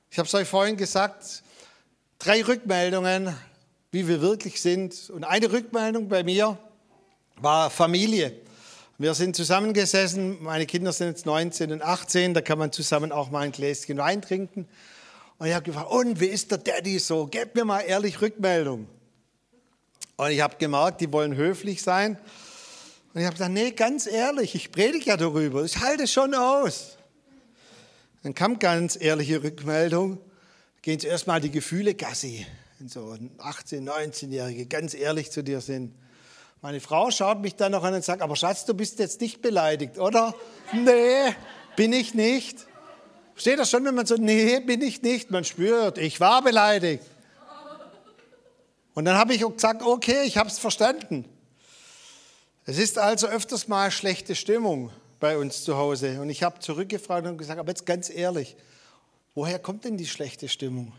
Ich 0.09 0.19
habe 0.19 0.27
es 0.27 0.33
euch 0.33 0.47
vorhin 0.47 0.77
gesagt, 0.77 1.43
drei 2.19 2.43
Rückmeldungen 2.43 3.35
wie 3.93 4.07
wir 4.07 4.21
wirklich 4.21 4.59
sind. 4.59 5.11
Und 5.11 5.23
eine 5.23 5.51
Rückmeldung 5.51 6.09
bei 6.09 6.23
mir 6.23 6.57
war 7.37 7.69
Familie. 7.69 8.33
Wir 8.97 9.13
sind 9.13 9.35
zusammengesessen, 9.35 10.41
meine 10.41 10.65
Kinder 10.65 10.91
sind 10.91 11.09
jetzt 11.09 11.27
19 11.27 11.71
und 11.71 11.81
18, 11.83 12.33
da 12.33 12.41
kann 12.41 12.57
man 12.57 12.71
zusammen 12.71 13.11
auch 13.11 13.29
mal 13.29 13.41
ein 13.41 13.51
Gläschen 13.51 13.97
Wein 13.97 14.21
trinken. 14.21 14.67
Und 15.37 15.47
ich 15.47 15.53
habe 15.53 15.63
gefragt, 15.63 15.91
und 15.91 16.19
wie 16.19 16.25
ist 16.25 16.49
der 16.49 16.57
Daddy 16.57 16.97
so? 16.97 17.27
Gebt 17.27 17.55
mir 17.55 17.65
mal 17.65 17.81
ehrlich 17.81 18.19
Rückmeldung. 18.19 18.87
Und 20.15 20.31
ich 20.31 20.41
habe 20.41 20.55
gemerkt, 20.57 21.01
die 21.01 21.11
wollen 21.13 21.35
höflich 21.35 21.83
sein. 21.83 22.17
Und 23.13 23.21
ich 23.21 23.25
habe 23.27 23.35
gesagt, 23.35 23.51
nee, 23.51 23.71
ganz 23.71 24.07
ehrlich, 24.07 24.55
ich 24.55 24.71
predige 24.71 25.05
ja 25.05 25.17
darüber, 25.17 25.63
ich 25.63 25.77
halte 25.77 26.03
es 26.03 26.11
schon 26.11 26.33
aus. 26.33 26.97
Dann 28.23 28.33
kam 28.33 28.57
ganz 28.57 28.97
ehrliche 28.99 29.43
Rückmeldung, 29.43 30.17
gehen 30.81 30.99
zuerst 30.99 31.27
mal 31.27 31.39
die 31.39 31.51
Gefühle 31.51 31.93
Gassi, 31.93 32.47
wenn 32.79 32.89
so 32.89 33.15
18-, 33.37 33.83
19-Jährige 33.83 34.65
ganz 34.65 34.95
ehrlich 34.95 35.29
zu 35.29 35.43
dir 35.43 35.61
sind. 35.61 35.93
Meine 36.61 36.79
Frau 36.79 37.11
schaut 37.11 37.41
mich 37.41 37.55
dann 37.55 37.73
noch 37.73 37.83
an 37.83 37.93
und 37.93 38.03
sagt, 38.03 38.21
aber 38.21 38.35
Schatz, 38.35 38.65
du 38.65 38.73
bist 38.73 38.97
jetzt 38.97 39.21
nicht 39.21 39.41
beleidigt, 39.41 39.99
oder? 39.99 40.33
nee, 40.71 41.35
bin 41.75 41.93
ich 41.93 42.13
nicht. 42.13 42.65
Steht 43.35 43.59
das 43.59 43.69
schon, 43.69 43.83
wenn 43.85 43.93
man 43.93 44.05
so, 44.05 44.15
nee, 44.15 44.59
bin 44.61 44.81
ich 44.81 45.01
nicht. 45.01 45.29
Man 45.29 45.43
spürt, 45.43 45.97
ich 45.97 46.19
war 46.19 46.41
beleidigt. 46.41 47.03
Und 48.93 49.05
dann 49.05 49.17
habe 49.17 49.33
ich 49.33 49.41
gesagt, 49.41 49.83
okay, 49.83 50.23
ich 50.23 50.37
habe 50.37 50.49
es 50.49 50.57
verstanden. 50.57 51.25
Es 52.65 52.77
ist 52.77 52.97
also 52.97 53.27
öfters 53.27 53.67
mal 53.67 53.91
schlechte 53.91 54.35
Stimmung 54.35 54.89
bei 55.19 55.37
uns 55.37 55.63
zu 55.63 55.75
Hause. 55.75 56.21
Und 56.21 56.29
ich 56.29 56.43
habe 56.43 56.59
zurückgefragt 56.59 57.27
und 57.27 57.37
gesagt, 57.37 57.59
aber 57.59 57.69
jetzt 57.69 57.85
ganz 57.85 58.09
ehrlich, 58.09 58.55
woher 59.35 59.59
kommt 59.59 59.83
denn 59.83 59.97
die 59.97 60.05
schlechte 60.05 60.47
Stimmung? 60.47 60.93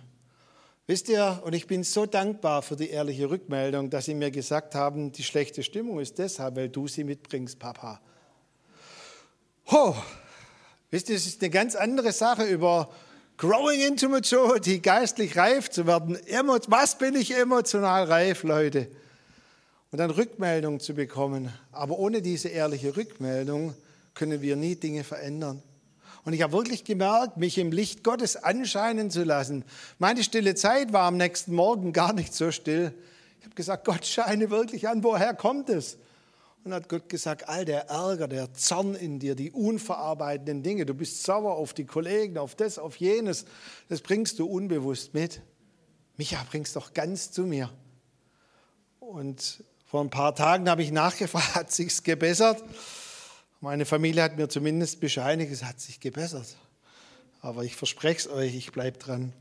Wisst 0.87 1.09
ihr, 1.09 1.41
und 1.43 1.55
ich 1.55 1.67
bin 1.67 1.83
so 1.83 2.05
dankbar 2.05 2.61
für 2.61 2.77
die 2.77 2.91
ehrliche 2.91 3.31
Rückmeldung, 3.31 3.89
dass 3.89 4.05
Sie 4.05 4.15
mir 4.15 4.31
gesagt 4.31 4.75
haben, 4.75 5.13
die 5.13 5.23
schlechte 5.23 5.63
Stimmung 5.63 6.01
ist 6.01 6.19
deshalb, 6.19 6.57
weil 6.57 6.69
du 6.69 6.87
sie 6.87 7.05
mitbringst, 7.05 7.59
Papa. 7.59 7.99
Ho, 9.71 9.97
wisst 10.91 11.09
ihr, 11.09 11.17
es 11.17 11.25
ist 11.27 11.41
eine 11.41 11.49
ganz 11.49 11.75
andere 11.75 12.13
Sache 12.13 12.45
über 12.45 12.91
Growing 13.39 13.81
into 13.81 14.11
Maturity, 14.11 14.81
geistlich 14.81 15.39
reif 15.39 15.71
zu 15.71 15.87
werden. 15.87 16.19
Was 16.69 16.99
bin 16.99 17.15
ich 17.15 17.35
emotional 17.35 18.05
reif, 18.05 18.43
Leute? 18.43 18.91
Und 19.95 19.99
dann 19.99 20.11
Rückmeldung 20.11 20.81
zu 20.81 20.95
bekommen. 20.95 21.53
Aber 21.71 22.01
ohne 22.01 22.21
diese 22.21 22.49
ehrliche 22.49 22.97
Rückmeldung 22.97 23.75
können 24.15 24.43
wir 24.43 24.57
nie 24.57 24.75
Dinge 24.75 25.05
verändern. 25.05 25.63
Und 26.25 26.33
ich 26.33 26.43
habe 26.43 26.53
wirklich 26.53 26.83
gemerkt, 26.83 27.37
mich 27.37 27.59
im 27.59 27.71
Licht 27.71 28.03
Gottes 28.03 28.35
anscheinen 28.35 29.13
zu 29.13 29.23
lassen. 29.23 29.65
Meine 30.01 30.25
stille 30.25 30.57
Zeit 30.57 30.93
war 30.93 31.03
am 31.03 31.17
nächsten 31.17 31.55
Morgen 31.55 31.93
gar 31.93 32.13
nicht 32.13 32.35
so 32.35 32.51
still. 32.51 32.93
Ich 33.39 33.45
habe 33.45 33.55
gesagt, 33.55 33.85
Gott 33.85 34.05
scheine 34.05 34.51
wirklich 34.51 34.89
an, 34.89 35.05
woher 35.05 35.33
kommt 35.33 35.71
es? 35.71 35.97
Und 36.65 36.75
hat 36.75 36.89
Gott 36.89 37.09
gesagt, 37.09 37.49
all 37.49 37.65
der 37.65 37.89
Ärger, 37.89 38.27
der 38.27 38.53
Zorn 38.53 38.97
in 38.97 39.21
dir, 39.21 39.37
die 39.37 39.53
unverarbeitenden 39.53 40.65
Dinge, 40.65 40.87
du 40.87 40.95
bist 40.95 41.23
sauer 41.23 41.55
auf 41.55 41.73
die 41.73 41.87
Kollegen, 41.87 42.37
auf 42.37 42.57
das, 42.57 42.81
auf 42.81 42.97
jenes, 42.97 43.45
das 43.89 44.01
bringst 44.01 44.41
du 44.41 44.47
unbewusst 44.47 45.15
mit. 45.15 45.41
Micha, 46.17 46.45
bringst 46.51 46.75
doch 46.75 46.95
ganz 46.95 47.31
zu 47.31 47.43
mir. 47.43 47.71
Und 48.99 49.63
vor 49.95 50.03
ein 50.03 50.11
paar 50.11 50.35
Tagen 50.35 50.69
habe 50.69 50.83
ich 50.83 50.91
nachgefragt, 50.91 51.55
hat 51.55 51.71
sich's 51.71 52.03
gebessert? 52.03 52.61
Meine 53.61 53.87
Familie 53.87 54.25
hat 54.25 54.37
mir 54.37 54.49
zumindest 54.49 54.99
bescheinigt, 54.99 55.53
es 55.53 55.63
hat 55.63 55.79
sich 55.81 56.01
gebessert. 56.01 56.57
Aber 57.43 57.63
ich 57.63 57.77
verspreche 57.77 58.19
es 58.19 58.29
euch, 58.29 58.57
ich 58.57 58.73
bleibe 58.73 58.99
dran. 58.99 59.33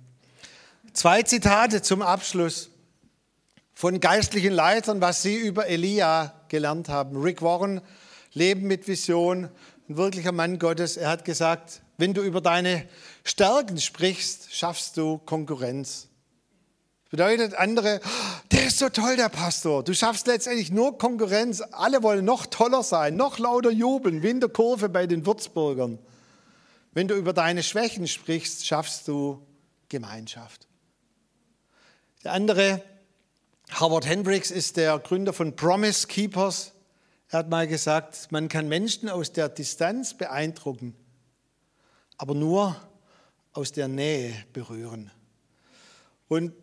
Zwei 0.93 1.23
Zitate 1.23 1.81
zum 1.81 2.03
Abschluss 2.03 2.69
von 3.73 3.99
geistlichen 3.99 4.53
Leitern, 4.53 5.01
was 5.01 5.23
sie 5.23 5.37
über 5.37 5.65
Elia 5.65 6.35
gelernt 6.49 6.87
haben. 6.87 7.19
Rick 7.19 7.41
Warren, 7.41 7.81
Leben 8.33 8.67
mit 8.67 8.87
Vision, 8.87 9.49
ein 9.89 9.97
wirklicher 9.97 10.33
Mann 10.33 10.59
Gottes. 10.59 10.97
Er 10.97 11.09
hat 11.09 11.25
gesagt, 11.25 11.81
wenn 11.97 12.13
du 12.13 12.21
über 12.21 12.41
deine 12.41 12.87
Stärken 13.23 13.81
sprichst, 13.81 14.53
schaffst 14.53 14.97
du 14.97 15.17
Konkurrenz. 15.17 16.09
Bedeutet 17.09 17.55
andere, 17.55 18.01
der 18.01 18.01
ist 18.73 18.79
so 18.79 18.89
toll, 18.89 19.15
der 19.15 19.29
Pastor. 19.29 19.83
Du 19.83 19.93
schaffst 19.93 20.25
letztendlich 20.25 20.71
nur 20.71 20.97
Konkurrenz. 20.97 21.61
Alle 21.61 22.01
wollen 22.01 22.25
noch 22.25 22.47
toller 22.47 22.81
sein, 22.81 23.15
noch 23.15 23.37
lauter 23.37 23.69
jubeln, 23.69 24.23
wie 24.23 24.31
in 24.31 24.39
der 24.39 24.49
Kurve 24.49 24.89
bei 24.89 25.05
den 25.05 25.27
Würzburgern. 25.27 25.99
Wenn 26.91 27.07
du 27.07 27.13
über 27.13 27.33
deine 27.33 27.61
Schwächen 27.61 28.07
sprichst, 28.07 28.65
schaffst 28.65 29.07
du 29.07 29.45
Gemeinschaft. 29.89 30.67
Der 32.23 32.33
andere, 32.33 32.81
Howard 33.79 34.07
Hendricks, 34.07 34.49
ist 34.49 34.77
der 34.77 34.97
Gründer 34.97 35.33
von 35.33 35.55
Promise 35.55 36.07
Keepers. 36.07 36.71
Er 37.29 37.39
hat 37.39 37.49
mal 37.49 37.67
gesagt, 37.67 38.31
man 38.31 38.47
kann 38.47 38.67
Menschen 38.67 39.07
aus 39.07 39.31
der 39.31 39.49
Distanz 39.49 40.15
beeindrucken, 40.15 40.95
aber 42.17 42.33
nur 42.33 42.75
aus 43.51 43.71
der 43.71 43.87
Nähe 43.87 44.33
berühren. 44.51 45.11
Und 46.27 46.53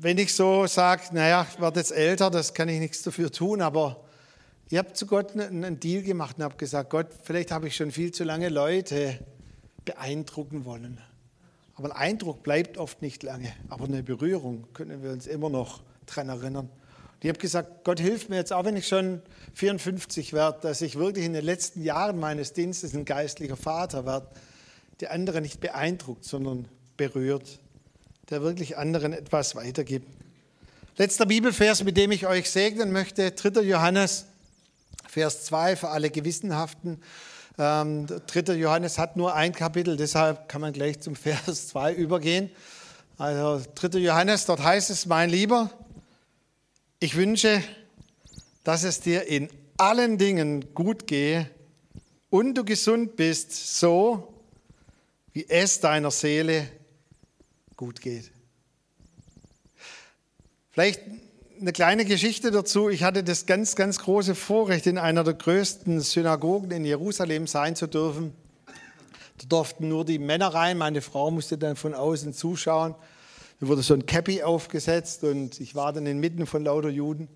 wenn 0.00 0.18
ich 0.18 0.34
so 0.34 0.66
sage, 0.66 1.02
naja, 1.12 1.46
ich 1.50 1.60
werde 1.60 1.80
jetzt 1.80 1.92
älter, 1.92 2.30
das 2.30 2.54
kann 2.54 2.68
ich 2.68 2.78
nichts 2.80 3.02
dafür 3.02 3.30
tun, 3.30 3.62
aber 3.62 4.04
ich 4.68 4.78
habe 4.78 4.92
zu 4.92 5.06
Gott 5.06 5.36
einen 5.36 5.80
Deal 5.80 6.02
gemacht 6.02 6.36
und 6.38 6.44
habe 6.44 6.56
gesagt, 6.56 6.90
Gott, 6.90 7.08
vielleicht 7.22 7.50
habe 7.50 7.68
ich 7.68 7.76
schon 7.76 7.90
viel 7.90 8.10
zu 8.12 8.24
lange 8.24 8.48
Leute 8.48 9.18
beeindrucken 9.84 10.64
wollen. 10.64 11.00
Aber 11.74 11.94
ein 11.94 12.10
Eindruck 12.10 12.42
bleibt 12.42 12.78
oft 12.78 13.00
nicht 13.02 13.22
lange, 13.22 13.52
aber 13.68 13.84
eine 13.84 14.02
Berührung 14.02 14.66
können 14.72 15.02
wir 15.02 15.10
uns 15.10 15.26
immer 15.26 15.50
noch 15.50 15.82
daran 16.06 16.28
erinnern. 16.28 16.68
Und 16.68 17.24
ich 17.24 17.28
habe 17.28 17.38
gesagt, 17.38 17.84
Gott 17.84 18.00
hilft 18.00 18.28
mir 18.28 18.36
jetzt, 18.36 18.52
auch 18.52 18.64
wenn 18.64 18.76
ich 18.76 18.88
schon 18.88 19.22
54 19.54 20.32
werde, 20.32 20.58
dass 20.62 20.82
ich 20.82 20.96
wirklich 20.96 21.24
in 21.24 21.32
den 21.32 21.44
letzten 21.44 21.82
Jahren 21.82 22.18
meines 22.18 22.52
Dienstes 22.52 22.94
ein 22.94 23.04
geistlicher 23.04 23.56
Vater 23.56 24.04
werde, 24.04 24.28
der 25.00 25.12
andere 25.12 25.40
nicht 25.40 25.60
beeindruckt, 25.60 26.24
sondern 26.24 26.66
berührt 26.96 27.60
der 28.30 28.42
wirklich 28.42 28.76
anderen 28.76 29.12
etwas 29.12 29.54
weitergibt. 29.54 30.06
Letzter 30.96 31.26
Bibelvers, 31.26 31.84
mit 31.84 31.96
dem 31.96 32.10
ich 32.10 32.26
euch 32.26 32.50
segnen 32.50 32.90
möchte, 32.90 33.30
3. 33.30 33.60
Johannes, 33.60 34.26
Vers 35.06 35.44
2 35.44 35.76
für 35.76 35.88
alle 35.90 36.10
Gewissenhaften. 36.10 37.02
Ähm, 37.58 38.06
3. 38.06 38.54
Johannes 38.54 38.98
hat 38.98 39.16
nur 39.16 39.34
ein 39.34 39.52
Kapitel, 39.52 39.96
deshalb 39.96 40.48
kann 40.48 40.60
man 40.60 40.72
gleich 40.72 41.00
zum 41.00 41.14
Vers 41.16 41.68
2 41.68 41.94
übergehen. 41.94 42.50
Also 43.18 43.64
3. 43.74 43.98
Johannes, 43.98 44.46
dort 44.46 44.62
heißt 44.62 44.90
es, 44.90 45.06
mein 45.06 45.30
Lieber, 45.30 45.70
ich 46.98 47.16
wünsche, 47.16 47.62
dass 48.64 48.82
es 48.82 49.00
dir 49.00 49.26
in 49.28 49.48
allen 49.76 50.18
Dingen 50.18 50.74
gut 50.74 51.06
gehe 51.06 51.48
und 52.30 52.54
du 52.54 52.64
gesund 52.64 53.16
bist, 53.16 53.78
so 53.78 54.34
wie 55.32 55.46
es 55.48 55.80
deiner 55.80 56.10
Seele 56.10 56.68
gut 57.76 58.00
geht. 58.00 58.32
Vielleicht 60.70 61.00
eine 61.60 61.72
kleine 61.72 62.04
Geschichte 62.04 62.50
dazu. 62.50 62.88
Ich 62.88 63.02
hatte 63.02 63.24
das 63.24 63.46
ganz, 63.46 63.76
ganz 63.76 63.98
große 63.98 64.34
Vorrecht, 64.34 64.86
in 64.86 64.98
einer 64.98 65.24
der 65.24 65.34
größten 65.34 66.00
Synagogen 66.00 66.70
in 66.70 66.84
Jerusalem 66.84 67.46
sein 67.46 67.76
zu 67.76 67.86
dürfen. 67.86 68.34
Da 69.38 69.46
durften 69.48 69.88
nur 69.88 70.04
die 70.04 70.18
Männer 70.18 70.48
rein. 70.48 70.78
Meine 70.78 71.02
Frau 71.02 71.30
musste 71.30 71.58
dann 71.58 71.76
von 71.76 71.94
außen 71.94 72.32
zuschauen. 72.32 72.94
Da 73.60 73.68
wurde 73.68 73.82
so 73.82 73.94
ein 73.94 74.04
Cappy 74.04 74.42
aufgesetzt 74.42 75.24
und 75.24 75.60
ich 75.60 75.74
war 75.74 75.92
dann 75.92 76.06
inmitten 76.06 76.46
von 76.46 76.64
lauter 76.64 76.90
Juden 76.90 77.28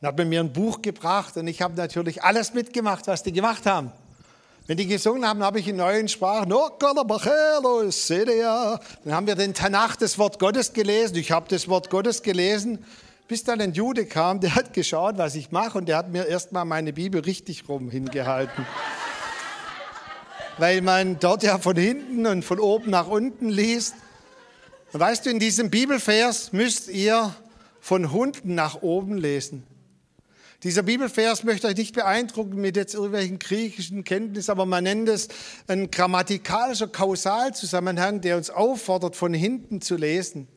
und 0.00 0.06
habe 0.06 0.24
mir 0.24 0.40
ein 0.40 0.52
Buch 0.52 0.82
gebracht 0.82 1.36
und 1.36 1.48
ich 1.48 1.62
habe 1.62 1.74
natürlich 1.74 2.22
alles 2.22 2.54
mitgemacht, 2.54 3.06
was 3.08 3.22
die 3.22 3.32
gemacht 3.32 3.66
haben. 3.66 3.90
Wenn 4.66 4.76
die 4.78 4.88
gesungen 4.88 5.24
haben, 5.24 5.44
habe 5.44 5.60
ich 5.60 5.68
in 5.68 5.76
neuen 5.76 6.08
Sprachen, 6.08 6.50
dann 6.50 6.60
haben 9.14 9.26
wir 9.28 9.36
den 9.36 9.54
Tanach, 9.54 9.94
das 9.94 10.18
Wort 10.18 10.40
Gottes 10.40 10.72
gelesen. 10.72 11.14
Ich 11.16 11.30
habe 11.30 11.46
das 11.48 11.68
Wort 11.68 11.88
Gottes 11.88 12.22
gelesen, 12.22 12.84
bis 13.28 13.44
dann 13.44 13.60
ein 13.60 13.74
Jude 13.74 14.06
kam, 14.06 14.40
der 14.40 14.56
hat 14.56 14.72
geschaut, 14.72 15.18
was 15.18 15.36
ich 15.36 15.52
mache 15.52 15.78
und 15.78 15.88
der 15.88 15.98
hat 15.98 16.10
mir 16.10 16.26
erstmal 16.26 16.64
meine 16.64 16.92
Bibel 16.92 17.20
richtig 17.20 17.68
rum 17.68 17.90
hingehalten. 17.90 18.66
Weil 20.58 20.80
man 20.80 21.20
dort 21.20 21.44
ja 21.44 21.58
von 21.58 21.76
hinten 21.76 22.26
und 22.26 22.44
von 22.44 22.58
oben 22.58 22.90
nach 22.90 23.06
unten 23.06 23.48
liest. 23.48 23.94
Und 24.92 24.98
weißt 24.98 25.26
du, 25.26 25.30
in 25.30 25.38
diesem 25.38 25.70
Bibelvers 25.70 26.52
müsst 26.52 26.88
ihr 26.88 27.32
von 27.80 28.10
Hunden 28.10 28.56
nach 28.56 28.82
oben 28.82 29.16
lesen. 29.16 29.64
Dieser 30.62 30.82
Bibelvers 30.82 31.44
möchte 31.44 31.66
euch 31.66 31.76
nicht 31.76 31.94
beeindrucken 31.94 32.60
mit 32.60 32.76
jetzt 32.76 32.94
irgendwelchen 32.94 33.38
griechischen 33.38 34.04
Kenntnissen, 34.04 34.50
aber 34.50 34.64
man 34.64 34.84
nennt 34.84 35.08
es 35.08 35.28
ein 35.66 35.90
grammatikalischer 35.90 36.88
Kausalzusammenhang, 36.88 38.22
der 38.22 38.36
uns 38.36 38.50
auffordert, 38.50 39.16
von 39.16 39.34
hinten 39.34 39.80
zu 39.82 39.96
lesen. 39.96 40.48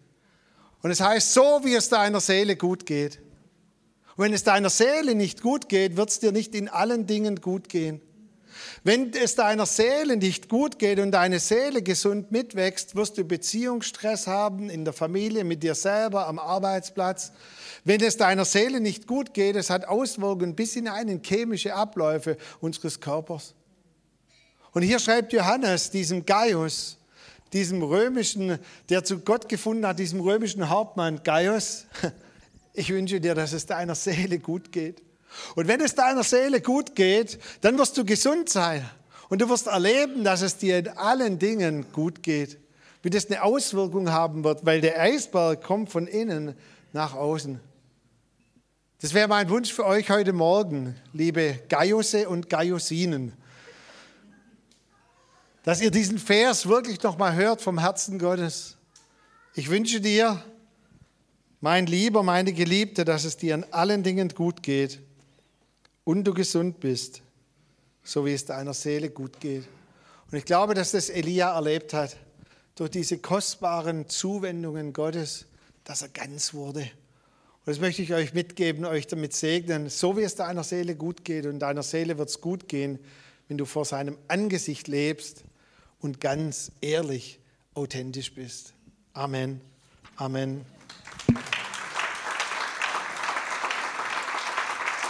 Und 0.82 0.92
es 0.92 1.02
heißt, 1.02 1.34
so 1.34 1.62
wie 1.64 1.76
es 1.76 1.90
deiner 1.90 2.22
Seele 2.22 2.56
gut 2.56 2.86
geht. 2.86 3.20
Und 4.16 4.26
wenn 4.26 4.34
es 4.34 4.44
deiner 4.44 4.70
Seele 4.70 5.16
nicht 5.16 5.42
gut 5.42 5.68
geht, 5.68 5.98
wird 5.98 6.10
es 6.10 6.20
dir 6.20 6.32
nicht 6.32 6.56
in 6.56 6.70
allen 6.70 7.06
Dingen 7.06 7.42
gut 7.42 7.68
gehen. 7.68 8.02
Wenn 8.84 9.12
es 9.14 9.36
deiner 9.36 9.66
Seele 9.66 10.16
nicht 10.16 10.48
gut 10.48 10.80
geht 10.80 11.00
und 11.00 11.12
deine 11.12 11.40
Seele 11.40 11.82
gesund 11.82 12.32
mitwächst, 12.32 12.96
wirst 12.96 13.18
du 13.18 13.26
Beziehungsstress 13.26 14.28
haben 14.28 14.70
in 14.70 14.86
der 14.86 14.94
Familie, 14.94 15.44
mit 15.44 15.64
dir 15.64 15.76
selber, 15.76 16.28
am 16.28 16.40
Arbeitsplatz. 16.40 17.34
Wenn 17.84 18.02
es 18.02 18.18
deiner 18.18 18.46
Seele 18.46 18.80
nicht 18.80 19.06
gut 19.06 19.34
geht, 19.34 19.58
es 19.58 19.70
hat 19.70 19.86
Auswirkungen 19.86 20.56
bis 20.56 20.76
in 20.76 20.88
chemische 21.22 21.74
Abläufe 21.74 22.38
unseres 22.62 23.02
Körpers. 23.02 23.54
Und 24.72 24.84
hier 24.84 25.00
schreibt 25.00 25.34
Johannes 25.34 25.90
diesem 25.92 26.26
Gaius, 26.26 26.98
diesem 27.52 27.82
römischen, 27.82 28.60
der 28.90 29.04
zu 29.04 29.20
Gott 29.20 29.50
gefunden 29.50 29.86
hat, 29.86 30.00
diesem 30.00 30.22
römischen 30.22 30.70
Hauptmann 30.70 31.22
Gaius, 31.24 31.86
ich 32.74 32.90
wünsche 32.92 33.20
dir, 33.20 33.36
dass 33.36 33.52
es 33.52 33.66
deiner 33.66 33.96
Seele 33.96 34.40
gut 34.40 34.72
geht. 34.72 35.02
Und 35.56 35.68
wenn 35.68 35.82
es 35.82 35.96
deiner 35.96 36.24
Seele 36.24 36.62
gut 36.62 36.96
geht, 36.96 37.40
dann 37.62 37.78
wirst 37.78 37.98
du 37.98 38.06
gesund 38.06 38.50
sein. 38.50 38.88
Und 39.30 39.42
du 39.42 39.50
wirst 39.50 39.68
erleben, 39.68 40.24
dass 40.24 40.42
es 40.42 40.58
dir 40.58 40.80
in 40.80 40.90
allen 40.90 41.40
Dingen 41.40 41.92
gut 41.92 42.24
geht. 42.24 42.58
Wie 43.02 43.10
das 43.10 43.28
eine 43.28 43.44
Auswirkung 43.44 44.12
haben 44.12 44.44
wird, 44.44 44.66
weil 44.66 44.82
der 44.82 45.00
Eisberg 45.00 45.64
kommt 45.64 45.90
von 45.90 46.08
innen 46.08 46.56
nach 46.92 47.14
außen. 47.14 47.60
Das 49.02 49.14
wäre 49.14 49.30
mein 49.30 49.50
Wunsch 49.50 49.72
für 49.72 49.86
euch 49.86 50.10
heute 50.10 50.34
Morgen, 50.34 50.96
liebe 51.14 51.60
Gaiusse 51.70 52.28
und 52.28 52.50
Gaiusinen, 52.50 53.32
dass 55.64 55.80
ihr 55.80 55.92
diesen 55.92 56.18
Vers 56.18 56.68
wirklich 56.68 57.02
nochmal 57.02 57.36
hört 57.36 57.62
vom 57.62 57.80
Herzen 57.80 58.20
Gottes. 58.20 58.76
Ich 59.54 59.70
wünsche 59.70 60.02
dir, 60.02 60.44
mein 61.62 61.86
Lieber, 61.86 62.24
meine 62.24 62.52
Geliebte, 62.52 63.06
dass 63.06 63.24
es 63.24 63.38
dir 63.38 63.56
in 63.56 63.72
allen 63.72 64.04
Dingen 64.04 64.30
gut 64.30 64.64
geht 64.64 65.00
und 66.10 66.24
du 66.24 66.34
gesund 66.34 66.80
bist, 66.80 67.22
so 68.02 68.26
wie 68.26 68.34
es 68.34 68.44
deiner 68.44 68.74
Seele 68.74 69.12
gut 69.12 69.40
geht. 69.40 69.66
Und 70.32 70.40
ich 70.40 70.44
glaube, 70.44 70.74
dass 70.74 70.90
das 70.90 71.12
Elia 71.12 71.54
erlebt 71.54 71.94
hat, 71.94 72.18
durch 72.74 72.90
diese 72.90 73.20
kostbaren 73.20 74.10
Zuwendungen 74.10 74.92
Gottes, 74.92 75.46
dass 75.84 76.02
er 76.02 76.10
ganz 76.10 76.56
wurde. 76.56 76.80
Und 76.80 77.68
das 77.68 77.80
möchte 77.80 78.02
ich 78.02 78.12
euch 78.12 78.34
mitgeben, 78.34 78.86
euch 78.86 79.06
damit 79.06 79.34
segnen, 79.34 79.88
so 79.90 80.18
wie 80.18 80.24
es 80.24 80.34
deiner 80.34 80.64
Seele 80.64 80.96
gut 80.96 81.24
geht 81.24 81.46
und 81.46 81.60
deiner 81.60 81.84
Seele 81.84 82.18
wird 82.18 82.30
es 82.30 82.42
gut 82.42 82.68
gehen, 82.68 82.98
wenn 83.48 83.60
du 83.60 83.66
vor 83.66 83.86
seinem 83.86 84.18
Angesicht 84.30 84.88
lebst 84.88 85.44
und 86.00 86.20
ganz 86.20 86.72
ehrlich, 86.82 87.40
authentisch 87.76 88.34
bist. 88.34 88.74
Amen. 89.14 89.62
Amen. 90.16 90.66